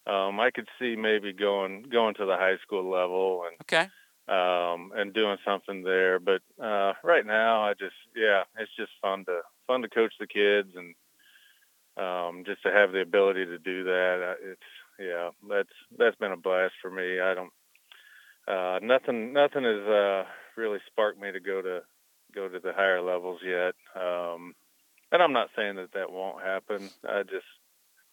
[0.06, 3.88] Um, I could see maybe going going to the high school level and Okay.
[4.28, 6.18] um, and doing something there.
[6.18, 10.26] But uh, right now, I just yeah, it's just fun to fun to coach the
[10.26, 10.94] kids and
[11.98, 14.36] um, just to have the ability to do that.
[14.38, 14.60] uh, It's
[14.98, 15.68] yeah, that's
[15.98, 17.20] that's been a blast for me.
[17.20, 17.52] I don't
[18.48, 20.24] uh, nothing nothing has uh,
[20.56, 21.80] really sparked me to go to
[22.34, 23.74] go to the higher levels yet.
[24.00, 24.54] Um,
[25.12, 26.90] and I'm not saying that that won't happen.
[27.08, 27.46] I just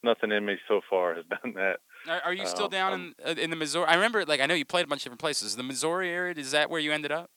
[0.03, 1.77] nothing in me so far has done that.
[2.07, 3.85] Are, are you still Um, down in uh, in the Missouri?
[3.87, 5.55] I remember, like, I know you played a bunch of different places.
[5.55, 7.31] The Missouri area is that where you ended up?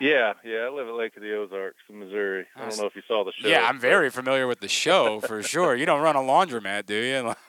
[0.00, 2.46] Yeah, yeah, I live at Lake of the Ozarks in Missouri.
[2.56, 3.46] I don't know if you saw the show.
[3.48, 5.76] Yeah, I'm very familiar with the show for sure.
[5.76, 7.34] You don't run a laundromat, do you?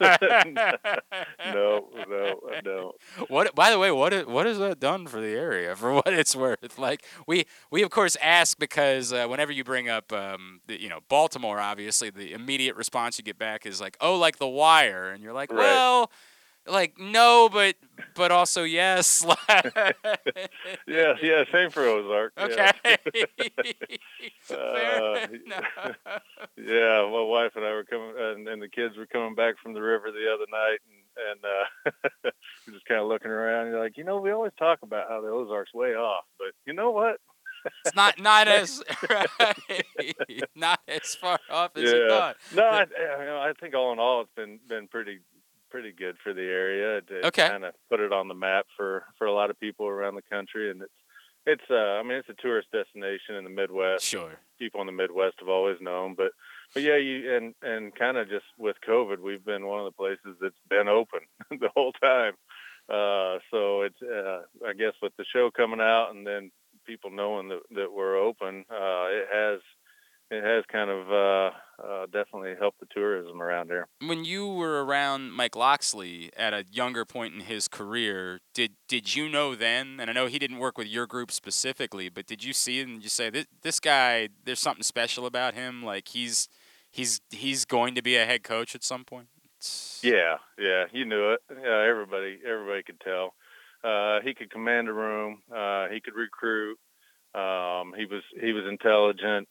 [1.52, 2.94] no, no, I don't.
[3.28, 3.54] What?
[3.54, 5.74] By the way, what what has that done for the area?
[5.74, 9.88] For what it's worth, like we we of course ask because uh, whenever you bring
[9.88, 13.96] up um, the, you know Baltimore, obviously the immediate response you get back is like,
[14.00, 15.58] oh, like The Wire, and you're like, Right.
[15.58, 16.10] well,
[16.66, 17.76] like no, but
[18.14, 19.24] but also yes.
[20.86, 22.32] Yeah, yeah, same for Ozark.
[22.38, 22.70] Okay.
[23.14, 23.26] Yeah.
[24.56, 25.26] uh,
[26.56, 29.72] yeah, my wife and I were coming, and, and the kids were coming back from
[29.74, 32.30] the river the other night, and, and uh,
[32.66, 33.66] we're just kind of looking around.
[33.66, 36.48] And you're like, you know, we always talk about how the Ozarks way off, but
[36.66, 37.18] you know what?
[37.84, 38.82] it's not not as
[40.56, 42.36] not as far off as you thought.
[42.54, 42.86] No, I,
[43.48, 45.20] I think all in all, it's been been pretty
[45.72, 47.00] pretty good for the area.
[47.00, 47.48] To Okay.
[47.48, 50.22] Kind of put it on the map for for a lot of people around the
[50.30, 50.92] country, and it's
[51.46, 54.04] it's uh I mean it's a tourist destination in the Midwest.
[54.04, 54.38] Sure.
[54.58, 56.30] People in the Midwest have always known, but
[56.74, 59.96] but yeah, you and and kind of just with COVID, we've been one of the
[59.96, 61.20] places that's been open
[61.50, 62.34] the whole time.
[62.88, 66.50] Uh, so it's uh, I guess with the show coming out and then
[66.86, 69.60] people knowing that that we're open, uh, it has
[70.32, 71.50] it has kind of uh,
[71.86, 73.86] uh, definitely helped the tourism around here.
[74.06, 79.14] when you were around Mike Locksley at a younger point in his career, did did
[79.14, 79.98] you know then?
[80.00, 83.02] And I know he didn't work with your group specifically, but did you see and
[83.02, 84.30] you say this this guy?
[84.44, 85.84] There's something special about him.
[85.84, 86.48] Like he's
[86.90, 89.28] he's he's going to be a head coach at some point.
[90.02, 91.40] Yeah, yeah, you knew it.
[91.50, 93.34] Yeah, everybody everybody could tell.
[93.84, 95.42] Uh, he could command a room.
[95.54, 96.78] Uh, he could recruit.
[97.34, 99.48] Um, he was he was intelligent,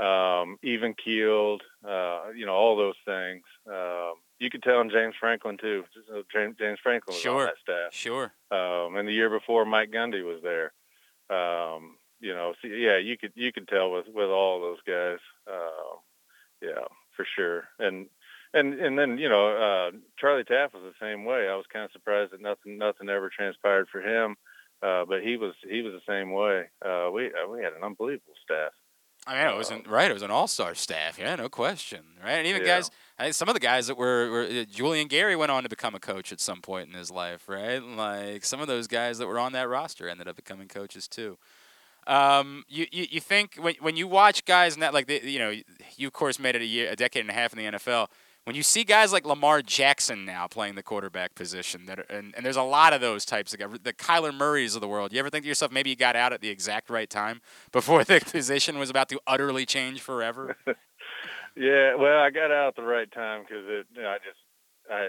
[0.00, 1.62] um, even keeled.
[1.86, 3.42] Uh, you know all those things.
[3.68, 5.84] Um, you could tell in James Franklin too.
[6.32, 7.42] James, James Franklin was Sure.
[7.42, 7.92] on that staff.
[7.94, 8.32] Sure.
[8.50, 10.72] Um, and the year before, Mike Gundy was there.
[11.30, 15.18] Um, you know, so yeah, you could you could tell with with all those guys.
[15.50, 15.96] Uh,
[16.60, 16.84] yeah,
[17.16, 17.64] for sure.
[17.78, 18.06] And
[18.54, 21.48] and and then you know, uh, Charlie Taaffe was the same way.
[21.48, 24.36] I was kind of surprised that nothing nothing ever transpired for him.
[24.82, 26.64] Uh, but he was he was the same way.
[26.84, 28.72] Uh, we uh, we had an unbelievable staff.
[29.26, 30.10] I mean, it was an, right.
[30.10, 31.18] It was an all-star staff.
[31.18, 32.00] Yeah, no question.
[32.22, 32.78] Right, and even Yeah.
[32.78, 32.90] guys.
[33.18, 35.68] I think some of the guys that were, were uh, Guilian Gary went on to
[35.68, 37.48] become a coach at some point in his life.
[37.48, 41.06] Right, like some of those guys that were on that roster ended up becoming coaches
[41.06, 41.38] too.
[42.08, 45.38] Um, you, you you think when when you watch guys in that like the, you
[45.38, 45.54] know
[45.96, 48.08] you of course made it a year a decade and a half in the NFL.
[48.44, 52.34] When you see guys like Lamar Jackson now playing the quarterback position, that are, and,
[52.36, 55.12] and there's a lot of those types of guys, the Kyler Murrays of the world.
[55.12, 57.40] You ever think to yourself, maybe you got out at the exact right time
[57.70, 60.56] before the position was about to utterly change forever?
[61.54, 63.64] Yeah, well, I got out at the right time because.
[63.94, 64.40] You know, I just,
[64.90, 65.08] I,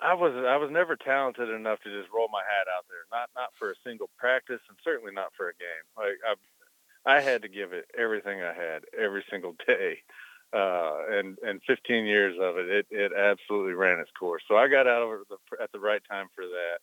[0.00, 3.08] I was, I was never talented enough to just roll my hat out there.
[3.10, 5.84] Not, not for a single practice, and certainly not for a game.
[5.96, 10.04] Like I, I had to give it everything I had every single day,
[10.52, 14.42] uh, and and 15 years of it, it, it absolutely ran its course.
[14.48, 16.78] So I got out of it at the right time for that.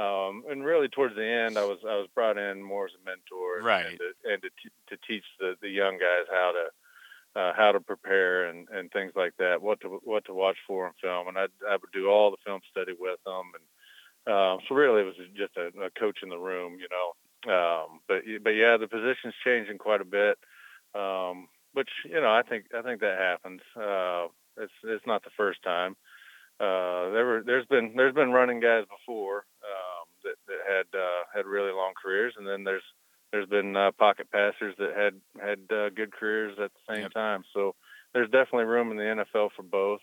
[0.00, 3.04] Um, and really, towards the end, I was I was brought in more as a
[3.04, 3.86] mentor, and- Right.
[3.86, 7.72] and to, and to, t- to teach the, the young guys how to uh, how
[7.72, 11.28] to prepare and, and things like that, what to what to watch for in film,
[11.28, 15.00] and I I would do all the film study with them, and um, so really
[15.02, 17.14] it was just a, a coach in the room, you know.
[17.52, 20.38] Um, but but yeah, the position's changing quite a bit,
[20.94, 21.48] um,
[21.78, 23.60] which you know I think I think that happens.
[23.76, 24.26] Uh,
[24.56, 25.94] it's it's not the first time.
[26.58, 31.22] Uh, there were there's been there's been running guys before um, that that had uh,
[31.32, 32.82] had really long careers, and then there's
[33.30, 37.44] there's been uh, pocket passers that had had uh, good careers at the same time.
[37.54, 37.76] So
[38.12, 40.00] there's definitely room in the NFL for both.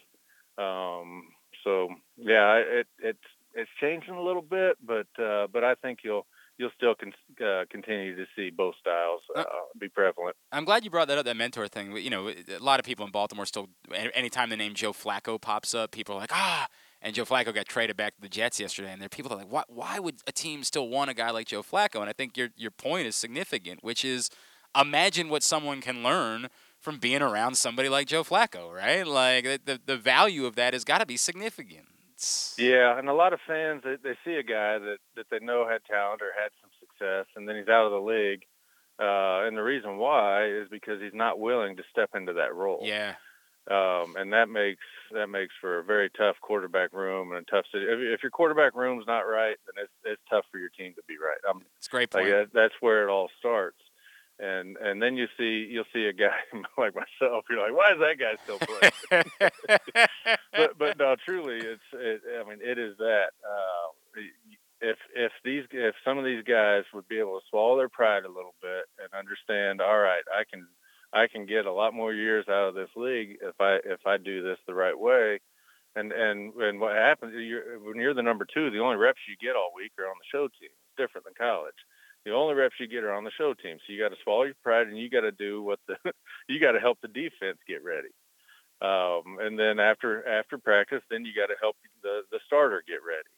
[0.58, 1.24] Um,
[1.66, 6.26] so yeah, it it's it's changing a little bit, but uh, but I think you'll
[6.58, 7.14] you'll still con-
[7.46, 9.44] uh, continue to see both styles uh,
[9.80, 10.36] be prevalent.
[10.52, 11.96] I'm glad you brought that up, that mentor thing.
[11.98, 13.70] You know, a lot of people in Baltimore still,
[14.14, 16.68] anytime the name Joe Flacco pops up, people are like, ah.
[17.02, 19.36] And Joe Flacco got traded back to the Jets yesterday, and there are people that
[19.36, 22.00] are like, why, why would a team still want a guy like Joe Flacco?
[22.00, 24.32] And I think your your point is significant, which is
[24.80, 26.48] imagine what someone can learn
[26.80, 29.06] from being around somebody like Joe Flacco, right?
[29.06, 31.86] Like the the, the value of that has got to be significant.
[32.58, 35.68] Yeah, and a lot of fans they, they see a guy that that they know
[35.68, 38.44] had talent or had some success, and then he's out of the league.
[38.98, 42.80] Uh, and the reason why is because he's not willing to step into that role.
[42.82, 43.16] Yeah.
[43.70, 47.66] Um, and that makes that makes for a very tough quarterback room and a tough
[47.74, 47.86] city.
[47.86, 51.02] If, if your quarterback room's not right, then it's it's tough for your team to
[51.08, 51.38] be right.
[51.50, 52.36] Um, it's a great like point.
[52.36, 53.78] that, that's where it all starts.
[54.38, 56.36] And and then you see you'll see a guy
[56.78, 57.46] like myself.
[57.50, 59.50] You're like, why is that guy still playing?
[60.52, 63.30] but but no, truly, it's it, I mean, it is that.
[63.44, 64.22] Uh,
[64.82, 68.26] if if these if some of these guys would be able to swallow their pride
[68.26, 70.68] a little bit and understand, all right, I can
[71.14, 74.18] I can get a lot more years out of this league if I if I
[74.18, 75.40] do this the right way.
[75.96, 79.36] And and and what happens you're, when you're the number two, the only reps you
[79.40, 80.70] get all week are on the show team.
[80.70, 81.80] It's different than college.
[82.26, 83.78] The only reps you get are on the show team.
[83.86, 85.96] So you got to swallow your pride and you got to do what the
[86.50, 88.10] you got to help the defense get ready.
[88.82, 93.00] Um, and then after after practice, then you got to help the the starter get
[93.06, 93.30] ready.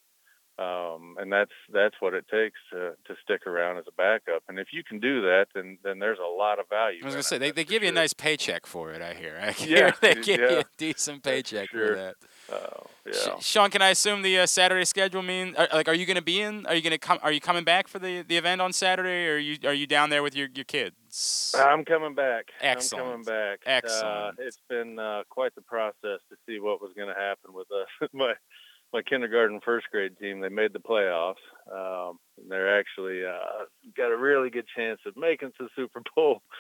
[0.60, 4.42] Um, and that's that's what it takes to, to stick around as a backup.
[4.50, 7.00] And if you can do that, then then there's a lot of value.
[7.04, 9.02] I was gonna say they, they give you a nice paycheck for it.
[9.02, 9.38] I hear.
[9.40, 11.88] I hear Yeah, they give you a decent paycheck Sure.
[11.88, 12.16] for that.
[13.14, 13.40] Sh- yeah.
[13.40, 16.42] Shaun, can I assume the uh, Saturday schedule mean are, like are you gonna be
[16.42, 16.66] in?
[16.66, 17.20] Are you gonna come?
[17.22, 19.86] Are you coming back for the, the event on Saturday, or are you are you
[19.86, 21.56] down there with your, your kids?
[21.58, 22.46] I'm coming back.
[22.62, 23.06] Excellent.
[23.06, 23.60] I'm coming back.
[23.66, 24.06] Excellent.
[24.06, 27.68] Uh, it's been uh, quite the process to see what was going to happen with
[27.72, 28.10] us.
[28.14, 28.34] my
[28.94, 30.40] my kindergarten first grade team.
[30.40, 31.36] They made the playoffs.
[31.72, 33.66] Um, and they're actually uh,
[33.96, 36.42] got a really good chance of making to the Super Bowl.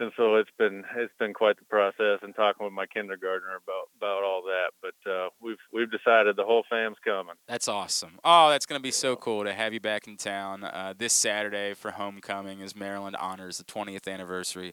[0.00, 3.90] And so it's been it's been quite the process and talking with my kindergartner about
[3.98, 4.70] about all that.
[4.80, 7.34] But uh, we've we've decided the whole fam's coming.
[7.46, 8.18] That's awesome.
[8.24, 11.12] Oh, that's going to be so cool to have you back in town uh, this
[11.12, 14.72] Saturday for homecoming as Maryland honors the 20th anniversary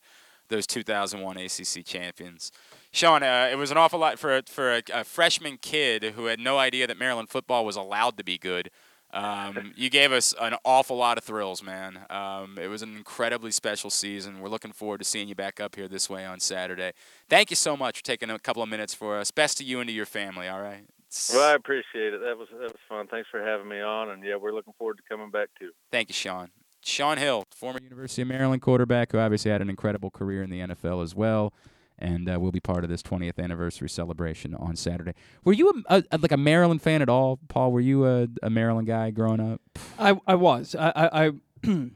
[0.49, 2.51] those 2001 ACC champions.
[2.91, 6.25] Shaun, uh, it was an awful lot for a, for a, a freshman kid who
[6.25, 8.69] had no idea that Maryland football was allowed to be good.
[9.11, 12.05] Um, you gave us an awful lot of thrills, man.
[12.09, 14.39] Um, it was an incredibly special season.
[14.39, 16.93] We're looking forward to seeing you back up here this way on Saturday.
[17.29, 19.31] Thank you so much for taking a couple of minutes for us.
[19.31, 20.47] Best to you and to your family.
[20.47, 20.85] All right.
[21.33, 22.19] Well, I appreciate it.
[22.19, 23.07] That was that was fun.
[23.07, 24.09] Thanks for having me on.
[24.09, 25.71] And yeah, we're looking forward to coming back too.
[25.89, 26.49] Thank you, Shaun.
[26.87, 30.59] Shaun Hill, former University of Maryland quarterback, who obviously had an incredible career in the
[30.59, 31.53] NFL as well,
[31.99, 35.13] and uh, will be part of this 20th anniversary celebration on Saturday.
[35.43, 37.71] Were you a, a, like a Maryland fan at all, Paul?
[37.71, 39.61] Were you a, a Maryland guy growing up?
[39.99, 41.31] I I was I I.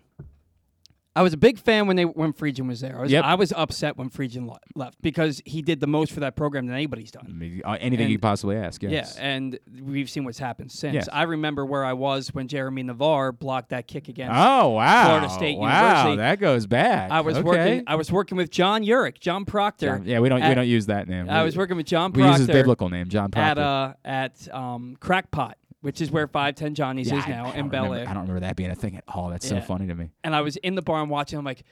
[1.14, 2.98] I was a big fan when they when Friedgen was there.
[2.98, 3.26] I was Yep.
[3.26, 6.68] I was upset when Friedgen le- left because he did the most for that program
[6.68, 7.38] than anybody's done.
[7.38, 8.82] Mean, uh, anything you And- could possibly ask.
[8.82, 9.16] Yes.
[9.18, 10.94] Yeah, and we've seen what's happened since.
[10.94, 11.10] Yes.
[11.12, 15.06] I remember where I was when Jeremy Navarre blocked that kick against Oh wow!
[15.08, 16.16] Florida State wow, University.
[16.18, 17.12] that goes back.
[17.12, 17.44] I was okay.
[17.46, 17.84] working.
[17.88, 19.88] I was working with John Urich, John Proctor.
[19.98, 21.30] John- yeah, we don't we don't use that name.
[21.30, 23.60] I We- was working with John Proctor we use his biblical name, John Proctor.
[23.62, 27.56] At uh at um Crackpot, which is where Five Ten Johnny's Yeah, is now I
[27.56, 28.10] in Bel remember- Air.
[28.10, 29.30] I don't remember that being a thing at all.
[29.30, 30.10] That's so funny to me.
[30.24, 31.38] And I was in the barn watching.
[31.40, 31.64] I'm like,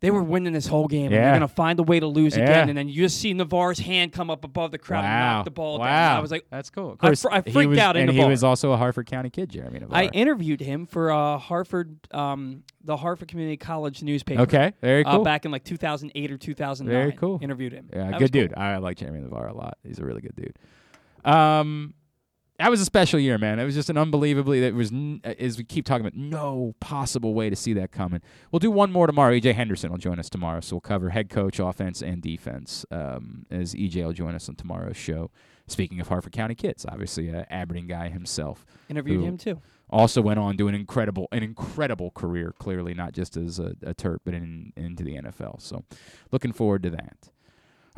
[0.00, 1.06] they were winning this whole game.
[1.06, 1.20] And Yeah.
[1.24, 2.44] they're gonna find a way to lose Yeah.
[2.44, 2.68] again.
[2.70, 5.32] And then you just see Navarre's hand come up above the crowd and wow.
[5.36, 5.84] knock the ball wow.
[5.86, 6.16] down.
[6.16, 6.92] I was like, that's cool.
[6.92, 8.30] Of I fr- I freaked was- out in and the he bar.
[8.30, 9.98] was also a Harford County kid, Jeremy Navarre.
[9.98, 14.40] I interviewed him for uh, Harford, um, the Harford Community College newspaper.
[14.42, 15.24] Okay, very uh, cool.
[15.24, 16.98] back in like 2008 or 2009.
[17.02, 17.38] Very cool.
[17.42, 17.90] Interviewed him.
[17.92, 18.40] Yeah, That good cool.
[18.42, 18.54] dude.
[18.56, 19.76] I like Jeremy Navarre a lot.
[19.82, 20.56] He's a really good dude.
[21.30, 21.92] Um,
[22.60, 23.58] that was a special year, man.
[23.58, 24.62] It was just an unbelievably.
[24.62, 24.92] It was
[25.24, 28.20] as we keep talking about, no possible way to see that coming.
[28.52, 29.32] We'll do one more tomorrow.
[29.32, 32.84] EJ Henderson will join us tomorrow, so we'll cover head coach, offense, and defense.
[32.90, 35.30] Um, as EJ will join us on tomorrow's show.
[35.68, 38.66] Speaking of Harford County kids, obviously a Aberdeen guy himself.
[38.90, 39.62] Interviewed him too.
[39.88, 42.52] Also went on to an incredible, an incredible career.
[42.58, 45.62] Clearly, not just as a, a Terp, but in into the NFL.
[45.62, 45.84] So,
[46.30, 47.30] looking forward to that.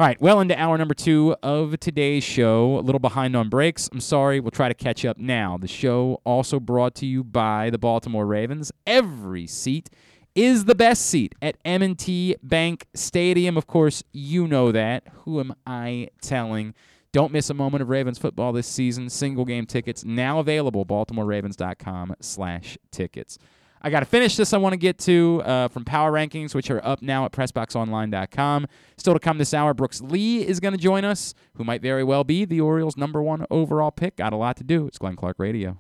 [0.03, 2.77] All right, well into hour number two of today's show.
[2.77, 3.89] A little behind on breaks.
[3.93, 4.41] I'm sorry.
[4.41, 5.57] We'll try to catch up now.
[5.57, 8.73] The show also brought to you by the Baltimore Ravens.
[8.85, 9.91] Every seat
[10.35, 13.57] is the best seat at M&T Bank Stadium.
[13.57, 15.05] Of course, you know that.
[15.23, 16.75] Who am I telling?
[17.13, 19.09] Don't miss a moment of Ravens football this season.
[19.09, 20.85] Single game tickets now available.
[20.85, 23.39] BaltimoreRavens.com slash tickets.
[23.85, 24.53] I got to finish this.
[24.53, 28.67] I want to get to uh, from Power Rankings, which are up now at PressBoxOnline.com.
[28.97, 32.05] Still to come this hour, Brooks Lee is going to join us, who might very
[32.05, 34.17] well be the Orioles' number one overall pick.
[34.17, 34.87] Got a lot to do.
[34.87, 35.79] It's Glenn Clark Radio.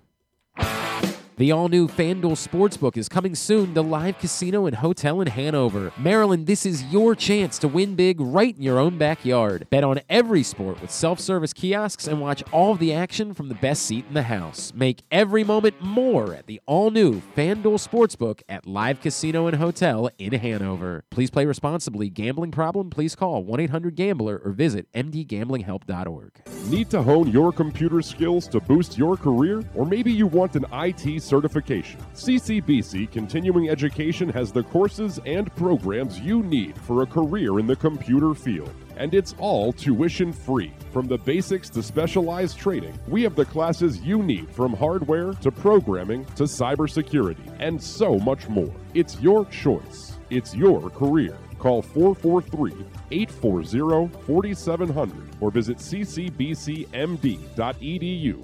[1.38, 5.90] The all new FanDuel Sportsbook is coming soon to Live Casino and Hotel in Hanover.
[5.96, 9.66] Maryland, this is your chance to win big right in your own backyard.
[9.70, 13.54] Bet on every sport with self service kiosks and watch all the action from the
[13.54, 14.74] best seat in the house.
[14.74, 20.10] Make every moment more at the all new FanDuel Sportsbook at Live Casino and Hotel
[20.18, 21.04] in Hanover.
[21.08, 22.10] Please play responsibly.
[22.10, 22.90] Gambling problem?
[22.90, 26.32] Please call 1 800 Gambler or visit mdgamblinghelp.org.
[26.66, 29.64] Need to hone your computer skills to boost your career?
[29.74, 32.00] Or maybe you want an IT certification.
[32.14, 37.76] CCBC Continuing Education has the courses and programs you need for a career in the
[37.76, 38.74] computer field.
[38.96, 40.72] And it's all tuition free.
[40.92, 45.50] From the basics to specialized training, we have the classes you need from hardware to
[45.50, 48.72] programming to cybersecurity and so much more.
[48.94, 50.18] It's your choice.
[50.30, 51.36] It's your career.
[51.58, 52.74] Call 443
[53.12, 56.86] 840 4700 or visit ccbcmd.edu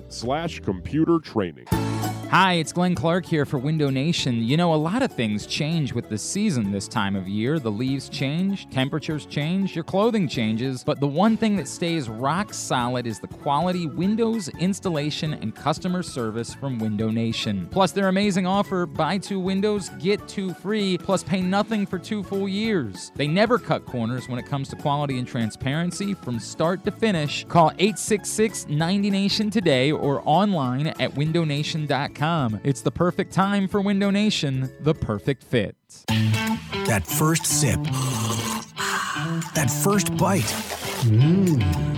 [0.08, 1.66] slash computer training.
[2.30, 4.42] Hi, it's Glenn Clark here for Window Nation.
[4.42, 7.58] You know, a lot of things change with the season this time of year.
[7.58, 12.52] The leaves change, temperatures change, your clothing changes, but the one thing that stays rock
[12.52, 17.66] solid is the quality windows, installation, and customer service from Window Nation.
[17.70, 22.22] Plus, their amazing offer buy two windows, get two free, plus pay nothing for two
[22.22, 23.10] full years.
[23.16, 27.44] They never cut corners when it comes to quality and transparency from start to finish.
[27.46, 32.60] Call 866 90Nation today or online at windownation.com.
[32.64, 35.76] It's the perfect time for Window Nation, the perfect fit.
[36.86, 37.80] That first sip.
[39.54, 40.44] That first bite.
[41.04, 41.97] Mmm.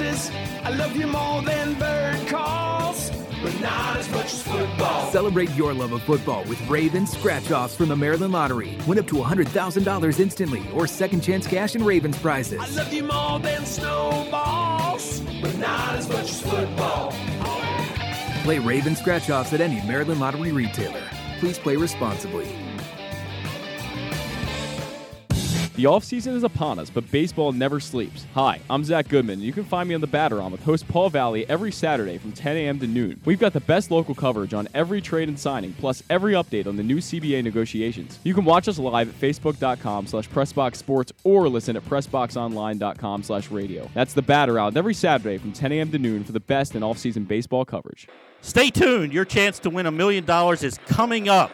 [0.00, 3.10] I love you more than bird calls,
[3.42, 5.10] but not as much as football.
[5.12, 8.78] Celebrate your love of football with Ravens scratch offs from the Maryland Lottery.
[8.86, 12.58] Win up to $100,000 instantly or second chance cash and Ravens prizes.
[12.58, 17.12] I love you more than snowballs, but not as much as football.
[18.44, 21.02] Play Raven scratch offs at any Maryland Lottery retailer.
[21.38, 22.48] Please play responsibly.
[25.74, 28.26] The offseason is upon us, but baseball never sleeps.
[28.34, 30.86] Hi, I'm Zach Goodman, and you can find me on the Batter On with host
[30.86, 32.78] Paul Valley every Saturday from 10 a.m.
[32.80, 33.18] to noon.
[33.24, 36.76] We've got the best local coverage on every trade and signing, plus every update on
[36.76, 38.18] the new CBA negotiations.
[38.22, 43.88] You can watch us live at facebook.com slash pressboxsports or listen at pressboxonline.com slash radio.
[43.94, 45.90] That's the Batter Out every Saturday from 10 a.m.
[45.92, 48.08] to noon for the best in offseason baseball coverage.
[48.42, 49.14] Stay tuned.
[49.14, 51.50] Your chance to win a million dollars is coming up.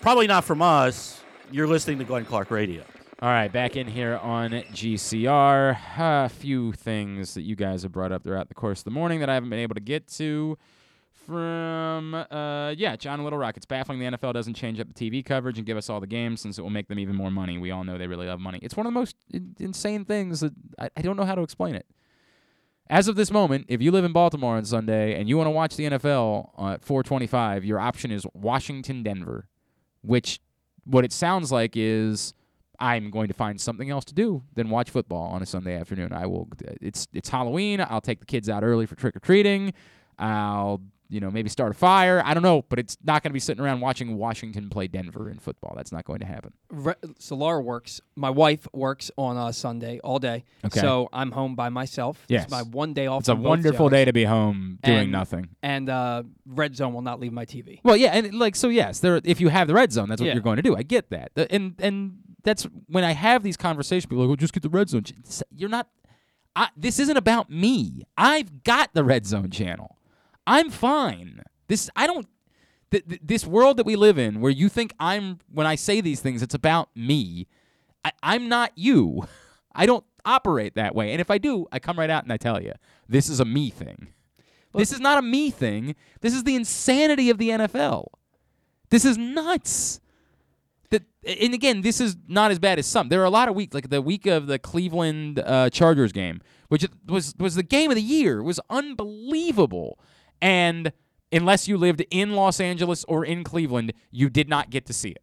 [0.00, 1.15] Probably not from us.
[1.52, 2.82] You're listening to Glenn Clark Radio.
[3.22, 5.78] All right, back in here on GCR.
[5.96, 9.20] A few things that you guys have brought up throughout the course of the morning
[9.20, 10.58] that I haven't been able to get to.
[11.12, 13.56] From uh, yeah, John Little Rock.
[13.56, 16.06] It's baffling the NFL doesn't change up the TV coverage and give us all the
[16.06, 17.58] games since it will make them even more money.
[17.58, 18.58] We all know they really love money.
[18.60, 21.42] It's one of the most in- insane things that I, I don't know how to
[21.42, 21.86] explain it.
[22.90, 25.52] As of this moment, if you live in Baltimore on Sunday and you want to
[25.52, 29.48] watch the NFL at 425, your option is Washington Denver,
[30.02, 30.40] which
[30.86, 32.32] what it sounds like is
[32.78, 36.12] I'm going to find something else to do than watch football on a Sunday afternoon.
[36.12, 36.48] I will
[36.80, 39.72] it's it's Halloween, I'll take the kids out early for trick or treating.
[40.18, 42.20] I'll you know, maybe start a fire.
[42.24, 45.30] I don't know, but it's not going to be sitting around watching Washington play Denver
[45.30, 45.72] in football.
[45.76, 46.52] That's not going to happen.
[46.70, 48.00] Re- so Laura works.
[48.16, 50.44] My wife works on a Sunday all day.
[50.64, 50.80] Okay.
[50.80, 52.24] So I'm home by myself.
[52.28, 52.44] Yes.
[52.44, 53.20] It's my one day off.
[53.20, 53.92] It's a wonderful shows.
[53.92, 55.48] day to be home doing And- nothing.
[55.62, 57.80] And uh, Red Zone will not leave my TV.
[57.84, 59.00] Well, yeah, and like so, yes.
[59.00, 60.32] There, if you have the red zone, that's what Yeah.
[60.34, 60.76] you're going to do.
[60.76, 64.06] I get that, and and that's when I have these conversations.
[64.06, 65.04] People are like, "Well, just get the red zone."
[65.54, 65.88] You're not.
[66.54, 68.04] I, this isn't about me.
[68.16, 69.98] I've got the red zone channel.
[70.46, 71.42] I'm fine.
[71.68, 72.26] This I don't.
[72.92, 76.00] Th- th- this world that we live in, where you think I'm when I say
[76.00, 77.48] these things, it's about me.
[78.04, 79.26] I, I'm not you.
[79.74, 81.12] I don't operate that way.
[81.12, 82.72] And if I do, I come right out and I tell you,
[83.08, 84.08] this is a me thing.
[84.74, 85.94] this is not a me thing.
[86.20, 88.06] This is the insanity of the NFL.
[88.90, 90.00] This is nuts.
[90.90, 93.08] That and again, this is not as bad as some.
[93.08, 96.40] There are a lot of weeks, like the week of the Cleveland uh, Chargers game,
[96.68, 98.38] which was was the game of the year.
[98.38, 99.98] It was unbelievable,
[100.40, 100.92] and
[101.32, 105.10] unless you lived in Los Angeles or in Cleveland, you did not get to see
[105.10, 105.22] it.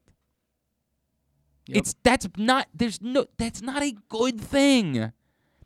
[1.68, 5.12] It's that's not there's no that's not a good thing.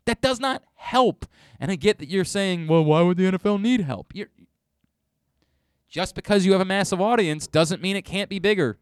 [0.04, 1.26] That does not help.
[1.60, 4.12] And I get that you're saying, well, why would the NFL need help?
[4.14, 4.28] You're
[5.88, 8.78] just because you have a massive audience doesn't mean it can't be bigger.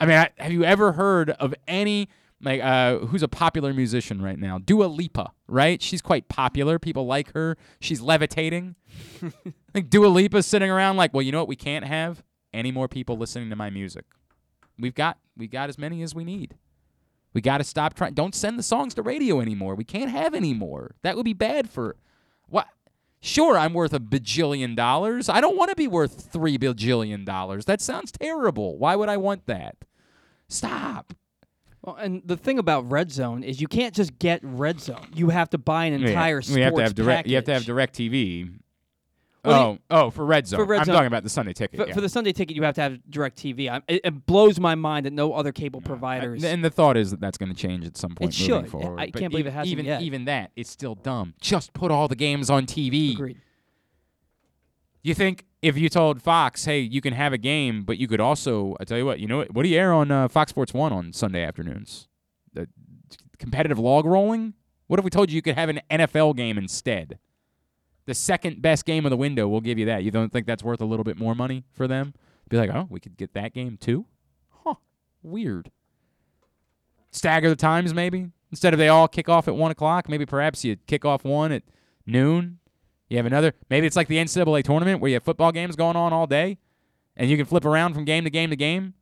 [0.00, 2.08] I mean, I, have you ever heard of any
[2.42, 4.58] like uh, who's a popular musician right now?
[4.58, 5.80] Dua Lipa, right?
[5.82, 6.78] She's quite popular.
[6.78, 7.56] People like her.
[7.80, 8.76] She's levitating.
[9.74, 11.48] like Dua Lipa's sitting around like, well, you know what?
[11.48, 12.22] We can't have
[12.52, 14.04] any more people listening to my music.
[14.78, 16.56] We've got we got as many as we need.
[17.32, 18.14] We got to stop trying.
[18.14, 19.74] Don't send the songs to radio anymore.
[19.74, 20.96] We can't have any more.
[21.02, 21.96] That would be bad for
[22.48, 22.66] what?
[23.20, 25.28] Sure, I'm worth a bajillion dollars.
[25.28, 27.66] I don't want to be worth three bajillion dollars.
[27.66, 28.78] That sounds terrible.
[28.78, 29.76] Why would I want that?
[30.48, 31.12] Stop.
[31.82, 35.06] Well, and the thing about Red Zone is you can't just get Red Zone.
[35.14, 37.16] You have to buy an entire sports we have to have direct.
[37.18, 37.30] package.
[37.30, 38.50] You have to have direct TV.
[39.42, 40.58] Well, oh, oh, for Red Zone.
[40.58, 40.94] For Red I'm Zone.
[40.94, 41.80] talking about the Sunday ticket.
[41.80, 41.94] For, yeah.
[41.94, 43.70] for the Sunday ticket, you have to have direct TV.
[43.70, 46.44] I, it, it blows my mind that no other cable providers.
[46.44, 48.70] And the thought is that that's going to change at some point It moving should.
[48.70, 49.00] forward.
[49.00, 50.02] I can't believe it hasn't even, yet.
[50.02, 51.32] Even that, it's still dumb.
[51.40, 53.12] Just put all the games on TV.
[53.14, 53.38] Agreed.
[55.02, 58.20] You think if you told Fox, hey, you can have a game, but you could
[58.20, 59.54] also, I tell you what, you know what?
[59.54, 62.08] What do you air on uh, Fox Sports One on Sunday afternoons?
[62.52, 62.68] The
[63.38, 64.54] competitive log rolling.
[64.86, 67.18] What if we told you you could have an NFL game instead?
[68.06, 70.02] The second best game of the window, we'll give you that.
[70.02, 72.14] You don't think that's worth a little bit more money for them?
[72.48, 74.06] Be like, oh, we could get that game too.
[74.64, 74.74] Huh?
[75.22, 75.70] Weird.
[77.12, 80.08] Stagger the times, maybe instead of they all kick off at one o'clock.
[80.08, 81.62] Maybe perhaps you kick off one at
[82.06, 82.58] noon.
[83.10, 83.52] You have another.
[83.68, 86.58] Maybe it's like the NCAA tournament where you have football games going on all day,
[87.16, 88.94] and you can flip around from game to game to game.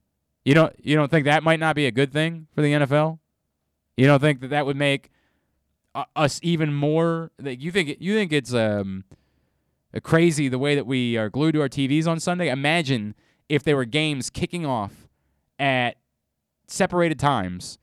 [0.45, 0.75] You don't.
[0.83, 3.19] You don't think that might not be a good thing for the NFL?
[3.99, 5.11] You don't think that that would make
[6.17, 7.31] us even more?
[7.39, 9.05] That you think you think it's um
[10.03, 12.49] crazy the way that we are glued to our TVs on Sunday.
[12.49, 13.15] Imagine
[13.51, 15.09] if there were games kicking off
[15.59, 15.97] at
[16.67, 17.79] separated times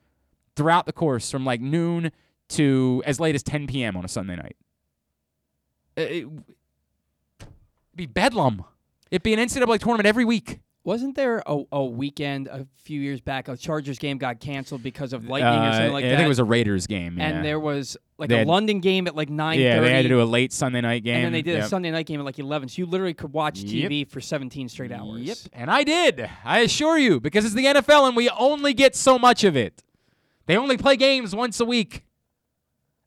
[0.56, 2.11] throughout the course from like noon
[2.47, 3.95] to as late as 10 p.m.
[3.95, 4.56] on a Sunday night.
[5.95, 6.43] It, would
[7.95, 8.63] be bedlam.
[9.11, 10.59] It'd be an NCAA tournament every week.
[10.84, 15.13] Wasn't there a, a weekend a few years back a Chargers game got canceled because
[15.13, 16.15] of lightning or something like Uh, I that?
[16.17, 17.17] think it was a Raiders game.
[17.17, 17.26] yeah.
[17.27, 19.59] And there was like They a had- London game at like nine.
[19.59, 21.15] Yeah, they had to do a late Sunday night game.
[21.15, 21.69] And then they did a Yep.
[21.69, 22.69] Sunday night game at like eleven.
[22.69, 23.89] So you literally could watch Yep.
[23.91, 25.22] TV for seventeen straight hours.
[25.22, 25.38] Yep.
[25.53, 26.30] And I did.
[26.43, 29.81] I assure you, because it's the NFL and we only get so much of it.
[30.45, 32.03] They only play games once a week.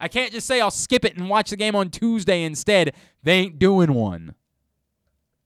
[0.01, 2.95] I can't just say I'll skip it and watch the game on Tuesday instead.
[3.23, 4.35] They ain't doing one.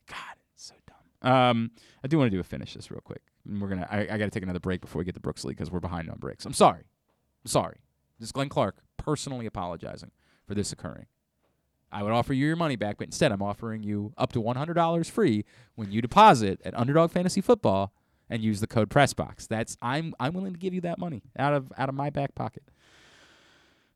[0.09, 0.16] God,
[0.55, 1.33] it's so dumb.
[1.33, 1.70] Um,
[2.05, 3.23] I do want to do a finish this real quick.
[3.47, 3.89] We're gonna.
[3.91, 5.81] I, I got to take another break before we get to Brooks Lee because we're
[5.81, 6.45] behind on breaks.
[6.45, 6.83] I'm sorry.
[7.45, 7.79] I'm sorry.
[8.19, 10.11] This is Glenn Clark personally apologizing
[10.47, 11.07] for this occurring.
[11.91, 15.11] I would offer you your money back, but instead I'm offering you up to $100
[15.11, 17.93] free when you deposit at Underdog Fantasy Football
[18.31, 19.47] and use the code PressBox.
[19.47, 22.35] That's I'm I'm willing to give you that money out of out of my back
[22.35, 22.62] pocket.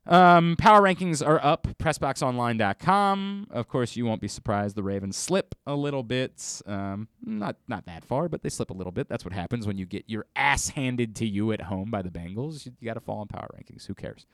[0.07, 1.67] Um, power rankings are up.
[1.79, 3.47] PressBoxOnline.com.
[3.51, 6.61] Of course, you won't be surprised the Ravens slip a little bit.
[6.65, 9.09] Um, not not that far, but they slip a little bit.
[9.09, 12.09] That's what happens when you get your ass handed to you at home by the
[12.09, 12.65] Bengals.
[12.65, 13.85] You, you got to fall in power rankings.
[13.87, 14.25] Who cares?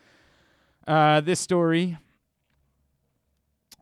[0.87, 1.97] Uh, this story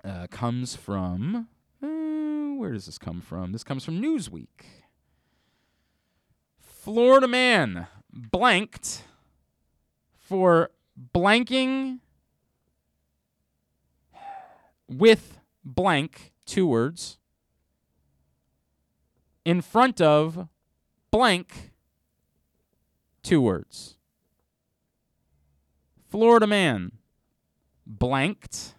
[0.05, 1.49] uh, comes from.
[1.84, 3.51] Uh, where does this come from?
[3.51, 4.47] This comes from Newsweek.
[6.57, 9.03] Florida man blanked
[10.13, 10.72] for
[11.13, 11.99] blanking
[14.87, 17.17] with blank, two words,
[19.45, 20.47] in front of
[21.09, 21.71] blank,
[23.23, 23.95] two words.
[26.09, 26.91] Florida man
[27.85, 28.75] blanked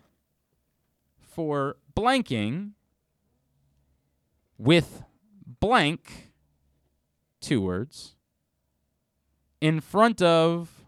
[1.19, 2.73] for blanking
[4.59, 5.03] with
[5.61, 6.33] blank,
[7.41, 8.15] two words,
[9.61, 10.82] in front of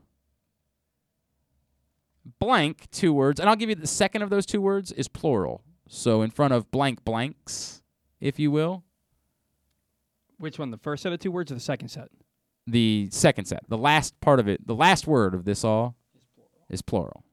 [2.45, 3.41] blank, two words.
[3.41, 5.63] And I'll give you the second of those two words is plural.
[5.89, 7.83] So in front of blank blanks,
[8.21, 8.85] if you will.
[10.39, 10.71] Which one?
[10.71, 12.09] The first set of two words or the second set?
[12.67, 15.97] The second set, the last part of it, the last word of this all
[16.71, 17.25] is plural.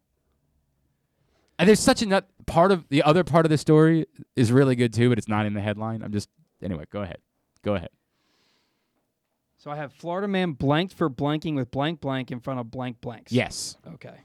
[1.58, 4.76] And there's such a nut part of the other part of the story is really
[4.76, 6.04] good too, but it's not in the headline.
[6.04, 6.30] I'm just
[6.62, 7.20] anyway, go ahead.
[7.64, 7.90] Go ahead.
[9.58, 13.00] So I have Florida man blanked for blanking with blank blank in front of blank
[13.00, 13.32] blanks.
[13.32, 13.78] Yes.
[13.94, 14.16] Okay.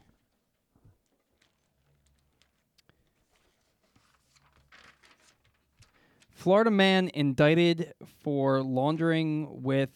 [6.47, 7.93] Florida man indicted
[8.23, 9.91] for laundering with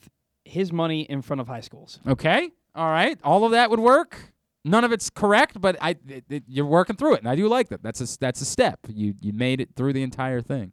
[0.44, 2.00] his money in front of high schools.
[2.08, 2.50] Okay.
[2.74, 3.16] All right.
[3.22, 4.32] All of that would work.
[4.64, 7.46] None of it's correct, but I it, it- you're working through it, and I do
[7.46, 7.84] like that.
[7.84, 8.80] That's a that's a step.
[8.88, 10.72] You you made it through the entire thing.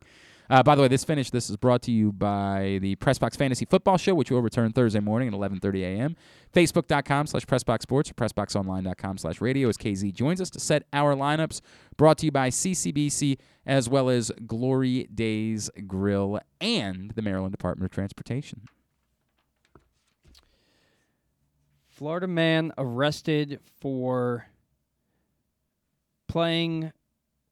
[0.50, 3.66] Uh, by the way, this finish this is brought to you by the Pressbox Fantasy
[3.66, 6.16] Football Show, which will return Thursday morning at 11:30 a.m.
[6.54, 11.16] Facebook.com slash Pressbox Sports or PressboxOnline.com slash Radio as KZ joins us to set our
[11.16, 11.62] lineups.
[11.98, 17.92] Brought to you by CCBC as well as Glory Days Grill and the Maryland Department
[17.92, 18.62] of Transportation.
[21.90, 24.46] Florida man arrested for
[26.28, 26.92] playing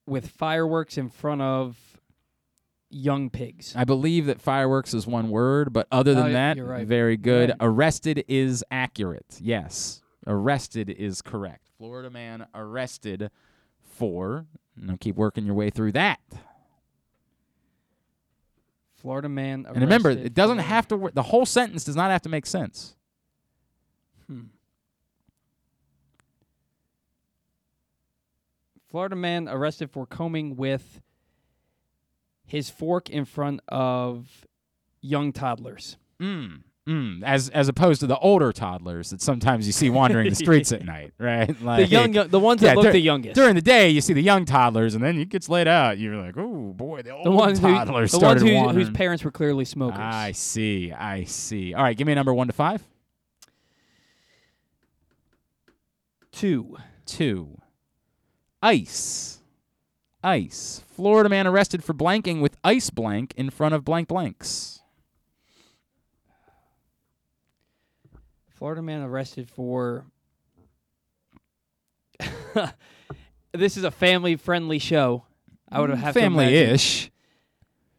[0.06, 1.95] with fireworks in front of
[2.90, 3.74] young pigs.
[3.76, 6.88] I believe that fireworks is one word, but other Oh, than yeah, that, right.
[6.88, 7.50] very good.
[7.50, 7.58] right.
[7.60, 9.40] Arrested is accurate.
[9.42, 10.02] Yes.
[10.28, 11.70] Arrested is correct.
[11.78, 13.30] Florida man arrested
[13.82, 14.46] for,
[14.78, 16.20] now keep working your way through that.
[18.96, 19.76] Florida man arrested.
[19.76, 21.14] And remember, it doesn't have to work.
[21.14, 22.96] The whole sentence does not have to make sense.
[24.28, 24.46] Hmm.
[28.90, 31.02] Florida man arrested for combing with
[32.46, 34.46] his fork in front of
[35.02, 35.98] young toddlers.
[36.20, 36.62] Mm.
[36.88, 40.72] Mm, as as opposed to the older toddlers that sometimes you see wandering the streets
[40.72, 41.48] at night, right?
[41.60, 43.34] The young- the ones that look dur- the youngest.
[43.34, 45.98] During the day, you see the young toddlers, and then it gets laid out.
[45.98, 49.24] You're like, oh boy, the old The ones who, toddlers the ones who, whose parents
[49.24, 49.98] were clearly smokers.
[50.00, 51.74] I see, I see.
[51.74, 52.84] All right, give me a number one to five.
[56.32, 56.78] Two.
[57.08, 57.58] Two.
[58.62, 59.40] Ice.
[60.26, 60.82] Ice.
[60.88, 64.82] Florida man arrested for blanking with ice blank in front of blank blanks.
[68.50, 70.06] Florida man arrested for.
[73.54, 75.26] this is a family-friendly show.
[75.72, 77.12] I would mm, have to family-ish.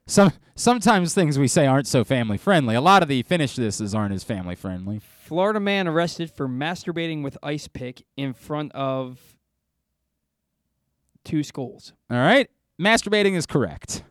[0.09, 2.75] Some sometimes things we say aren't so family friendly.
[2.75, 5.01] A lot of the finish thises aren't as family friendly.
[5.01, 9.36] Florida man arrested for masturbating with ice pick in front of
[11.27, 11.93] two schools.
[12.11, 12.49] All right,
[12.81, 14.03] masturbating is correct.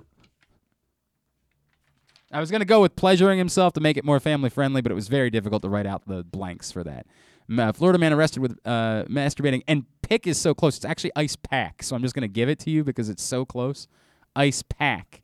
[2.32, 4.92] I was going to go with pleasuring himself to make it more family friendly, but
[4.92, 7.08] it was very difficult to write out the blanks for that.
[7.58, 10.76] Uh, Florida man arrested with uh, masturbating, and pick is so close.
[10.76, 13.24] It's actually ice pack, so I'm just going to give it to you because it's
[13.24, 13.88] so close.
[14.36, 15.22] Ice pack.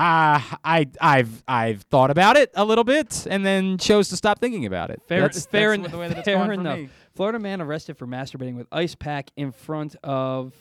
[0.00, 4.38] Ah, I I've I've thought about it a little bit and then chose to stop
[4.38, 5.02] thinking about it.
[5.08, 6.78] Fair, That's- fair, that's en- the way that fair enough.
[7.16, 10.52] Florida man arrested for masturbating with ice pack in front of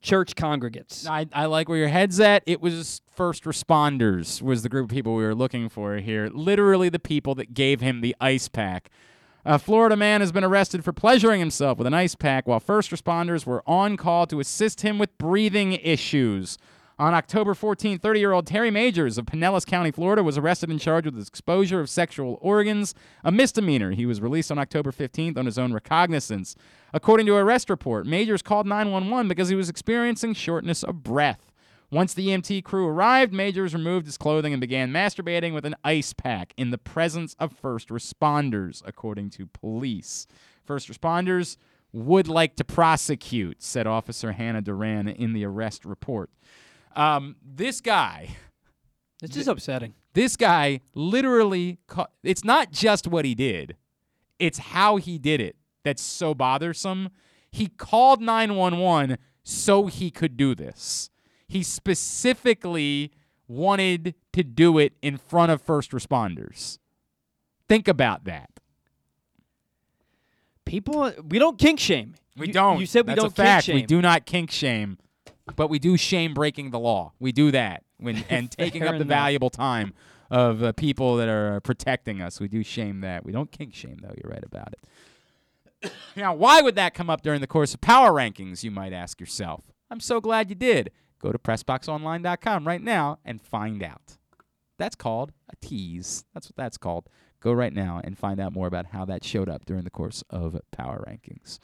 [0.00, 1.04] church congregates.
[1.04, 2.44] I, I like where your head's at.
[2.46, 6.28] It was first responders was the group of people we were looking for here.
[6.32, 8.88] Literally the people that gave him the ice pack.
[9.44, 12.92] A Florida man has been arrested for pleasuring himself with an ice pack while first
[12.92, 16.56] responders were on call to assist him with breathing issues.
[17.00, 20.80] On October 14, 30 year old Terry Majors of Pinellas County, Florida, was arrested and
[20.80, 22.92] charged with exposure of sexual organs,
[23.22, 23.92] a misdemeanor.
[23.92, 26.56] He was released on October 15th on his own recognizance.
[26.92, 31.52] According to arrest report, Majors called 911 because he was experiencing shortness of breath.
[31.92, 36.12] Once the EMT crew arrived, Majors removed his clothing and began masturbating with an ice
[36.12, 40.26] pack in the presence of first responders, according to police.
[40.64, 41.58] First responders
[41.92, 46.30] would like to prosecute, said Officer Hannah Duran in the arrest report.
[46.96, 48.30] Um, this guy.
[49.20, 49.94] This is upsetting.
[50.14, 53.74] This guy literally, ca- it's not just what he did,
[54.38, 57.08] it's how he did it that's so bothersome.
[57.50, 61.10] He called 911 so he could do this.
[61.48, 63.10] He specifically
[63.48, 66.78] wanted to do it in front of first responders.
[67.68, 68.50] Think about that.
[70.64, 72.14] People, we don't kink shame.
[72.36, 72.78] We You- don't.
[72.78, 73.64] You said we That's don't a fact.
[73.66, 73.82] kink shame.
[73.82, 74.98] We do not kink shame,
[75.56, 77.12] but we do shame breaking the law.
[77.18, 79.08] We do that when and taking up the enough.
[79.08, 79.94] valuable time
[80.30, 82.40] of uh, people that are protecting us.
[82.40, 83.24] We do shame that.
[83.24, 84.14] We don't kink shame though.
[84.22, 85.92] You're right about it.
[86.16, 88.62] now, why would that come up during the course of power rankings?
[88.62, 89.64] You might ask yourself.
[89.90, 90.90] I'm so glad you did.
[91.20, 94.18] Go to PressBoxOnline.com right now and find out.
[94.78, 96.24] That's called a tease.
[96.34, 97.08] That's what that's called.
[97.40, 100.22] Go right now and find out more about how that showed up during the course
[100.30, 101.58] of power rankings.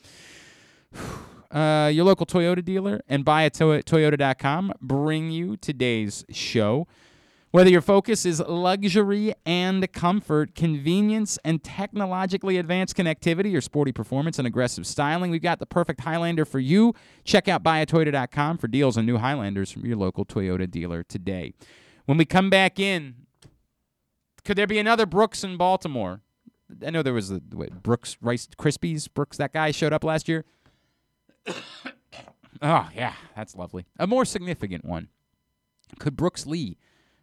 [1.54, 6.88] Uh, your local Toyota dealer and buy a Toyota.com bring you today's show.
[7.52, 14.40] Whether your focus is luxury and comfort, convenience and technologically advanced connectivity, or sporty performance
[14.40, 16.92] and aggressive styling, we've got the perfect Highlander for you.
[17.22, 21.54] Check out buyatoyota.com for deals on new Highlanders from your local Toyota dealer today.
[22.06, 23.14] When we come back in,
[24.44, 26.22] could there be another Brooks in Baltimore?
[26.84, 29.06] I know there was what, Brooks Rice Krispies.
[29.14, 30.44] Brooks, that guy showed up last year.
[31.46, 33.86] Oh yeah, that's lovely.
[33.98, 35.08] A more significant one.
[35.98, 36.78] Could Brooks Lee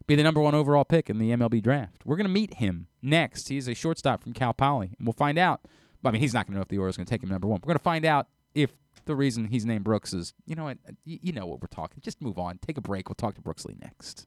[0.06, 2.02] be the number one overall pick in the MLB draft?
[2.04, 3.48] We're gonna meet him next.
[3.48, 5.62] He's a shortstop from Cal Poly, and we'll find out.
[6.04, 7.60] I mean, he's not gonna know if the Orioles are gonna take him number one.
[7.62, 8.70] We're gonna find out if
[9.04, 12.00] the reason he's named Brooks is, you know what, you know what we're talking.
[12.00, 12.58] Just move on.
[12.58, 13.08] Take a break.
[13.08, 14.26] We'll talk to Brooks Lee next.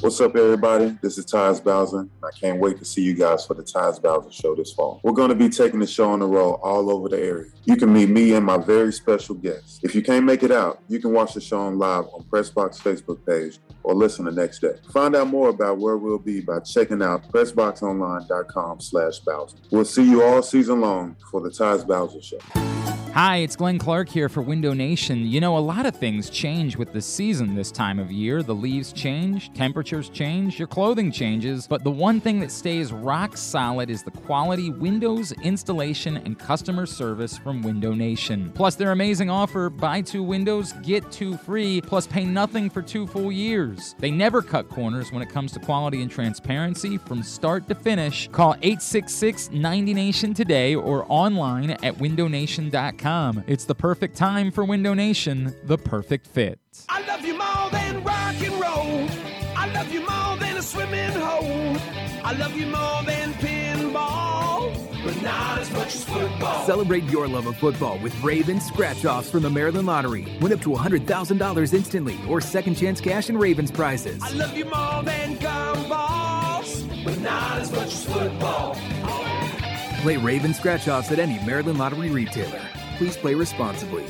[0.00, 0.96] What's up, everybody?
[1.00, 2.00] This is Tyus Bowser.
[2.00, 5.00] and I can't wait to see you guys for the Tyus Bowser Show this fall.
[5.02, 7.50] We're going to be taking the show on the road all over the area.
[7.64, 9.80] You can meet me and my very special guests.
[9.82, 12.80] If you can't make it out, you can watch the show on live on Pressbox
[12.80, 14.74] Facebook page or listen the next day.
[14.92, 19.56] Find out more about where we'll be by checking out PressBoxOnline.com slash Bowser.
[19.70, 22.38] We'll see you all season long for the Tyus Bowser Show.
[23.16, 25.26] Hi, it's Glenn Clark here for Window Nation.
[25.26, 28.42] You know, a lot of things change with the season this time of year.
[28.42, 33.38] The leaves change, temperatures change, your clothing changes, but the one thing that stays rock
[33.38, 38.52] solid is the quality windows, installation, and customer service from Window Nation.
[38.54, 43.06] Plus, their amazing offer buy two windows, get two free, plus pay nothing for two
[43.06, 43.94] full years.
[43.98, 48.28] They never cut corners when it comes to quality and transparency from start to finish.
[48.28, 53.05] Call 866 90 Nation today or online at windownation.com.
[53.06, 56.58] It's the perfect time for Window Nation, the perfect fit.
[56.88, 59.08] I love you more than rock and roll.
[59.56, 61.76] I love you more than a swimming hole.
[62.24, 64.74] I love you more than pinball,
[65.04, 66.66] but not as much as football.
[66.66, 70.26] Celebrate your love of football with Ravens scratch offs from the Maryland Lottery.
[70.40, 74.20] Win up to $100,000 instantly or second chance cash and Ravens prizes.
[74.20, 78.74] I love you more than gumballs, but not as much as football.
[80.02, 82.62] Play Raven scratch offs at any Maryland Lottery retailer.
[82.96, 84.04] Please play responsibly.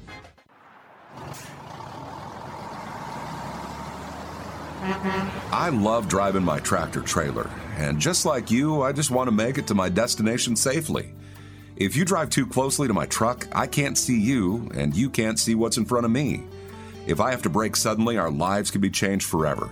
[4.85, 9.57] I love driving my tractor trailer, and just like you, I just want to make
[9.57, 11.13] it to my destination safely.
[11.75, 15.39] If you drive too closely to my truck, I can't see you, and you can't
[15.39, 16.43] see what's in front of me.
[17.07, 19.69] If I have to brake suddenly, our lives can be changed forever.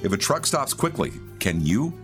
[0.00, 1.94] If a truck stops quickly, can you?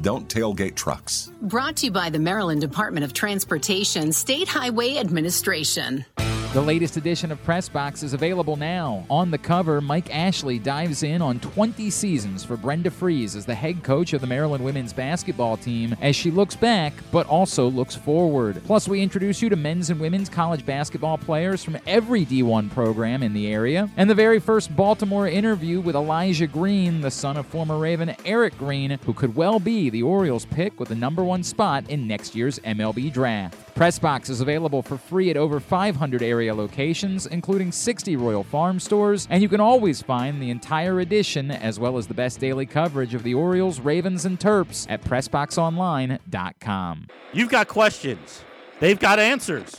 [0.00, 1.30] Don't tailgate trucks.
[1.42, 6.06] Brought to you by the Maryland Department of Transportation State Highway Administration.
[6.52, 9.06] The latest edition of Press Box is available now.
[9.08, 13.54] On the cover, Mike Ashley dives in on 20 seasons for Brenda Frese as the
[13.54, 17.96] head coach of the Maryland women's basketball team as she looks back but also looks
[17.96, 18.60] forward.
[18.66, 23.22] Plus, we introduce you to men's and women's college basketball players from every D1 program
[23.22, 23.88] in the area.
[23.96, 28.58] And the very first Baltimore interview with Elijah Green, the son of former Raven Eric
[28.58, 32.34] Green, who could well be the Orioles pick with the number one spot in next
[32.34, 33.71] year's MLB draft.
[33.74, 39.26] Pressbox is available for free at over 500 area locations, including 60 Royal Farm stores,
[39.30, 43.14] and you can always find the entire edition as well as the best daily coverage
[43.14, 47.06] of the Orioles, Ravens, and Terps at PressBoxOnline.com.
[47.32, 48.44] You've got questions.
[48.78, 49.76] They've got answers.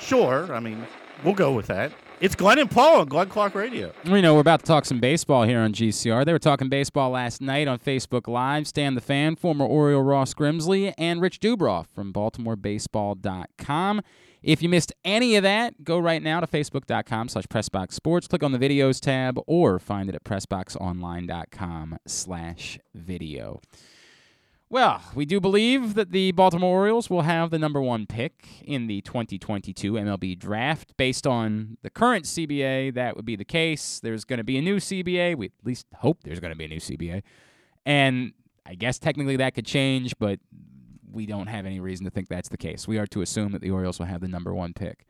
[0.00, 0.84] Sure, I mean,
[1.24, 1.92] we'll go with that.
[2.18, 3.92] It's Glenn and Paul on Glenn Clark Radio.
[4.06, 6.24] We know we're about to talk some baseball here on GCR.
[6.24, 8.66] They were talking baseball last night on Facebook Live.
[8.66, 14.00] Stan the Fan, former Oriole Ross Grimsley, and Rich Dubroff from BaltimoreBaseball.com.
[14.42, 18.30] If you missed any of that, go right now to Facebook.com slash PressBoxSports.
[18.30, 23.60] Click on the Videos tab or find it at PressBoxOnline.com slash video.
[24.68, 28.88] Well, we do believe that the Baltimore Orioles will have the number one pick in
[28.88, 30.96] the 2022 MLB draft.
[30.96, 34.00] Based on the current CBA, that would be the case.
[34.00, 35.36] There's going to be a new CBA.
[35.36, 37.22] We at least hope there's going to be a new CBA.
[37.84, 38.32] And
[38.66, 40.40] I guess technically that could change, but
[41.12, 42.88] we don't have any reason to think that's the case.
[42.88, 45.06] We are to assume that the Orioles will have the number one pick.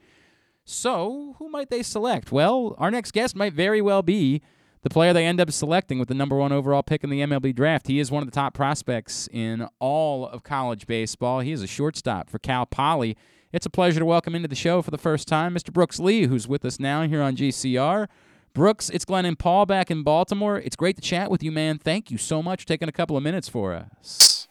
[0.67, 2.31] So, who might they select?
[2.31, 4.43] Well, our next guest might very well be
[4.87, 7.53] the player they end up selecting with the number one overall pick in the MLB
[7.53, 7.89] draft.
[7.89, 11.41] He is one of the top prospects in all of college baseball.
[11.41, 13.17] He is a shortstop for Cal Poly.
[13.53, 15.73] It's a pleasure to welcome into the show for the first time Mr.
[15.73, 18.07] Brooks Lee, who's with us now here on GCR.
[18.55, 20.61] Brooks, it's Glenn and Paul back in Baltimore.
[20.61, 21.79] It's great to chat with you, man.
[21.79, 24.47] Thank you so much for taking a couple of minutes for us.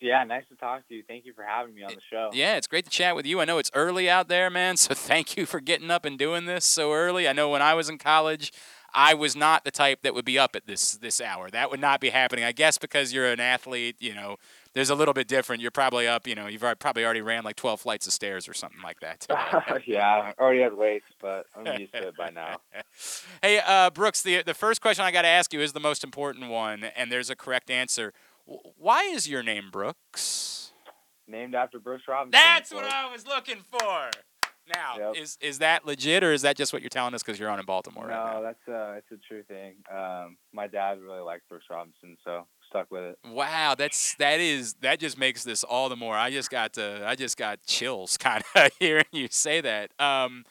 [0.00, 1.02] Yeah, nice to talk to you.
[1.08, 2.28] Thank you for having me on the show.
[2.34, 3.40] Yeah, it's great to chat with you.
[3.40, 6.44] I know it's early out there, man, so thank you for getting up and doing
[6.44, 7.26] this so early.
[7.26, 8.52] I know when I was in college,
[8.94, 11.50] I was not the type that would be up at this this hour.
[11.50, 12.44] That would not be happening.
[12.44, 14.36] I guess because you're an athlete, you know,
[14.74, 15.60] there's a little bit different.
[15.60, 18.54] You're probably up, you know, you've probably already ran like 12 flights of stairs or
[18.54, 19.26] something like that.
[19.86, 22.58] yeah, I already had weights, but I'm used to it by now.
[23.42, 26.04] hey, uh, Brooks, the the first question I got to ask you is the most
[26.04, 28.12] important one, and there's a correct answer.
[28.46, 30.72] Why is your name Brooks?
[31.26, 32.30] Named after Brooks Robinson.
[32.30, 34.10] That's what I was looking for.
[34.74, 35.16] Now, Yep.
[35.16, 37.58] is is that legit, or is that just what you're telling us because you're on
[37.58, 38.06] in Baltimore?
[38.06, 38.40] No, right now?
[38.42, 39.74] that's uh, it's a true thing.
[39.90, 43.18] Um, my dad really liked Brooks Robinson, so stuck with it.
[43.30, 46.14] Wow, that's that is that just makes this all the more.
[46.16, 49.90] I just got to, I just got chills kind of hearing you say that.
[50.00, 50.44] Um,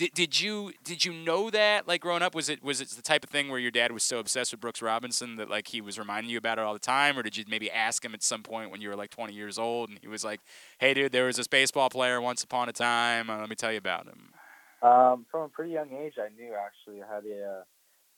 [0.00, 3.02] did, did you did you know that like growing up was it was it the
[3.02, 5.82] type of thing where your dad was so obsessed with Brooks Robinson that like he
[5.82, 8.22] was reminding you about it all the time, or did you maybe ask him at
[8.22, 10.40] some point when you were like 20 years old and he was like,
[10.78, 13.28] "Hey, dude, there was this baseball player once upon a time.
[13.28, 14.32] Uh, let me tell you about him."
[14.80, 17.02] Um, from a pretty young age, I knew actually.
[17.02, 17.62] I had a uh,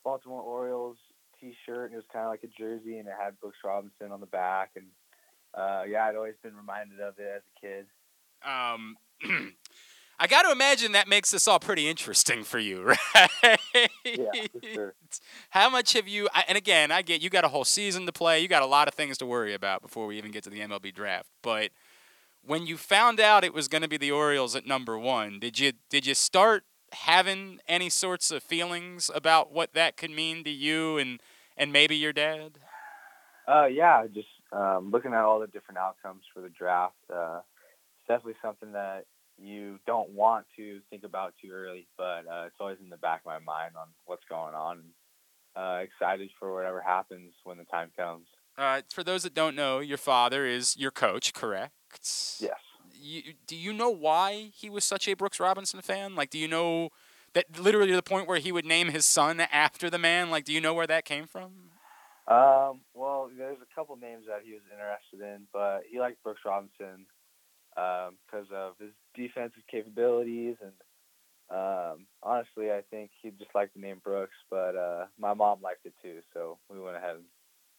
[0.05, 0.97] Baltimore Orioles
[1.41, 4.21] T-shirt, and it was kind of like a jersey, and it had Brooks Robinson on
[4.21, 4.85] the back, and
[5.53, 7.85] uh, yeah, I'd always been reminded of it as a kid.
[8.45, 8.95] Um,
[10.23, 12.81] I got to imagine that makes this all pretty interesting for you,
[13.11, 13.59] right?
[14.05, 14.93] Yeah, for sure.
[15.49, 16.29] How much have you?
[16.47, 18.39] And again, I get you got a whole season to play.
[18.39, 20.61] You got a lot of things to worry about before we even get to the
[20.61, 21.27] MLB draft.
[21.41, 21.71] But
[22.41, 25.59] when you found out it was going to be the Orioles at number one, did
[25.59, 26.63] you did you start
[26.93, 31.19] having any sorts of feelings about what that could mean to you and
[31.57, 32.59] and maybe your dad?
[33.45, 36.95] Uh, yeah, just um, looking at all the different outcomes for the draft.
[37.13, 37.39] Uh,
[37.99, 39.03] it's definitely something that
[39.37, 43.21] you don't want to think about too early, but uh, it's always in the back
[43.21, 44.83] of my mind on what's going on.
[45.55, 48.27] uh, excited for whatever happens when the time comes.
[48.57, 51.73] Uh, for those that don't know, your father is your coach, correct?
[52.39, 52.57] Yes.
[52.91, 56.15] You, do you know why he was such a Brooks Robinson fan?
[56.15, 56.89] Like, do you know
[57.33, 60.29] that literally to the point where he would name his son after the man?
[60.29, 61.51] Like, do you know where that came from?
[62.27, 66.41] Um, well, there's a couple names that he was interested in, but he liked Brooks
[66.45, 67.05] Robinson
[67.75, 70.55] because of his defensive capabilities.
[70.61, 70.73] And
[71.49, 75.85] um, honestly, I think he just liked the name Brooks, but uh, my mom liked
[75.85, 77.25] it too, so we went ahead and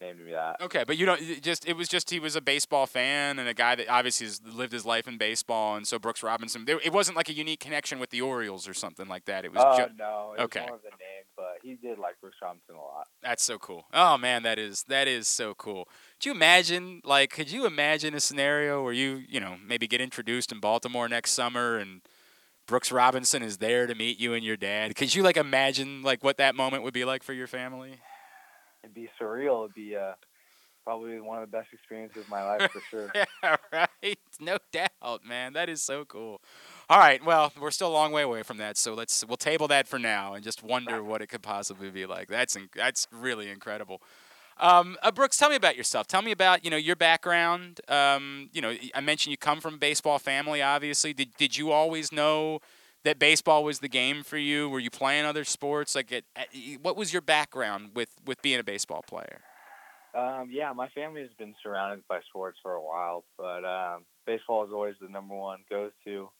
[0.00, 0.60] named me that.
[0.60, 3.48] Okay, but you don't it just it was just he was a baseball fan and
[3.48, 6.64] a guy that obviously has lived his life in baseball, and so Brooks Robinson.
[6.68, 9.44] It wasn't like a unique connection with the Orioles or something like that.
[9.44, 10.60] It was Oh ju- no, it okay.
[10.60, 13.06] was more of the name, but he did like Brooks Robinson a lot.
[13.22, 13.86] That's so cool.
[13.92, 15.88] Oh man, that is that is so cool.
[16.20, 20.00] Could you imagine like could you imagine a scenario where you, you know, maybe get
[20.00, 22.00] introduced in Baltimore next summer and
[22.66, 24.94] Brooks Robinson is there to meet you and your dad?
[24.96, 27.98] Could you like imagine like what that moment would be like for your family?
[28.84, 29.64] It'd be surreal.
[29.64, 30.12] It'd be uh,
[30.84, 33.10] probably one of the best experiences of my life for sure.
[33.42, 33.88] yeah, right.
[34.40, 35.52] No doubt, man.
[35.52, 36.40] That is so cool.
[36.90, 37.24] All right.
[37.24, 39.98] Well, we're still a long way away from that, so let's we'll table that for
[39.98, 42.28] now and just wonder what it could possibly be like.
[42.28, 44.02] That's in, that's really incredible.
[44.58, 46.08] Um, uh, Brooks, tell me about yourself.
[46.08, 47.80] Tell me about you know your background.
[47.88, 50.60] Um, you know, I mentioned you come from a baseball family.
[50.60, 52.60] Obviously, did did you always know
[53.04, 54.68] that baseball was the game for you?
[54.68, 55.94] Were you playing other sports?
[55.94, 56.48] Like, at, at,
[56.82, 59.42] what was your background with with being a baseball player?
[60.14, 64.64] Um, yeah, my family has been surrounded by sports for a while, but um, baseball
[64.64, 66.30] is always the number one go-to.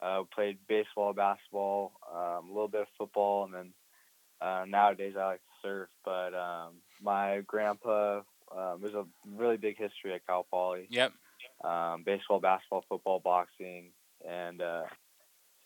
[0.00, 3.72] Uh, played baseball, basketball, um, a little bit of football, and then
[4.40, 5.88] uh, nowadays I like to surf.
[6.04, 8.20] But um, my grandpa,
[8.56, 10.86] um, there's a really big history at Cal Poly.
[10.90, 11.12] Yep.
[11.64, 13.90] Um, baseball, basketball, football, boxing,
[14.28, 14.82] and uh,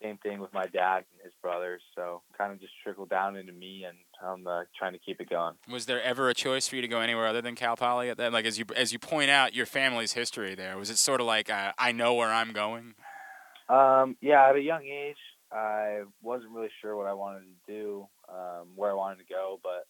[0.01, 1.81] same thing with my dad and his brothers.
[1.95, 5.29] So kind of just trickled down into me, and I'm uh, trying to keep it
[5.29, 5.55] going.
[5.69, 8.17] Was there ever a choice for you to go anywhere other than Cal Poly at
[8.17, 8.33] that?
[8.33, 11.27] Like as you as you point out your family's history there, was it sort of
[11.27, 12.95] like uh, I know where I'm going?
[13.69, 15.17] Um, yeah, at a young age,
[15.51, 19.59] I wasn't really sure what I wanted to do, um, where I wanted to go.
[19.63, 19.87] But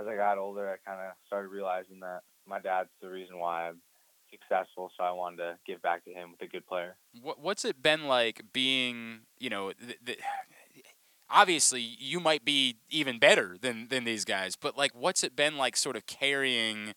[0.00, 3.68] as I got older, I kind of started realizing that my dad's the reason why
[3.68, 3.80] I'm
[4.30, 4.90] successful.
[4.96, 6.96] So I wanted to give back to him with a good player.
[7.20, 10.18] What what's it been like being you know th- th-
[11.28, 15.56] obviously you might be even better than than these guys, but like what's it been
[15.56, 16.94] like sort of carrying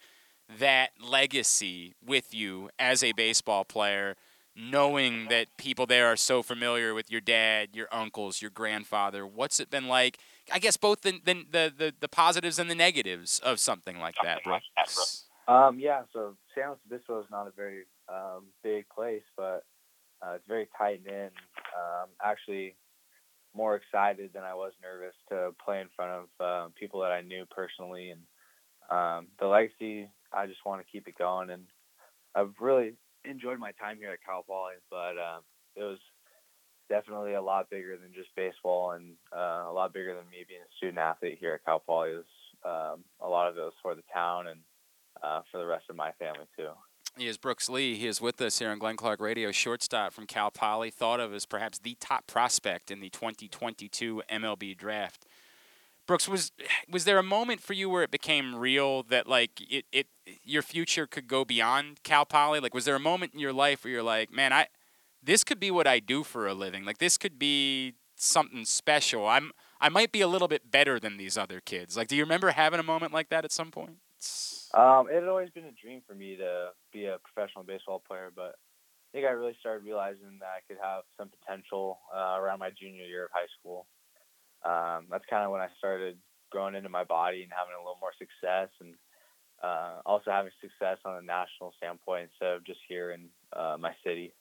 [0.59, 4.15] that legacy with you as a baseball player?
[4.55, 9.25] knowing that people there are so familiar with your dad, your uncles, your grandfather.
[9.25, 10.19] What's it been like?
[10.51, 14.15] I guess both the the the, the, the positives and the negatives of something like
[14.23, 15.25] that, Brooks.
[15.47, 19.65] Um, yeah, so San Luis Obispo is not a very um, big place, but
[20.21, 21.33] uh, it's very tight knit.
[21.75, 22.75] Um, actually,
[23.55, 27.21] more excited than I was nervous to play in front of uh, people that I
[27.21, 28.21] knew personally, and
[28.89, 30.09] um, the legacy.
[30.31, 31.63] I just want to keep it going, and
[32.35, 32.93] I've really
[33.25, 35.39] enjoyed my time here at Cal Poly, but uh,
[35.75, 35.99] it was
[36.89, 40.61] definitely a lot bigger than just baseball, and uh, a lot bigger than me being
[40.61, 42.11] a student athlete here at Cal Poly.
[42.11, 44.59] It was um, a lot of it was for the town and
[45.23, 46.69] uh, for the rest of my family too.
[47.17, 47.95] He is Brooks Lee.
[47.95, 51.31] He is with us here on Glenn Clark Radio, shortstop from Cal Poly, thought of
[51.33, 55.27] as perhaps the top prospect in the 2022 MLB draft.
[56.05, 56.51] Brooks, was
[56.89, 60.07] was there a moment for you where it became real that like it, it
[60.43, 62.59] your future could go beyond Cal Poly?
[62.59, 64.67] Like was there a moment in your life where you're like, man, I
[65.21, 66.83] this could be what I do for a living.
[66.83, 69.27] Like this could be something special.
[69.27, 71.95] I'm I might be a little bit better than these other kids.
[71.95, 73.97] Like do you remember having a moment like that at some point?
[74.73, 78.31] Um, it had always been a dream for me to be a professional baseball player,
[78.35, 82.59] but I think I really started realizing that I could have some potential uh, around
[82.59, 83.85] my junior year of high school
[84.65, 86.17] um, that's kind of when I started
[86.51, 88.93] growing into my body and having a little more success and
[89.61, 93.91] uh, also having success on a national standpoint instead of just here in uh, my
[94.03, 94.33] city.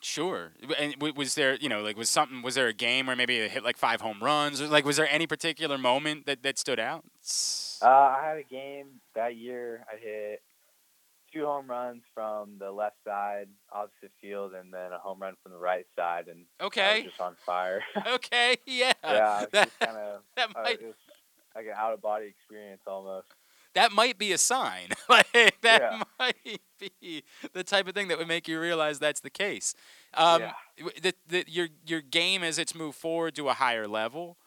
[0.00, 0.52] Sure.
[0.78, 2.42] And was there, you know, like was something?
[2.42, 4.60] Was there a game where maybe it hit like five home runs?
[4.60, 7.04] Or like, was there any particular moment that that stood out?
[7.82, 9.84] Uh, I had a game that year.
[9.92, 10.42] I hit
[11.32, 15.52] two home runs from the left side opposite field and then a home run from
[15.52, 19.96] the right side and okay I was just on fire okay yeah yeah that, kind
[19.96, 20.80] of that uh, might,
[21.54, 23.26] like an out of body experience almost
[23.74, 26.02] that might be a sign like that Yeah.
[26.18, 26.60] might
[27.00, 27.22] be
[27.52, 29.74] the type of thing that would make you realize that's the case
[30.14, 30.52] um Yeah.
[31.02, 34.38] the, the, your your game as it's moved forward to a higher level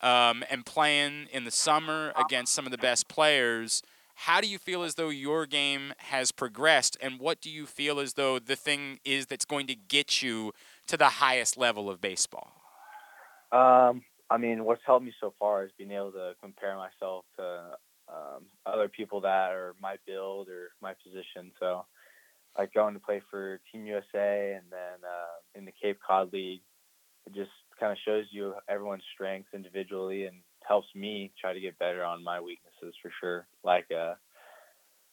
[0.00, 3.82] um, and playing in the summer against some of the best players
[4.22, 8.00] how do you feel as though your game has progressed and what do you feel
[8.00, 10.52] as though the thing is that's going to get you
[10.86, 12.52] to the highest level of baseball
[13.52, 17.76] Um, I mean, what's helped me so far is being able to compare myself to
[18.08, 21.52] um, other people that are my build or my position.
[21.58, 21.86] So,
[22.58, 26.62] like going to play for Team USA and then uh, in the Cape Cod League,
[27.26, 30.36] it just kind of shows you everyone's strengths individually and
[30.66, 33.46] helps me try to get better on my weaknesses for sure.
[33.64, 34.14] Like uh,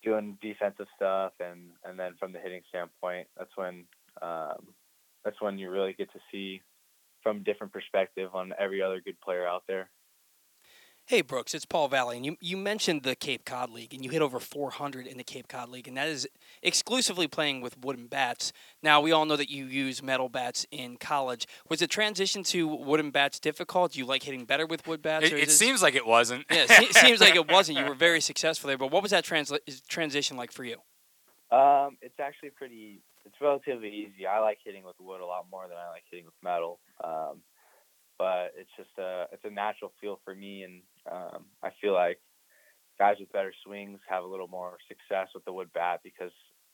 [0.03, 3.85] doing defensive stuff and and then from the hitting standpoint, that's when
[4.21, 4.67] um,
[5.23, 6.61] that's when you really get to see
[7.23, 9.89] from a different perspective on every other good player out there.
[11.07, 14.09] Hey Brooks, it's Paul Valley, and you, you mentioned the Cape Cod League, and you
[14.09, 16.27] hit over 400 in the Cape Cod League, and that is
[16.63, 18.51] exclusively playing with wooden bats.
[18.81, 21.45] Now we all know that you use metal bats in college.
[21.69, 23.91] Was the transition to wooden bats difficult?
[23.91, 25.25] Do you like hitting better with wood bats?
[25.27, 26.43] It, or it is this- seems like it wasn't.
[26.49, 27.77] Yeah, it se- seems like it wasn't.
[27.77, 30.77] You were very successful there, but what was that transla- transition like for you?
[31.51, 33.03] Um, it's actually pretty.
[33.25, 34.25] It's relatively easy.
[34.25, 36.79] I like hitting with wood a lot more than I like hitting with metal.
[37.03, 37.41] Um,
[38.17, 42.19] but it's just a it's a natural feel for me, and um, I feel like
[42.99, 46.31] guys with better swings have a little more success with the wood bat because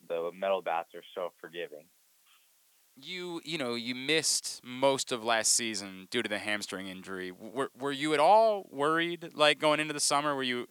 [0.07, 1.85] the metal bats are so forgiving.
[2.95, 7.31] you you know you missed most of last season due to the hamstring injury.
[7.31, 10.35] Were were you at all worried like going into the summer?
[10.35, 10.67] Were you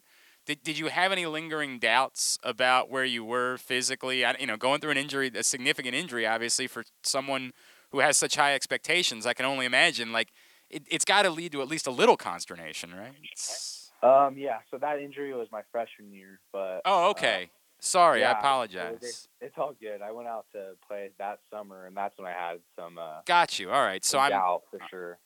[0.47, 4.25] did, did you have any lingering doubts about where you were physically?
[4.25, 7.53] I, you know, going through an injury, a significant injury, obviously for someone
[7.93, 9.27] who has such high expectations.
[9.27, 10.31] I can only imagine like
[10.71, 13.15] it, it's got to lead to at least a little consternation, right?
[13.23, 14.61] It's- Um, yeah.
[14.71, 17.51] So that injury was my freshman year, but oh, okay.
[17.83, 18.99] Sorry, I apologize.
[19.03, 20.01] it- it- it's all good.
[20.03, 22.99] I went out to play that summer, and that's when I had some.
[22.99, 23.71] Uh, Got you.
[23.71, 24.05] All right.
[24.05, 25.19] So I'm doubt for sure.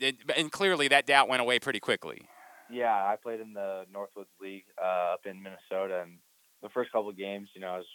[0.00, 2.26] and- and clearly that doubt went away pretty quickly.
[2.70, 6.18] Yeah, I played in the Northwoods League uh, up in Minnesota, and
[6.62, 7.86] the first couple of games, you know, I was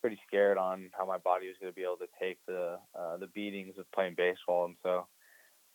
[0.00, 3.16] pretty scared on how my body was going to be able to take the uh,
[3.18, 5.06] the beatings of playing baseball, and so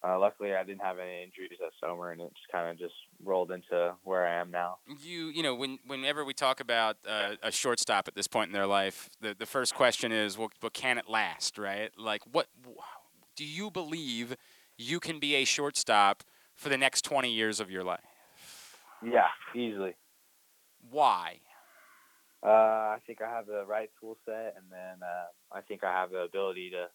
[0.03, 2.93] uh, luckily I didn't have any injuries that summer, and it just kind of just
[3.23, 4.77] rolled into where I am now.
[5.01, 8.53] you you know when whenever we talk about uh, a shortstop at this point in
[8.53, 12.47] their life the the first question is well, well can it last right like what
[13.35, 14.35] do you believe
[14.77, 16.23] you can be a shortstop
[16.55, 19.95] for the next 20 years of your life Yeah, easily.
[20.91, 21.39] why
[22.45, 25.91] Uh, I think I have the right tool set, and then uh, I think I
[25.93, 26.87] have the ability to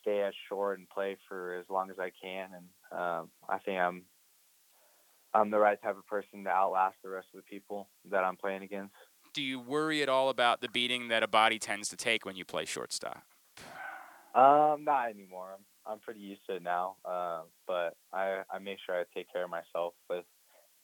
[0.00, 3.78] stay at short and play for as long as I can, and um, I think
[3.78, 4.04] I'm
[5.34, 8.36] I'm the right type of person to outlast the rest of the people that I'm
[8.36, 8.94] playing against.
[9.34, 12.34] do you worry at all about the beating that a body tends to take when
[12.36, 13.22] you play shortstop
[14.34, 15.50] Um, not anymore.
[15.56, 16.96] I'm I'm pretty used to it now.
[17.04, 20.24] Uh, but I I make sure I take care of myself with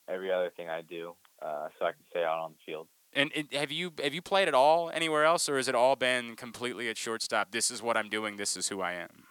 [0.09, 2.89] every other thing I do, uh, so I can stay out on the field.
[3.15, 5.97] And it, have you have you played at all anywhere else or has it all
[5.97, 9.24] been completely at shortstop this is what i'm doing this is who i am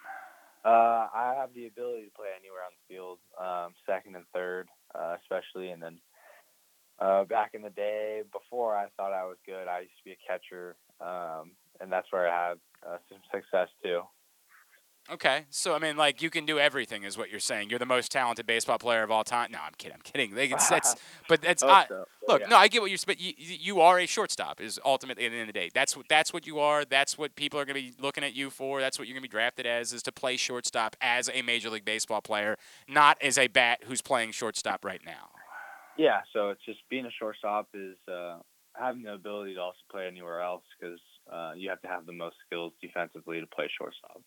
[0.65, 4.69] Uh, I have the ability to play anywhere on the field, um, second and third,
[4.95, 5.72] uh, especially.
[5.72, 5.97] And then
[6.99, 10.15] uh, back in the day, before I thought I was good, I used to be
[10.15, 11.51] a catcher, um,
[11.81, 12.57] and that's where I had
[12.88, 14.03] uh, some success too.
[15.11, 17.69] Okay, so I mean, like you can do everything, is what you're saying.
[17.69, 19.51] You're the most talented baseball player of all time.
[19.51, 19.95] No, I'm kidding.
[19.95, 20.34] I'm kidding.
[20.34, 20.95] They can, that's,
[21.27, 22.41] but that's Hope I, so, look.
[22.41, 22.47] yeah.
[22.47, 22.99] No, I get what you're.
[23.05, 24.61] But you, you are a shortstop.
[24.61, 25.69] Is ultimately at the end of the day.
[25.73, 26.85] That's what that's what you are.
[26.85, 28.80] That's what people are going to be looking at you for.
[28.80, 29.91] That's what you're going to be drafted as.
[29.91, 32.57] Is to play shortstop as a major league baseball player,
[32.88, 35.31] not as a bat who's playing shortstop right now.
[35.97, 38.38] Yeah, so it's just being a shortstop is uh,
[38.73, 40.99] having the ability to also play anywhere else because
[41.31, 44.21] uh, you have to have the most skills defensively to play shortstop.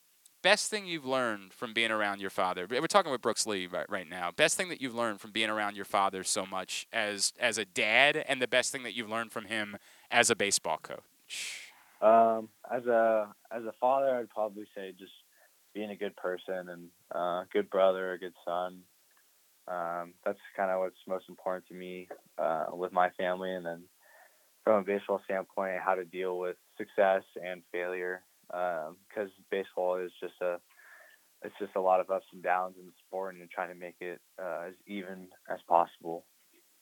[0.46, 2.68] Best thing you've learned from being around your father.
[2.70, 4.30] We're talking with Brooks Lee right, right now.
[4.30, 7.64] Best thing that you've learned from being around your father so much as as a
[7.64, 9.76] dad, and the best thing that you've learned from him
[10.08, 11.72] as a baseball coach.
[12.00, 15.10] Um, as a as a father, I'd probably say just
[15.74, 18.82] being a good person and uh, good brother, a good son.
[19.66, 22.06] Um, that's kind of what's most important to me
[22.38, 23.82] uh, with my family, and then
[24.62, 28.22] from a baseball standpoint, how to deal with success and failure.
[28.48, 30.58] Because baseball is just a
[31.42, 33.74] it's just a lot of ups and downs in the sport, and you're trying to
[33.74, 36.24] make it uh, as even as possible.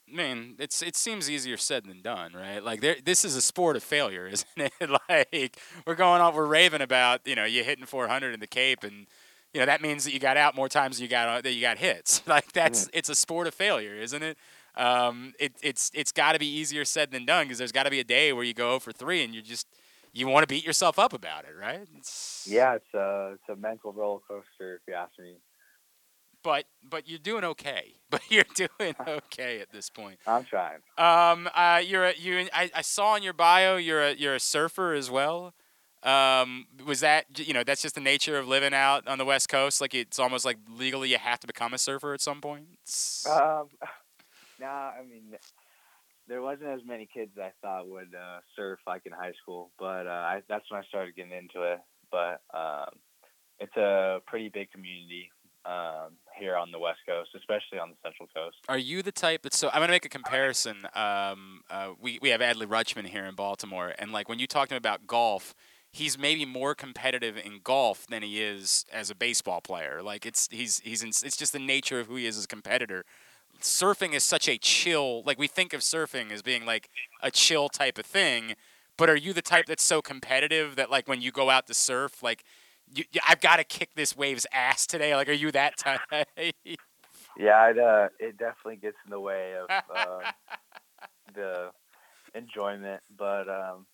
[0.06, 2.62] Man, it's it seems easier said than done, right?
[2.62, 4.90] Like there, this is a sport of failure, isn't it?
[5.08, 8.84] like we're going on, we're raving about, you know, you hitting 400 in the Cape,
[8.84, 9.06] and
[9.52, 11.60] you know that means that you got out more times than you got that you
[11.60, 12.22] got hits.
[12.26, 14.36] Like that's it's a sport of failure, isn't it?
[14.76, 17.90] Um, it it's it's got to be easier said than done because there's got to
[17.90, 19.66] be a day where you go for three and you just
[20.14, 21.86] you want to beat yourself up about it, right?
[21.98, 25.34] It's, Yeah, it's a it's a mental roller coaster if you ask me.
[26.42, 27.94] but but you're doing okay.
[28.14, 30.18] But you're doing okay at this point.
[30.26, 30.78] I'm trying.
[30.96, 32.46] Um, uh, you're a, you.
[32.54, 35.52] I, I saw in your bio you're a you're a surfer as well.
[36.04, 39.48] Um, was that you know that's just the nature of living out on the West
[39.48, 39.80] Coast?
[39.80, 42.66] Like it's almost like legally you have to become a surfer at some point.
[42.82, 43.68] It's- Um,
[44.60, 45.34] nah, I mean,
[46.28, 50.06] there wasn't as many kids I thought would uh, surf like in high school, but
[50.06, 51.80] uh, I, that's when I started getting into it.
[52.10, 52.98] But um,
[53.58, 55.30] it's a pretty big community
[55.64, 58.56] um, here on the West Coast, especially on the Central Coast.
[58.68, 59.68] Are you the type that's so?
[59.68, 60.86] I'm gonna make a comparison.
[60.94, 64.68] Um, uh, we we have Adley Rutschman here in Baltimore, and like when you talk
[64.68, 65.54] to him about golf,
[65.90, 70.02] he's maybe more competitive in golf than he is as a baseball player.
[70.02, 72.48] Like it's he's he's in, it's just the nature of who he is as a
[72.48, 73.04] competitor.
[73.64, 75.22] Surfing is such a chill.
[75.24, 76.88] Like we think of surfing as being like
[77.22, 78.54] a chill type of thing,
[78.98, 81.74] but are you the type that's so competitive that like when you go out to
[81.74, 82.44] surf, like
[82.94, 85.16] you, I've got to kick this wave's ass today?
[85.16, 86.00] Like, are you that type?
[87.38, 90.22] Yeah, it uh, it definitely gets in the way of um,
[91.34, 91.70] the
[92.34, 93.86] enjoyment, but um,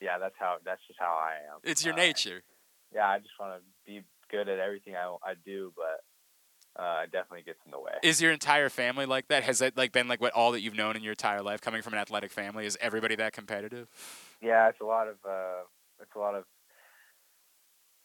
[0.00, 1.60] yeah, that's how that's just how I am.
[1.64, 2.42] it's your Uh, nature.
[2.94, 6.00] Yeah, I just want to be good at everything I, I do, but
[6.78, 7.92] uh, it definitely gets in the way.
[8.02, 9.42] Is your entire family like that?
[9.42, 11.82] Has that like been like what all that you've known in your entire life, coming
[11.82, 12.66] from an athletic family?
[12.66, 13.88] Is everybody that competitive?
[14.40, 15.62] Yeah, it's a lot of uh,
[16.00, 16.44] it's a lot of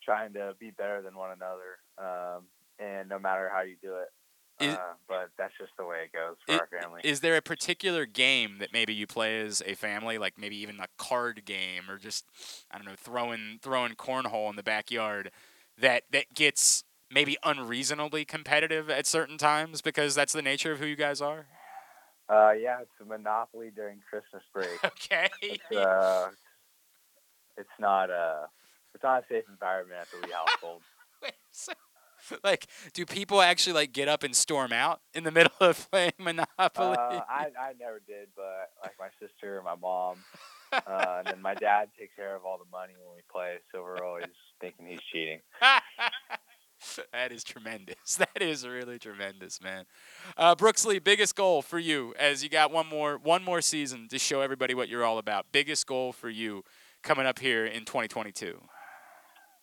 [0.03, 2.43] trying to be better than one another, um,
[2.79, 4.07] and no matter how you do it.
[4.59, 7.01] Is- uh, but that's just the way it goes for I- our family.
[7.03, 10.79] Is there a particular game that maybe you play as a family, like maybe even
[10.79, 12.25] a card game, or just
[12.71, 15.31] I don't know, throwing throwing cornhole in the backyard,
[15.77, 16.83] that that gets
[17.13, 21.45] maybe unreasonably competitive at certain times because that's the nature of who you guys are?
[22.29, 24.69] Uh, yeah, it's a monopoly during Christmas break.
[24.85, 25.29] okay.
[25.41, 26.29] It's, uh,
[27.57, 28.47] it's not a
[28.93, 30.81] it's not a safe environment at the Lee household.
[32.43, 36.13] like, do people actually like get up and storm out in the middle of playing
[36.19, 36.97] Monopoly?
[36.97, 40.17] Uh, I I never did, but like my sister and my mom,
[40.71, 43.81] uh, and then my dad takes care of all the money when we play, so
[43.81, 44.25] we're always
[44.61, 45.39] thinking he's cheating.
[47.13, 48.17] that is tremendous.
[48.17, 49.85] That is really tremendous, man.
[50.37, 54.07] Uh, Brooks Lee, biggest goal for you as you got one more one more season
[54.09, 55.47] to show everybody what you're all about.
[55.51, 56.63] Biggest goal for you
[57.01, 58.59] coming up here in 2022.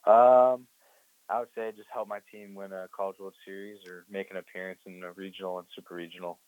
[0.07, 0.67] Um,
[1.29, 4.37] I would say just help my team win a College World Series or make an
[4.37, 6.39] appearance in a regional and super regional.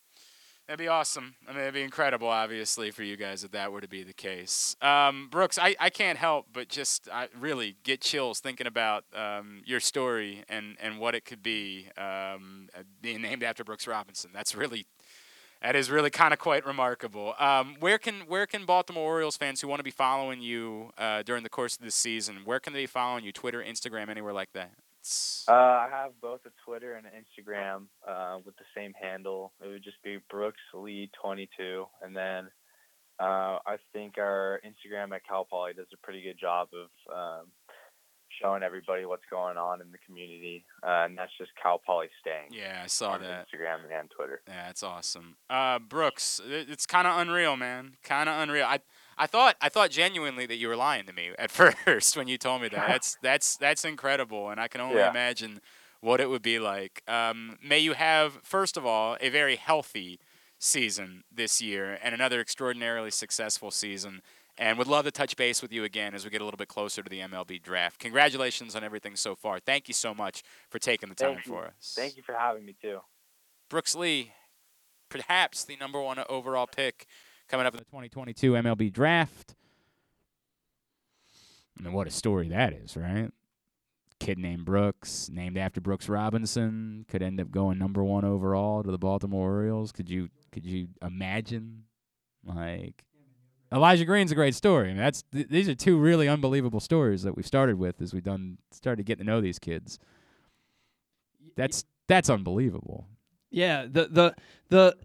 [0.66, 1.34] That'd be awesome.
[1.46, 4.12] I mean, it'd be incredible, obviously, for you guys if that were to be the
[4.12, 4.76] case.
[4.80, 9.62] Um, Brooks, I, I can't help but just I really get chills thinking about um,
[9.66, 12.68] your story and, and what it could be um,
[13.00, 14.30] being named after Brooks Robinson.
[14.32, 14.86] That's really
[15.62, 17.34] that is really kind of quite remarkable.
[17.38, 21.22] Um, where can where can Baltimore Orioles fans who want to be following you uh,
[21.22, 23.32] during the course of this season, where can they be following you?
[23.32, 24.72] Twitter, Instagram, anywhere like that?
[25.48, 29.52] Uh, I have both a Twitter and an Instagram uh, with the same handle.
[29.64, 32.48] It would just be Brooks Lee 22, and then
[33.20, 37.46] uh, I think our Instagram at Cal Poly does a pretty good job of um,
[38.40, 42.48] showing everybody what's going on in the community, uh, and that's just Cal Poly Staying.
[42.50, 43.46] Yeah, I saw that.
[43.48, 44.40] Instagram and Twitter.
[44.48, 45.36] Yeah, that's awesome.
[45.50, 47.96] Uh, Brooks, it's kind of unreal, man.
[48.02, 48.66] Kind of unreal.
[48.66, 48.80] I,
[49.18, 51.50] I thought, I thought genuinely that you were lying to me at
[51.84, 52.88] first when you told me that.
[52.88, 55.10] That's, that's, that's incredible, and I can only Yeah.
[55.10, 55.60] imagine
[56.00, 57.02] what it would be like.
[57.06, 60.18] Um, may you have, first of all, a very healthy
[60.58, 64.22] season this year and another extraordinarily successful season.
[64.58, 66.68] And would love to touch base with you again as we get a little bit
[66.68, 67.98] closer to the MLB draft.
[67.98, 69.58] Congratulations on everything so far.
[69.60, 71.94] Thank you so much for taking the time for us.
[71.96, 73.00] Thank you for having me too.
[73.70, 74.32] Brooks Lee,
[75.08, 77.06] perhaps the number one overall pick
[77.52, 79.54] coming up in the 2022 MLB draft.
[81.78, 83.30] I mean, what a story that is, right?
[84.18, 88.90] Kid named Brooks, named after Brooks Robinson, could end up going number one overall to
[88.90, 89.92] the Baltimore Orioles.
[89.92, 91.84] Could you could you imagine?
[92.44, 93.04] Like
[93.70, 94.86] Elijah Green's a great story.
[94.86, 98.14] I mean, that's th- these are two really unbelievable stories that we've started with as
[98.14, 99.98] we've done started getting to know these kids.
[101.56, 103.06] That's that's unbelievable.
[103.50, 104.34] Yeah, the the
[104.70, 104.96] the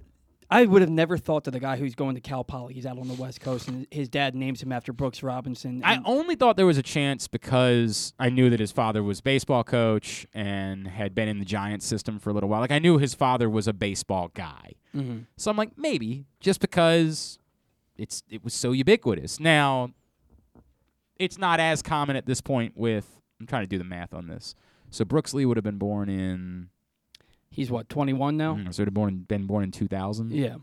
[0.49, 2.97] I would have never thought that the guy who's going to Cal Poly, he's out
[2.97, 5.81] on the West Coast, and his dad names him after Brooks Robinson.
[5.83, 9.65] I only thought there was a chance because I knew that his father was baseball
[9.65, 12.61] coach and had been in the Giants system for a little while.
[12.61, 14.73] Like I knew his father was a baseball guy.
[14.95, 15.25] Mhm.
[15.35, 17.39] So I'm like maybe just because
[17.97, 19.39] it's it was so ubiquitous.
[19.41, 19.91] Now
[21.17, 24.27] it's not as common at this point with I'm trying to do the math on
[24.27, 24.55] this.
[24.91, 26.69] So Brooks Lee would have been born in
[27.49, 28.55] He's what, 21 now?
[28.55, 30.31] Mm, so he'd have born been born in 2000.
[30.31, 30.55] Yeah.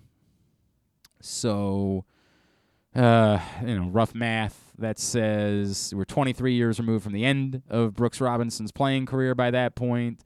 [1.21, 2.05] So,
[2.95, 7.95] uh, you know, rough math that says we're 23 years removed from the end of
[7.95, 10.25] Brooks Robinson's playing career by that point.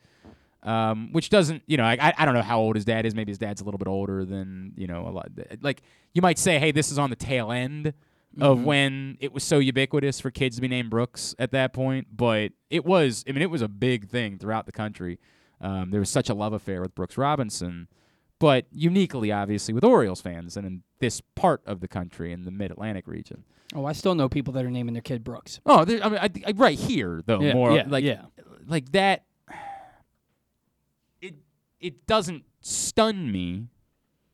[0.64, 3.14] Um, which doesn't, you know, I, I don't know how old his dad is.
[3.14, 5.28] Maybe his dad's a little bit older than, you know, a lot.
[5.62, 5.82] Like
[6.14, 7.94] you might say, hey, this is on the tail end
[8.40, 8.64] of Mhm.
[8.64, 12.08] when it was so ubiquitous for kids to be named Brooks at that point.
[12.14, 15.20] But it was, I mean, it was a big thing throughout the country.
[15.60, 17.88] Um, there was such a love affair with Brooks Robinson,
[18.38, 22.50] but uniquely, obviously, with Orioles fans and in this part of the country in the
[22.50, 23.44] Mid Atlantic region.
[23.74, 25.60] Oh, I still know people that are naming their kid Brooks.
[25.66, 28.22] Oh, I mean, I, I, right here though, Yeah, more yeah, like yeah.
[28.66, 29.24] like that.
[31.20, 31.34] It
[31.80, 33.68] it doesn't stun me.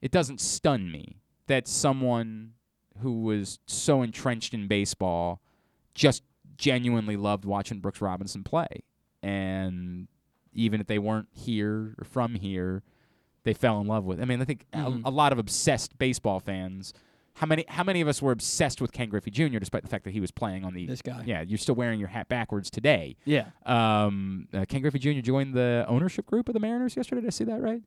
[0.01, 2.53] It doesn't stun me that someone
[3.01, 5.41] who was so entrenched in baseball
[5.95, 6.23] just
[6.57, 8.85] genuinely loved watching Brooks Robinson play,
[9.23, 10.07] and
[10.55, 12.83] even if they weren't here or from here,
[13.45, 14.21] they fell in love with.
[14.21, 15.03] I mean, I think a- Mhm.
[15.05, 16.95] a, lot of obsessed baseball fans.
[17.39, 17.65] How many?
[17.69, 19.59] How many of us were obsessed with Ken Griffey Jr.
[19.59, 21.25] despite the fact that he was playing on the This guy.
[21.27, 23.17] Yeah, you're still wearing your hat backwards today.
[23.25, 23.47] Yeah.
[23.67, 25.21] Um, uh, Ken Griffey Jr.
[25.21, 27.23] joined the ownership group of the Mariners yesterday.
[27.23, 27.83] Did I see that right?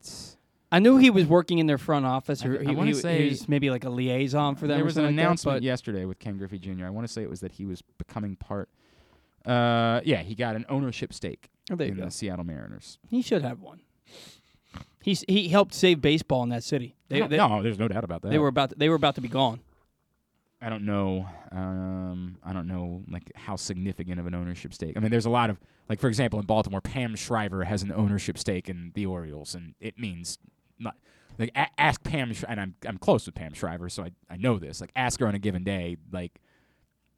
[0.69, 2.93] I knew he was working in their front office, or I- I he, wanna he-
[2.95, 4.75] say- he was maybe like a liaison for them.
[4.75, 6.85] There or was an like announcement but- yesterday with Ken Griffey Jr.
[6.85, 8.67] I want to say it was that he was becoming part.
[9.45, 12.05] Uh, yeah, he got an ownership stake Oh, there you in go.
[12.05, 12.97] the Seattle Mariners.
[13.09, 13.81] He should have one.
[15.01, 16.95] He's he helped save baseball in that city.
[17.09, 18.29] They, No, they- no, there's no doubt about that.
[18.29, 19.59] They were about to, they were about to be gone.
[20.61, 21.27] I don't know.
[21.51, 24.97] Um, I don't know like how significant of an ownership stake.
[24.97, 27.91] I mean, there's a lot of like, for example, in Baltimore, Pam Shriver has an
[27.93, 30.39] ownership stake in the Orioles, and it means
[30.79, 30.95] not
[31.37, 32.33] like a- ask Pam.
[32.33, 34.81] Sh- and I'm I'm close with Pam Shriver, so I I know this.
[34.81, 36.41] Like, ask her on a given day, like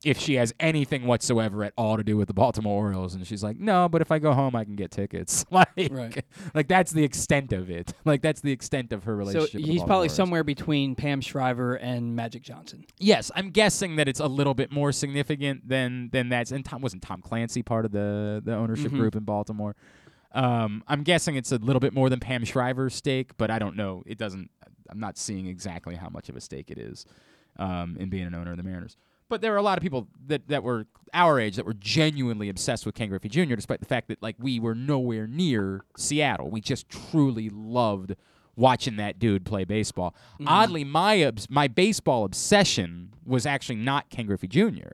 [0.03, 3.43] if she has anything whatsoever at all to do with the Baltimore Orioles, and she's
[3.43, 5.45] like, no, but if I go home, I can get tickets.
[5.51, 6.23] like, Right.
[6.53, 7.93] like that's the extent of it.
[8.05, 9.53] Like that's the extent of her So relationship.
[9.55, 10.15] with the he's probably Orioles.
[10.15, 12.85] somewhere between Pam Shriver and Magic Johnson.
[12.97, 16.51] Yes, I'm guessing that it's a little bit more significant than than that's.
[16.51, 18.97] And Tom wasn't Tom Clancy part of the the ownership Mhm.
[18.99, 19.75] group in Baltimore.
[20.31, 23.75] Um, I'm guessing it's a little bit more than Pam Shriver's stake, but I don't
[23.75, 24.03] know.
[24.05, 24.49] It doesn't.
[24.89, 27.05] I'm not seeing exactly how much of a stake it is
[27.57, 28.95] um, in being an owner of the Mariners.
[29.29, 32.49] But there were a lot of people that, that were our age that were genuinely
[32.49, 33.55] obsessed with Ken Griffey Jr.
[33.55, 38.15] Despite the fact that like we were nowhere near Seattle, we just truly loved
[38.55, 40.13] watching that dude play baseball.
[40.39, 40.45] Mhm.
[40.47, 44.89] Oddly, my obs- my baseball obsession was actually not Ken Griffey Jr.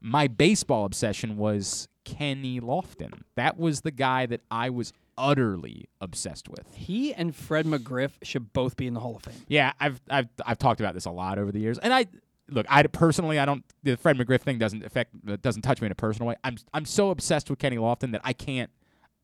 [0.00, 3.22] My baseball obsession was Kenny Lofton.
[3.36, 6.74] That was the guy that I was utterly obsessed with.
[6.74, 9.34] He and Fred McGriff should both be in the Hall of Fame.
[9.48, 12.06] Yeah, I've I've I've talked about this a lot over the years, and I
[12.48, 12.66] look.
[12.68, 13.64] I personally, I don't.
[13.82, 16.36] The Fred McGriff thing doesn't affect, doesn't touch me in a personal way.
[16.44, 18.70] I'm I'm so obsessed with Kenny Lofton that I can't,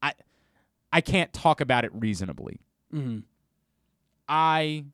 [0.03, 0.13] I,
[0.93, 2.61] I can't talk about it reasonably.
[2.95, 3.23] Mhm.
[4.29, 4.85] I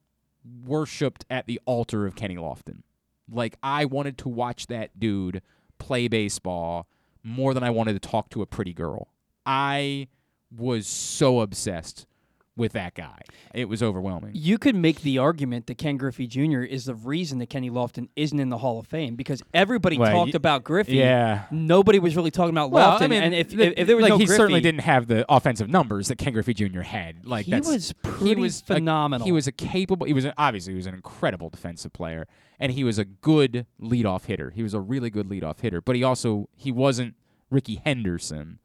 [0.64, 2.82] worshipped at the altar of Kenny Lofton.
[3.30, 5.42] Like I wanted to watch that dude
[5.78, 6.86] play baseball
[7.22, 9.08] more than I wanted to talk to a pretty girl.
[9.44, 10.08] I
[10.56, 12.06] was so obsessed
[12.56, 13.18] with that guy.
[13.52, 14.30] It was overwhelming.
[14.34, 16.60] You could make the argument that Ken Griffey Jr.
[16.62, 20.10] is the reason that Kenny Lofton isn't in the Hall of Fame because everybody Well,
[20.10, 20.96] talked y- about Griffey.
[20.96, 21.44] yeah.
[21.50, 23.02] Nobody was really talking about Well, Lofton.
[23.02, 25.06] I mean, and if, the- if, there was like no he Griffey, certainly didn't have
[25.06, 26.80] the offensive numbers that Ken Griffey Jr.
[26.80, 27.26] had.
[27.26, 29.24] Like He that's, was he pretty was a- phenomenal.
[29.26, 30.06] he was a capable.
[30.06, 32.26] He was an, obviously he was an incredible defensive player,
[32.58, 34.50] and he was a good leadoff hitter.
[34.50, 37.14] He was a really good leadoff hitter, but he also he wasn't
[37.50, 38.60] Rickey Henderson.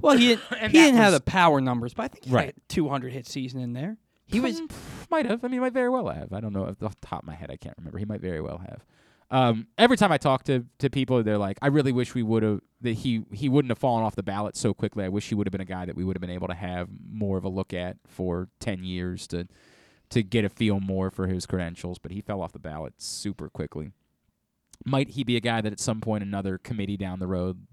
[0.00, 2.46] Well, he didn't, he didn't have the power numbers, but I think he Right.
[2.46, 3.96] had a 200 hit season in there.
[4.26, 4.60] He was
[5.08, 5.44] might have.
[5.44, 6.32] I mean, he might very well have.
[6.32, 7.50] I don't know off the top of my head.
[7.50, 7.98] I can't remember.
[7.98, 8.84] He might very well have.
[9.30, 12.42] Um, every time I talk to, to people, they're like, "I really wish we would
[12.42, 15.04] have that he he wouldn't have fallen off the ballot so quickly.
[15.04, 16.54] I wish he would have been a guy that we would have been able to
[16.54, 19.46] have more of a look at for ten years to
[20.10, 21.98] to get a feel more for his credentials.
[21.98, 23.92] But he fell off the ballot super quickly.
[24.84, 27.66] Might he be a guy that at some point another committee down the road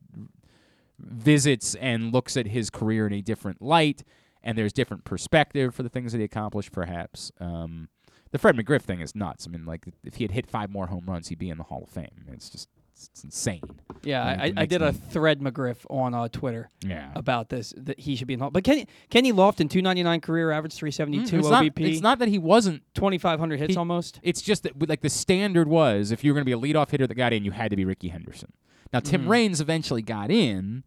[0.99, 4.03] visits and looks at his career in a different light,
[4.43, 7.31] and there's different perspective for the things that he accomplished, perhaps.
[7.39, 7.89] Um,
[8.31, 9.47] the Fred McGriff thing is nuts.
[9.47, 11.63] I mean, like if he had hit five more home runs, he'd be in the
[11.65, 12.25] Hall of Fame.
[12.31, 13.61] It's just it's, insane.
[14.03, 16.69] Yeah, I, it I makes did a thread McGriff on uh, Twitter.
[16.81, 17.11] Yeah.
[17.15, 18.51] about this that he should be in the Hall.
[18.51, 21.63] But Kenny Kenny Lofton, two ninety nine career average, three seventy two Mm, it's not-
[21.65, 21.91] OBP.
[21.91, 24.19] it's not that he wasn't twenty five hundred hits He- almost.
[24.23, 26.89] It's just that like the standard was if you were going to be a leadoff
[26.89, 28.51] hitter that got in, you had to be Rickey Henderson.
[28.93, 29.29] Now Tim Mhm.
[29.29, 30.83] Raines eventually got in,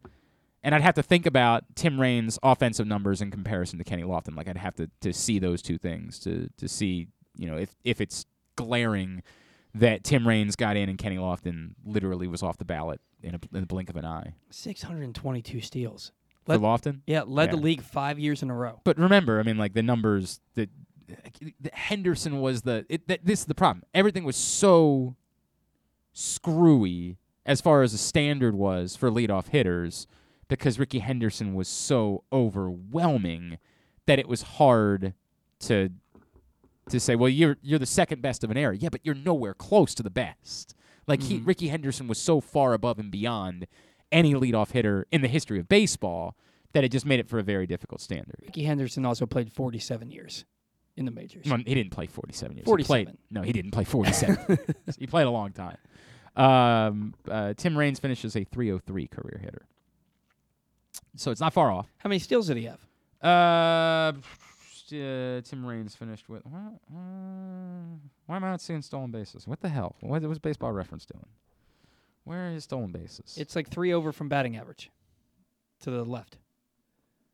[0.62, 4.36] and I'd have to think about Tim Raines' offensive numbers in comparison to Kenny Lofton.
[4.36, 7.74] Like I'd have to, to see those two things to to see you know if
[7.84, 8.24] if it's
[8.56, 9.22] glaring
[9.74, 13.40] that Tim Raines got in and Kenny Lofton literally was off the ballot in a,
[13.52, 14.32] in the blink of an eye.
[14.50, 16.12] Six hundred and twenty two steals.
[16.46, 17.00] For Lofton?
[17.08, 18.80] Yeah, led the league five years in a row.
[18.84, 20.70] But remember, I mean, like the numbers that
[21.08, 23.82] that Henderson was the it, that, this is the problem.
[23.92, 25.16] Everything was so
[26.12, 30.06] screwy as far as the standard was for leadoff hitters
[30.48, 33.58] because Rickey Henderson was so overwhelming
[34.06, 35.14] that it was hard
[35.60, 35.90] to
[36.90, 38.76] to say, well, you're you're the second best of an era.
[38.76, 40.74] Yeah, but you're nowhere close to the best.
[41.08, 41.46] Like he, Mhm.
[41.46, 43.66] Rickey Henderson was so far above and beyond
[44.12, 46.36] any leadoff hitter in the history of baseball
[46.72, 48.36] that it just made it for a very difficult standard.
[48.42, 50.44] Rickey Henderson also played 47 years
[50.96, 51.46] in the majors.
[51.48, 52.64] Well, he didn't play 47 years.
[52.64, 53.04] He 47.
[53.06, 54.58] played, no, he didn't play 47.
[54.98, 55.78] he played a long time.
[56.36, 59.66] Um, uh, Tim Raines finishes a 303 career hitter.
[61.16, 61.88] So it's not far off.
[61.98, 62.80] How many steals did he have?
[63.22, 64.12] Uh,
[64.92, 66.42] uh, Tim Raines finished with.
[66.46, 67.96] Well, uh,
[68.26, 69.46] why am I not seeing stolen bases?
[69.46, 69.96] What the hell?
[70.00, 71.26] What was Baseball Reference doing?
[72.24, 73.36] Where are his stolen bases?
[73.38, 74.90] It's like three over from batting average
[75.82, 76.38] to the left.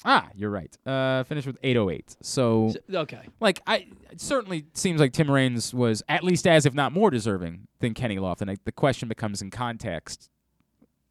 [0.04, 0.76] Ah, you're right.
[0.86, 2.16] Uh, finished with 808.
[2.22, 3.22] So, okay.
[3.40, 7.10] like I it certainly seems like Tim Raines was at least as if not more
[7.10, 8.50] deserving than Kenny Lofton.
[8.50, 10.28] I, the question becomes in context: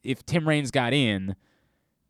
[0.03, 1.35] if Tim Raines got in,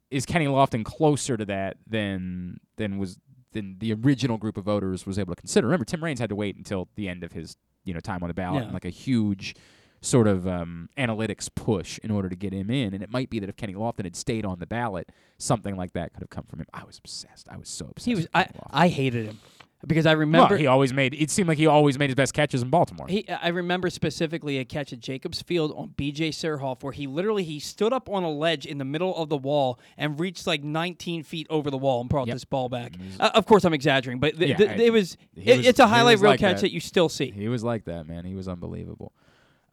[0.10, 3.18] is Kenny Lofton closer to that than than was
[3.52, 5.68] than the original group of voters was able to consider?
[5.68, 8.28] Remember, Tim Raines had to wait until the end of his you know time on
[8.28, 8.66] the ballot, Yeah.
[8.66, 9.56] and like a huge
[10.02, 12.94] sort of um, analytics push in order to get him in.
[12.94, 15.94] And it might be that if Kenny Lofton had stayed on the ballot, something like
[15.94, 16.66] that could have come from him.
[16.74, 17.48] I was obsessed.
[17.50, 18.06] I was so obsessed.
[18.06, 18.28] He was.
[18.34, 18.68] I Lofton.
[18.72, 19.40] I hated him
[19.86, 21.14] because I Well, remember he always made.
[21.14, 23.08] It seemed like he always made his best catches in Baltimore.
[23.08, 26.30] He, I remember specifically a catch at Jacobs Field on B.J.
[26.32, 29.38] Surhoff where he literally he stood up on a ledge in the middle of the
[29.38, 32.94] wall and reached like 19 feet over the wall and brought this ball back.
[33.20, 35.80] Uh, of course, I'm exaggerating, but th- Yeah, th- I- it was, it- was- it's
[35.80, 36.62] a highlight reel like catch that.
[36.62, 36.72] that.
[36.72, 37.30] you still see.
[37.32, 38.26] He was like that, man.
[38.26, 39.14] He was unbelievable.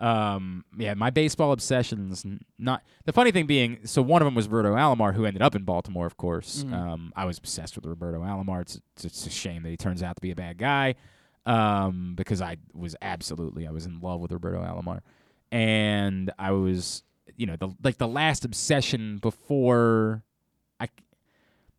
[0.01, 2.25] Um, yeah, my baseball obsessions.
[2.59, 5.55] Not the funny thing being, so one of them was Roberto Alomar, who ended up
[5.57, 6.65] in Baltimore, of course.
[6.65, 6.73] Mhm.
[6.73, 8.63] Um, I was obsessed with Roberto Alomar.
[8.63, 10.95] It's, it's it's a shame that he turns out to be a bad guy.
[11.47, 15.01] Um, because I was absolutely I was in love with Roberto Alomar,
[15.51, 17.03] and I was
[17.37, 20.23] you know the like the last obsession before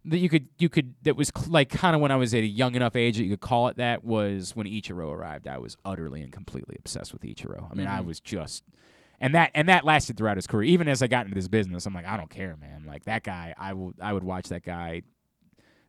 [0.05, 2.41] that you could you could that was cl- like kind of when I was at
[2.41, 5.47] a young enough age that you could call it that was when Ichiro arrived.
[5.47, 7.69] I was utterly and completely obsessed with Ichiro.
[7.71, 8.05] I mean, I Mhm.
[8.05, 8.63] was just
[9.19, 10.63] and that and that lasted throughout his career.
[10.69, 12.85] Even as I got into this business, I'm like, I don't care, man.
[12.88, 15.01] Like that guy, I will I would watch that guy.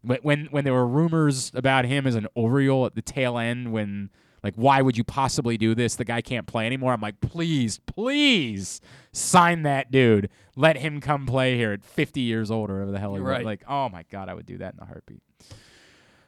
[0.02, 3.70] When when when there were rumors about him as an Oriole at the tail end,
[3.72, 4.10] when
[4.42, 5.96] like why would you possibly do this?
[5.96, 6.92] The guy can't play anymore.
[6.92, 8.80] I'm like, please, please
[9.12, 10.30] sign that dude.
[10.56, 13.44] Let him come play here at 50 years old or whatever the hell he was.
[13.44, 15.22] Like, oh my god, I would do that in a heartbeat.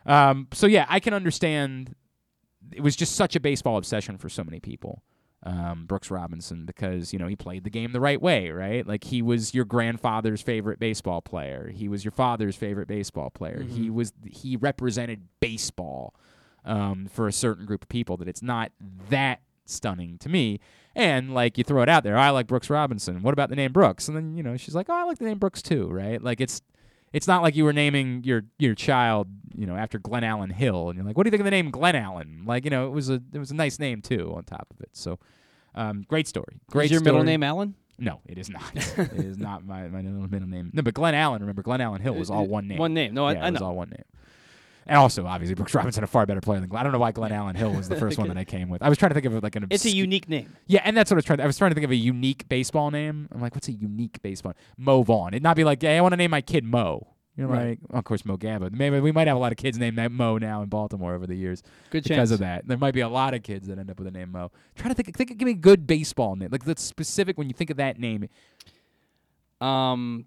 [0.07, 1.95] Um, so yeah, I can understand.
[2.73, 5.03] It was just such a baseball obsession for so many people.
[5.45, 8.87] Um, Brooks Robinson, because you know he played the game the right way, right?
[8.87, 11.73] Like he was your grandfather's favorite baseball player.
[11.75, 13.63] He was your father's favorite baseball player.
[13.63, 16.15] He was he represented baseball
[16.65, 18.17] um, for a certain group of people.
[18.17, 18.73] That it's not
[19.11, 20.61] that stunning to me.
[20.95, 23.23] And like you throw it out there, I like Brooks Robinson.
[23.23, 24.09] What about the name Brooks?
[24.09, 26.23] And then you know she's like, oh, I like the name Brooks too, right?
[26.23, 26.61] Like it's
[27.13, 30.97] it's not like you were naming your your child, you know, after Glenallen Hill, and
[30.97, 32.45] you're like, what do you think of the name Glen Allen?
[32.47, 34.81] Like, you know, it was a it was a nice name too on top of
[34.81, 34.91] it.
[34.93, 35.19] So,
[35.75, 36.61] um, great story.
[36.71, 36.87] Great.
[36.87, 37.75] Is your middle name Allen?
[37.99, 38.63] No, it is not.
[38.75, 40.71] it is not my my middle name.
[40.73, 41.41] No, but Glen Allen.
[41.41, 42.79] Remember, Glenallen Hill was all one name.
[42.79, 43.15] One name.
[43.15, 43.69] No, I- I it was know.
[43.69, 44.05] all one name.
[44.87, 46.81] And also, obviously, Brooks Robinson a far better player than Glenn.
[46.81, 48.83] I don't know why Glenallen Hill was the first one that I came with.
[48.83, 49.67] I was trying to think of like an.
[49.71, 50.55] It's a unique name.
[50.67, 51.37] Yeah, and that's what I was trying.
[51.39, 53.29] To, I was trying to think of a unique baseball name.
[53.33, 54.55] I'm like, what's a unique baseball?
[54.77, 55.35] Mo Vaughn.
[55.35, 57.07] It'd not be like, hey, I want to name my kid Mo.
[57.35, 57.69] You're Right.
[57.71, 58.69] like, well, of course, Mo Gaba.
[58.71, 61.27] Maybe we might have a lot of kids named that Mo now in Baltimore over
[61.27, 61.63] the years.
[61.91, 62.31] Good because chance.
[62.33, 62.67] of that.
[62.69, 64.51] There might be a lot of kids that end up with the name Mo.
[64.75, 65.17] Try to think.
[65.17, 65.39] Think.
[65.39, 66.51] Give me a good baseball name.
[66.53, 68.29] Like that's specific when you think of that name.
[69.61, 70.27] Um,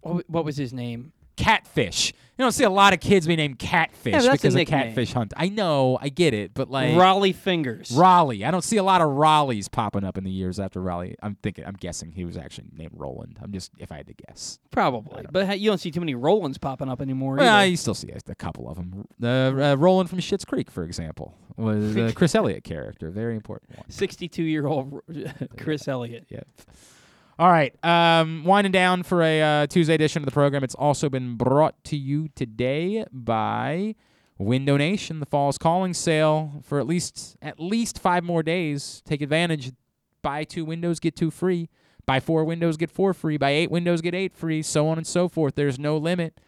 [0.00, 1.12] what, what was his name?
[1.36, 2.12] Catfish.
[2.36, 4.66] You don't see a lot of kids be named Catfish Yeah, but a because of
[4.66, 5.32] catfish hunt.
[5.36, 7.90] I know, I get it, but like Rollie Fingers.
[7.90, 8.44] Rollie.
[8.44, 11.14] I don't see a lot of Rollies popping up in the years after Rollie.
[11.22, 11.64] I'm thinking.
[11.64, 13.38] I'm guessing he was actually named Roland.
[13.40, 14.58] I'm just if I had to guess.
[14.72, 17.36] Probably, but ha- you don't see too many Rolands popping up anymore.
[17.36, 17.70] Well, either.
[17.70, 19.06] you still see a, a couple of them.
[19.22, 23.78] Uh, uh, Roland from Schitt's Creek, for example, was a Chris Elliott character, very important
[23.78, 23.88] one.
[23.88, 25.00] 62 year old
[25.56, 26.26] Chris Elliott.
[26.30, 26.48] Yep.
[27.36, 30.62] All right, um, winding down for a uh, Tuesday edition of the program.
[30.62, 33.96] It's also been brought to you today by
[34.38, 39.02] Window Nation, the fall's calling sale for at least at least five more days.
[39.04, 39.72] Take advantage.
[40.22, 41.68] Buy two windows, get two free.
[42.06, 43.36] Buy four windows, get four free.
[43.36, 44.62] Buy eight windows, get eight free.
[44.62, 45.54] So on and so forth.
[45.54, 46.40] There's no limit.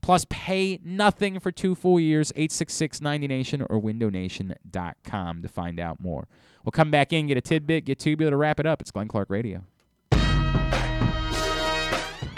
[0.00, 2.32] Plus, pay nothing for two full years.
[2.34, 6.26] 866 90Nation or windownation.com to find out more.
[6.64, 8.80] We'll come back in, get a tidbit, get tubular to wrap it up.
[8.80, 9.64] It's Glenn Clark Radio.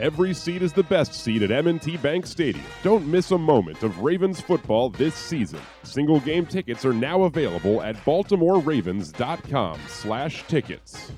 [0.05, 2.67] Every seat is the best seat at M&T Bank Stadium.
[2.83, 5.63] Don't miss a moment of Ravens football this season.
[5.83, 11.11] Single game tickets are now available at baltimoreravens.com slash tickets.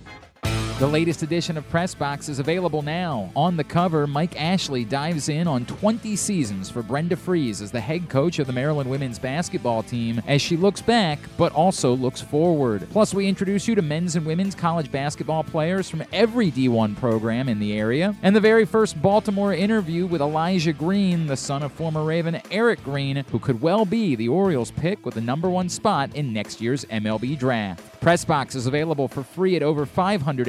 [0.79, 3.31] The latest edition of Press Box is available now.
[3.35, 7.81] On the cover, Mike Ashley dives in on 20 seasons for Brenda Frese as the
[7.81, 12.21] head coach of the Maryland women's basketball team as she looks back but also looks
[12.21, 12.87] forward.
[12.91, 17.49] Plus, we introduce you to men's and women's college basketball players from every D1 program
[17.49, 18.15] in the area.
[18.23, 22.85] And the very first Baltimore interview with Elijah Green, the son of former Raven Eric
[22.85, 26.61] Green, who could well be the Orioles pick with the number one spot in next
[26.61, 27.99] year's MLB draft.
[28.03, 30.49] Press Box is available for free at over 500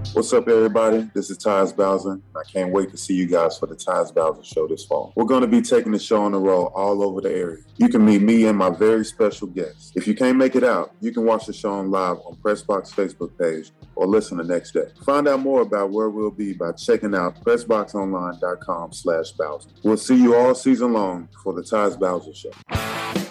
[0.13, 1.09] What's up, everybody?
[1.13, 2.19] This is Tyus Bowser.
[2.35, 5.13] I can't wait to see you guys for the Tyus Bowser Show this fall.
[5.15, 7.63] We're going to be taking the show on the road all over the area.
[7.77, 9.93] You can meet me and my very special guests.
[9.95, 12.93] If you can't make it out, you can watch the show on live on Pressbox
[12.93, 14.89] Facebook page or listen the next day.
[15.05, 19.69] Find out more about where we'll be by checking out PressBoxOnline.com slash Bowser.
[19.81, 23.30] We'll see you all season long for the Tyus Bowser Show.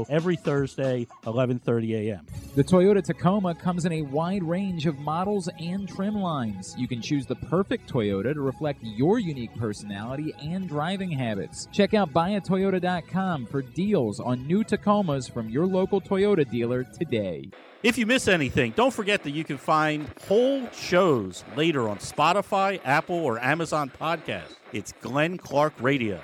[0.05, 2.25] Show every Thursday, 11:30 a.m.
[2.55, 6.75] The Toyota Tacoma comes in a wide range of models and trim lines.
[6.77, 11.67] You can choose the perfect Toyota to reflect your unique personality and driving habits.
[11.71, 17.49] Check out buyatoyota.com for deals on new Tacomas from your local Toyota dealer today.
[17.83, 22.79] If you miss anything, don't forget that you can find whole shows later on Spotify,
[22.85, 24.55] Apple, or Amazon Podcast.
[24.71, 26.21] It's Glenn Clark Radio.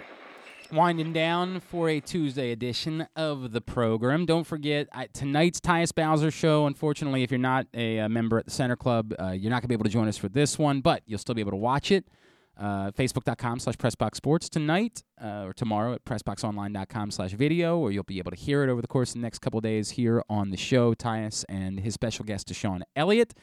[0.71, 4.25] Winding down for a Tuesday edition of the program.
[4.25, 6.65] Don't forget I, tonight's Tyus Bowser show.
[6.65, 9.61] Unfortunately, if you're not a, uh member at the Center Club, uh, you're not going
[9.63, 11.57] to be able to join us for this one, but you'll still be able to
[11.57, 12.09] watch it.
[12.57, 18.17] Uh, Facebook.com slash PressBoxSports tonight uh, or tomorrow at PressBoxOnline.com slash video, or you'll be
[18.17, 20.57] able to hear it over the course of the next couple days here on the
[20.57, 20.93] show.
[20.93, 23.33] Tyus and his special guest, DeShon Elliott.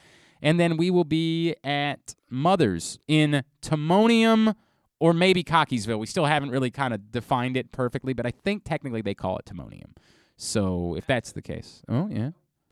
[0.41, 4.53] And then we will be at Mother's in Timonium
[4.99, 5.99] or maybe Cockeysville.
[5.99, 9.37] We still haven't really kind of defined it perfectly, but I think technically they call
[9.37, 9.91] it Timonium.
[10.37, 12.31] So if that's the case, oh yeah,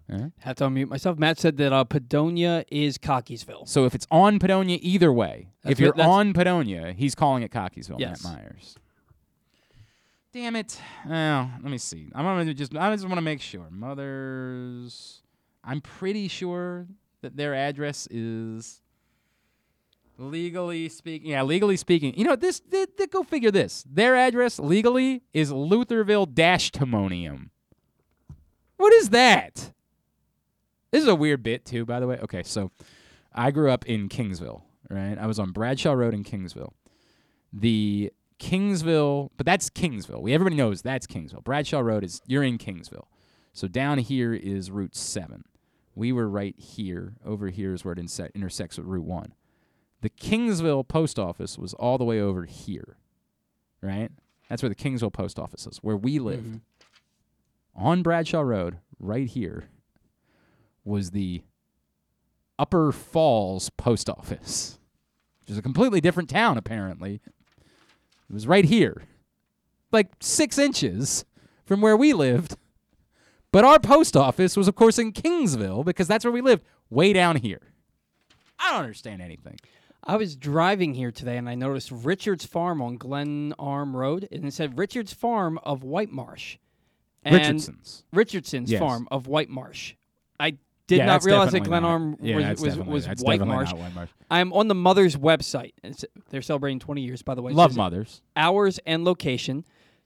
[0.10, 0.28] yeah.
[0.40, 1.18] Have to unmute myself.
[1.18, 3.68] Matt said that uh, Padonia is Cockeysville.
[3.68, 7.44] So if it's on Padonia, either way, That's if you're that's- on Padonia, he's calling
[7.44, 8.00] it Cockeysville.
[8.00, 8.24] Yes.
[8.24, 8.76] Matt Myers.
[10.34, 10.80] Damn it!
[11.08, 12.08] Well, let me see.
[12.16, 12.76] I'm gonna just.
[12.76, 13.68] I just want to make sure.
[13.70, 15.22] Mother's.
[15.64, 16.88] I'm pretty sure
[17.22, 18.82] that their address is.
[20.18, 22.60] Legally speaking, yeah, legally speaking, you know this.
[22.60, 23.84] th- go figure this.
[23.90, 27.50] Their address legally is Lutherville Dash Timonium.
[28.78, 29.72] What is that?
[30.92, 32.20] This is a weird bit too, by the way.
[32.22, 32.72] Okay, so
[33.34, 35.18] I grew up in Kingsville, right?
[35.18, 36.74] I was on Bradshaw Road in Kingsville.
[37.52, 40.22] The Kingsville, but that's Kingsville.
[40.22, 41.44] We everybody knows that's Kingsville.
[41.44, 43.06] Bradshaw Road is you're in Kingsville.
[43.54, 45.44] So down here is Route 7.
[45.96, 47.14] We were right here.
[47.26, 49.34] Over here is where it intersects with Route 1.
[50.04, 52.98] The Kingsville post office was all the way over here.
[53.82, 54.12] Right?
[54.50, 56.46] That's where the Kingsville post office is, where we lived.
[56.46, 57.82] Mm-hmm.
[57.86, 59.70] On Bradshaw Road, right here,
[60.84, 61.44] was the
[62.60, 64.78] Upper Falls post office,
[65.40, 67.22] which is a completely different town, apparently.
[68.30, 69.04] It was right here,
[69.94, 71.24] like six inches
[71.66, 72.58] from where we lived.
[73.54, 77.14] But our post office was, of course, in Kingsville because that's where we lived, way
[77.14, 77.62] down here.
[78.60, 79.60] I don't understand anything.
[80.06, 84.46] I was driving here today and I noticed Richard's Farm on Glen Arm Road, and
[84.46, 86.58] it said Richard's Farm of White Marsh.
[87.26, 88.04] and Richardson's.
[88.12, 88.80] Richardson's Yes.
[88.80, 89.96] farm of White Marsh.
[90.42, 90.58] I
[90.88, 92.78] did Yeah, not realize that not- Glenarm yeah, was was,
[93.08, 93.72] was White Marsh.
[93.72, 94.10] White Marsh.
[94.30, 95.72] I'm on the mother's website.
[95.86, 97.54] It's, they're celebrating 20 years, by the way.
[97.54, 98.22] Love mothers.
[98.36, 99.64] Hours and location.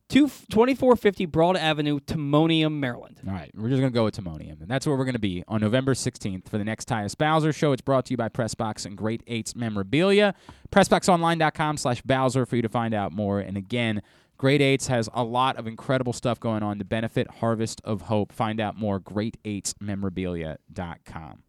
[0.10, 3.20] Two, 2450 Broad Avenue, Timonium, Maryland.
[3.28, 5.60] All right, we're just gonna go with Timonium, and that's where we're gonna be on
[5.60, 7.74] November 16th for the next Tyus Bowser show.
[7.74, 10.34] It's brought to you by Pressbox and Great Eights Memorabilia.
[10.72, 13.42] PressBoxOnline.com/slash Bowser for you to find out more.
[13.42, 14.02] And again,
[14.38, 18.32] Great Eights has a lot of incredible stuff going on to benefit Harvest of Hope.
[18.32, 19.02] Find out more.
[19.02, 21.44] Great8sMemorabilia.com.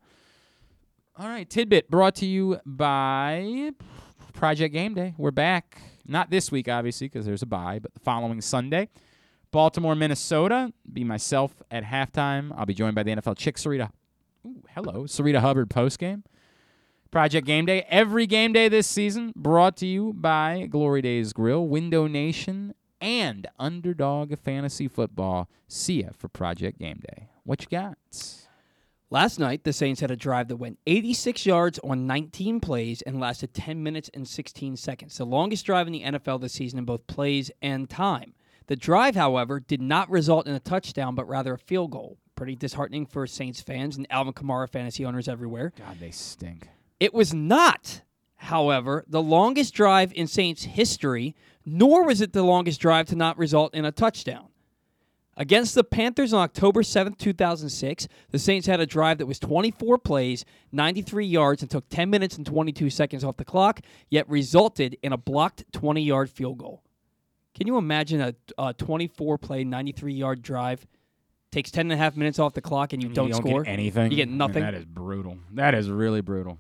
[1.17, 3.71] All right, tidbit brought to you by
[4.33, 5.15] Project Game Day.
[5.17, 5.81] We're back.
[6.09, 8.89] Not this week, obviously, because there's a bye, but the following Sunday.
[9.51, 10.73] Baltimore, Minnesota.
[10.91, 12.53] Be myself at halftime.
[12.57, 13.91] I'll be joined by the NFL chick, Sarita.
[14.47, 16.23] Ooh, hello, Sarita Hubbard postgame.
[17.11, 17.87] Project Game Day.
[17.89, 23.47] Every game day this season brought to you by Glory Days Grill, Window Nation, and
[23.59, 25.49] Underdog Fantasy Football.
[25.67, 27.29] See ya for Project Game Day.
[27.45, 27.97] What you got?
[29.11, 33.19] Last night, the Saints had a drive that went 86 yards on 19 plays and
[33.19, 36.85] lasted 10 minutes and 16 seconds, the longest drive in the NFL this season in
[36.85, 38.35] both plays and time.
[38.67, 42.19] The drive, however, did not result in a touchdown, but rather a field goal.
[42.35, 45.73] Pretty disheartening for Saints fans and Alvin Kamara fantasy owners everywhere.
[45.79, 46.69] God, they stink.
[47.01, 48.03] It was not,
[48.37, 53.39] however, the longest drive in Saints history, nor was it the longest drive to not
[53.39, 54.48] result in a touchdown.
[55.41, 59.97] Against the Panthers on October 7th, 2006, the Saints had a drive that was 24
[59.99, 64.99] plays, 93 yards, and took 10 minutes and 22 seconds off the clock, yet resulted
[65.01, 66.83] in a blocked 20 yard field goal.
[67.55, 70.85] Can you imagine a, a 24 play, 93 yard drive?
[71.53, 73.63] Takes 10 and a half minutes off the clock and you, don't, you don't score
[73.63, 74.11] get anything.
[74.11, 74.63] You get Man, nothing.
[74.65, 75.39] that is brutal.
[75.53, 76.59] That is really brutal.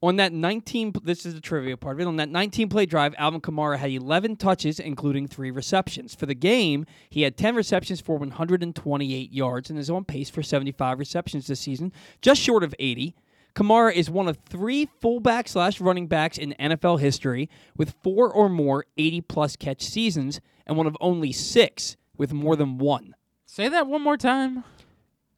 [0.00, 2.06] On that 19, this is the trivia part of it.
[2.06, 6.14] On that 19 play drive, Alvin Kamara had 11 touches, including three receptions.
[6.14, 10.40] For the game, he had 10 receptions for 128 yards and is on pace for
[10.40, 11.92] 75 receptions this season,
[12.22, 13.16] just short of 80.
[13.56, 18.48] Kamara is one of three fullback slash running backs in NFL history with four or
[18.48, 23.16] more 80 plus catch seasons, and one of only six with more than one.
[23.46, 24.62] Say that one more time.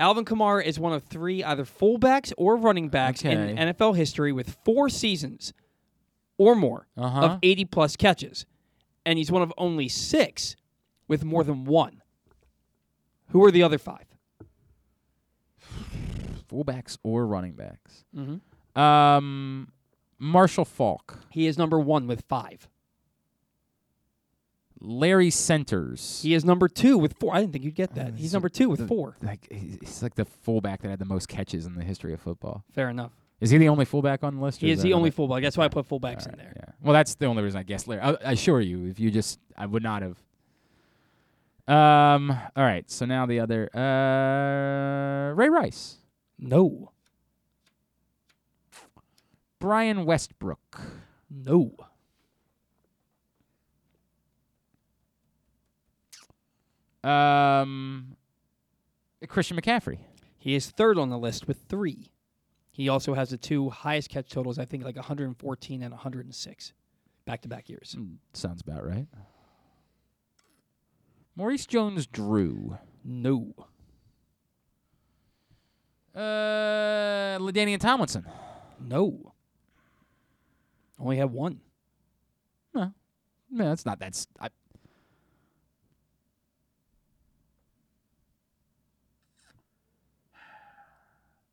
[0.01, 4.57] Alvin Kamara is one of three either fullbacks or running backs in NFL history with
[4.65, 5.53] four seasons
[6.39, 7.21] or more Uh-huh.
[7.21, 8.47] of 80 plus catches.
[9.05, 10.57] And he's one of only six
[11.07, 12.03] with more than one.
[13.29, 14.07] Who are the other five?
[16.49, 18.05] Fullbacks or running backs.
[18.15, 18.41] Mhm.
[18.81, 19.69] Um,
[20.19, 21.21] Marshall Faulk.
[21.31, 22.69] He is number one with five.
[24.81, 26.21] Larry Centers.
[26.23, 27.35] He is number two with four.
[27.35, 28.15] I didn't think you'd get that.
[28.15, 29.17] He's number two with The- four.
[29.23, 32.65] Like he's like the fullback that had the most catches in the history of football.
[32.75, 33.13] Fair enough.
[33.41, 34.61] Is he the only fullback on the list?
[34.61, 35.43] He is there the only fullback.
[35.43, 36.53] That's why I put fullbacks in there.
[36.57, 36.73] Yeah.
[36.83, 38.03] Well, that's the only reason I guess Larry.
[38.03, 40.19] I, I assure you, if you just, I would not have.
[41.69, 42.31] Um.
[42.31, 42.91] All right.
[42.91, 43.71] So now the other.
[43.75, 45.35] Uh.
[45.35, 45.97] Ray Rice.
[46.39, 46.93] No.
[49.59, 50.81] Brian Westbrook.
[51.31, 51.75] No.
[57.05, 58.17] Um.
[59.29, 59.99] Christian McCaffrey.
[60.39, 62.11] He is third on the list with three.
[62.71, 66.73] He also has the two highest catch totals, I think, like 114 and 106,
[67.27, 67.95] back to back years.
[68.33, 69.07] Sounds about right.
[71.37, 72.79] Maurice Jones-Drew.
[73.05, 73.55] No.
[76.15, 77.39] Uh.
[77.39, 78.25] LaDainian Tomlinson.
[78.81, 79.35] No.
[80.99, 81.61] Only have one.
[82.75, 82.93] No.
[83.51, 83.99] No, that's not.
[83.99, 84.27] That's.
[84.41, 84.49] I,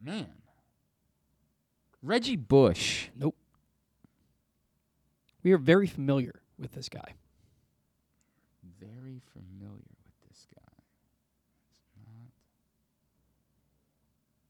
[0.07, 0.27] Man.
[2.01, 3.09] Reggie Bush.
[3.13, 3.35] Nope.
[5.43, 7.15] We are very familiar with this guy.
[8.79, 10.83] Very familiar with this guy.
[11.69, 12.31] It's not.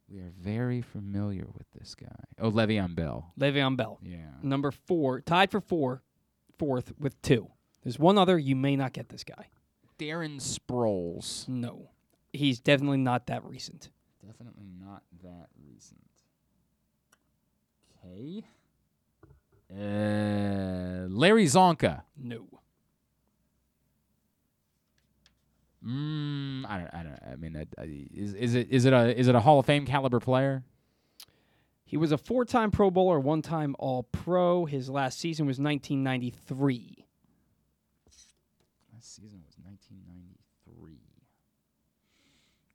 [0.07, 2.23] We are very familiar with this guy.
[2.39, 3.33] Oh, Le'Veon Bell.
[3.39, 3.99] Le'Veon Bell.
[4.03, 4.17] Yeah.
[4.43, 6.03] Number four, tied for four,
[6.59, 7.47] fourth with two.
[7.83, 8.37] There's one other.
[8.37, 9.47] You may not get this guy.
[9.97, 11.47] Darren Sproles.
[11.47, 11.89] No.
[12.31, 13.89] He's definitely not that recent.
[14.27, 16.01] Definitely not that recent.
[18.05, 18.43] Okay.
[19.71, 22.01] Uh, Larry Csonka.
[22.21, 22.45] No.
[25.85, 26.93] Mm, I don't.
[26.93, 27.19] I don't.
[27.31, 29.65] I mean, I, I, is is it is it a is it a Hall of
[29.65, 30.63] Fame caliber player?
[31.85, 34.65] He was a four time Pro Bowler, one time All Pro.
[34.65, 37.05] His last season was 1993.
[38.93, 40.26] Last season was 1993.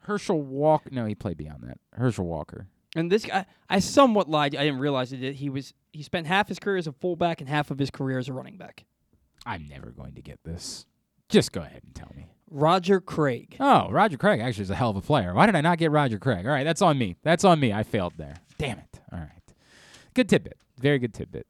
[0.02, 0.90] Herschel Walker.
[0.92, 1.78] No, he played beyond that.
[1.94, 2.66] Herschel Walker.
[2.94, 4.55] And this guy, I somewhat lied.
[4.55, 5.34] I didn't realize it.
[5.34, 8.18] He was he spent half his career as a fullback and half of his career
[8.18, 8.84] as a running back.
[9.47, 10.86] I'm never going to get this.
[11.28, 12.28] Just go ahead and tell me.
[12.50, 13.56] Roger Craig.
[13.58, 15.32] Oh, Roger Craig actually is a hell of a player.
[15.32, 16.47] Why did I not get Roger Craig?
[16.47, 17.16] All right, that's on me.
[17.22, 17.72] That's on me.
[17.72, 18.36] I failed there.
[18.58, 19.00] Damn it.
[19.10, 19.55] All right.
[20.14, 20.58] Good tidbit.
[20.78, 21.47] Very good tidbit.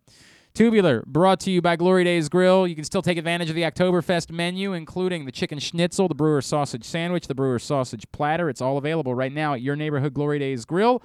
[0.54, 2.66] Tubular, brought to you by Glory Days Grill.
[2.66, 6.42] You can still take advantage of the Oktoberfest menu, including the chicken schnitzel, the brewer
[6.42, 8.50] sausage sandwich, the brewer sausage platter.
[8.50, 11.02] It's all available right now at your neighborhood Glory Days Grill.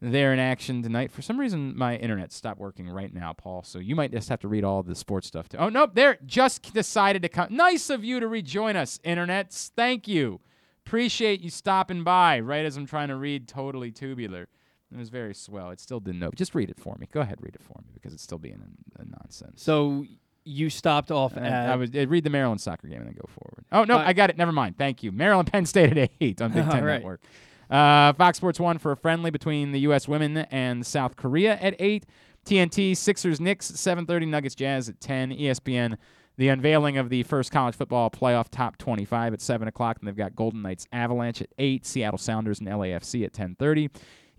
[0.02, 1.12] They're in action tonight.
[1.12, 3.64] For some reason, my internet stopped working right now, Paul.
[3.64, 5.48] So you might just have to read all the sports stuff.
[5.50, 5.58] Too.
[5.58, 6.18] Oh nope, there.
[6.26, 7.48] Just decided to come.
[7.50, 9.72] Nice of you to rejoin us, internets.
[9.76, 10.42] Thank you.
[10.86, 14.48] Appreciate you stopping by right as I'm trying to read Totally Tubular.
[14.94, 15.72] It was very swell.
[15.72, 16.30] It still didn't know.
[16.36, 17.08] Just read it for me.
[17.12, 18.62] Go ahead, read it for me because it's still being
[19.00, 19.64] a, a nonsense.
[19.64, 20.06] So
[20.44, 21.70] you stopped off I, at.
[21.72, 23.66] I was uh, read the Maryland soccer game and then go forward.
[23.72, 24.38] Oh no, Uh, I got it.
[24.38, 24.78] Never mind.
[24.78, 25.12] Thank you.
[25.12, 26.98] Maryland Penn State at eight on Big Ten right.
[26.98, 27.22] Network.
[27.70, 30.08] Uh, Fox Sports One for a friendly between the U.S.
[30.08, 32.06] women and South Korea at eight.
[32.46, 34.26] TNT Sixers Knicks at seven thirty.
[34.26, 35.32] Nuggets Jazz at ten.
[35.32, 35.98] E ESPN
[36.38, 40.18] the unveiling of the first college football playoff top 25 at 7 o'clock and they've
[40.18, 43.90] got golden knights avalanche at 8 seattle sounders and lafc at 10.30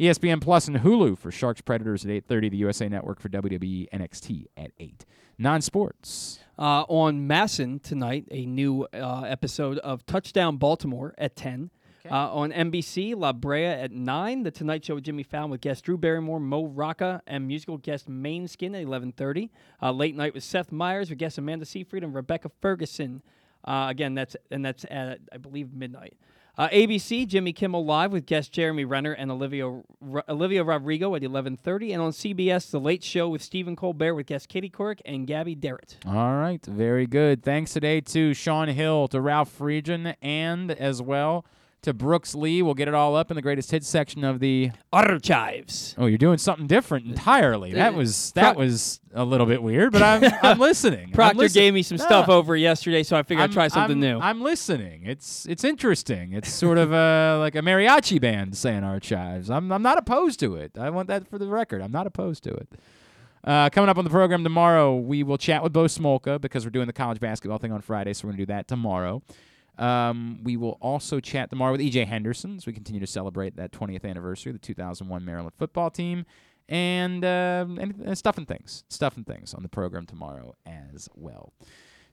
[0.00, 4.44] espn plus and hulu for sharks predators at 8.30 the usa network for wwe nxt
[4.56, 5.05] at 8
[5.38, 11.70] non-sports Uh, on MASN tonight, a new uh, episode of Touchdown Baltimore at 10.
[12.10, 14.42] Uh, on NBC, La Brea at 9.
[14.42, 18.08] The Tonight Show with Jimmy Fallon with guest Drew Barrymore, Mo Rocca, and musical guest
[18.08, 19.50] Måneskin at 11.30.
[19.82, 23.22] Uh, late Night with Seth Meyers with guest Amanda Seyfried and Rebecca Ferguson.
[23.64, 26.16] Uh, again, that's and that's at, I believe, midnight.
[26.58, 29.68] Uh, ABC, Jimmy Kimmel Live with guest Jeremy Renner and Olivia,
[30.00, 31.92] Ro- Olivia Rodrigo at 11.30.
[31.92, 35.54] And on CBS, The Late Show with Stephen Colbert with guest Katie Couric and Gabby
[35.54, 35.96] Derritt.
[36.06, 37.42] All right, very good.
[37.42, 41.44] Thanks today to Shaun Hill, to Ralph Friedgen, and as well
[41.82, 42.62] to Brooks Lee.
[42.62, 45.94] We'll get it all up in the greatest hits section of the Archives.
[45.98, 47.72] Oh, you're doing something different entirely.
[47.74, 51.06] That Uh, was that Pro- was a little bit weird, but I'm I'm listening.
[51.06, 52.34] I'm Proctor listen- gave me some stuff No.
[52.34, 54.20] over yesterday, so I figured I'm- I'd try something I'm- new.
[54.20, 55.02] I'm listening.
[55.05, 56.32] It's it's interesting.
[56.32, 59.50] It's sort of uh, like a mariachi band saying archives.
[59.50, 60.76] I'm I'm not opposed to it.
[60.78, 61.82] I want that for the record.
[61.82, 62.68] I'm not opposed to it.
[63.44, 66.70] Uh, coming up on the program tomorrow, we will chat with Bo Smolka because we're
[66.70, 69.22] doing the college basketball thing on Friday, so we're going to do that tomorrow.
[69.78, 73.72] Um, we will also chat tomorrow with EJ Henderson as we continue to celebrate that
[73.72, 76.24] 20th anniversary of the 2001 Maryland football team
[76.68, 78.84] and, um, and, and stuff and things.
[78.88, 81.52] Stuff and things on the program tomorrow as well.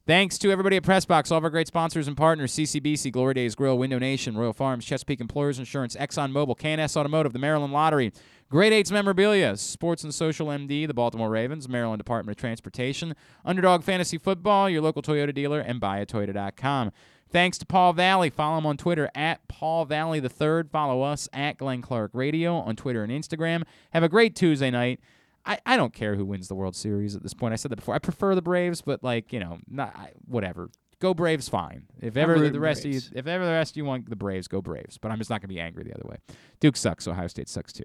[0.05, 3.55] Thanks to everybody at Pressbox, all of our great sponsors and partners CCBC, Glory Days
[3.55, 8.11] Grill, Window Nation, Royal Farms, Chesapeake Employers Insurance, ExxonMobil, KNS Automotive, the Maryland Lottery,
[8.49, 13.83] Great Eights Memorabilia, Sports and Social MD, the Baltimore Ravens, Maryland Department of Transportation, Underdog
[13.83, 16.91] Fantasy Football, your local Toyota dealer, and buyatoyota.com.
[17.33, 18.29] Thanks to Paul Valley.
[18.29, 20.69] Follow him on Twitter at Paul Valley the Third.
[20.69, 23.63] Follow us at Glenn Clark Radio on Twitter and Instagram.
[23.91, 24.99] Have a great Tuesday night.
[25.43, 27.51] I, I don't care who wins the World Series at this point.
[27.51, 27.95] I said that before.
[27.95, 30.69] I prefer the Braves, but like you know, not I, whatever.
[30.99, 31.87] Go Braves, fine.
[31.99, 33.07] If ever the, rest Braves.
[33.07, 34.99] of you, if ever the rest of you want the Braves, go Braves.
[34.99, 36.17] But I'm just not gonna be angry the other way.
[36.59, 37.07] Duke sucks.
[37.07, 37.83] Ohio State sucks too.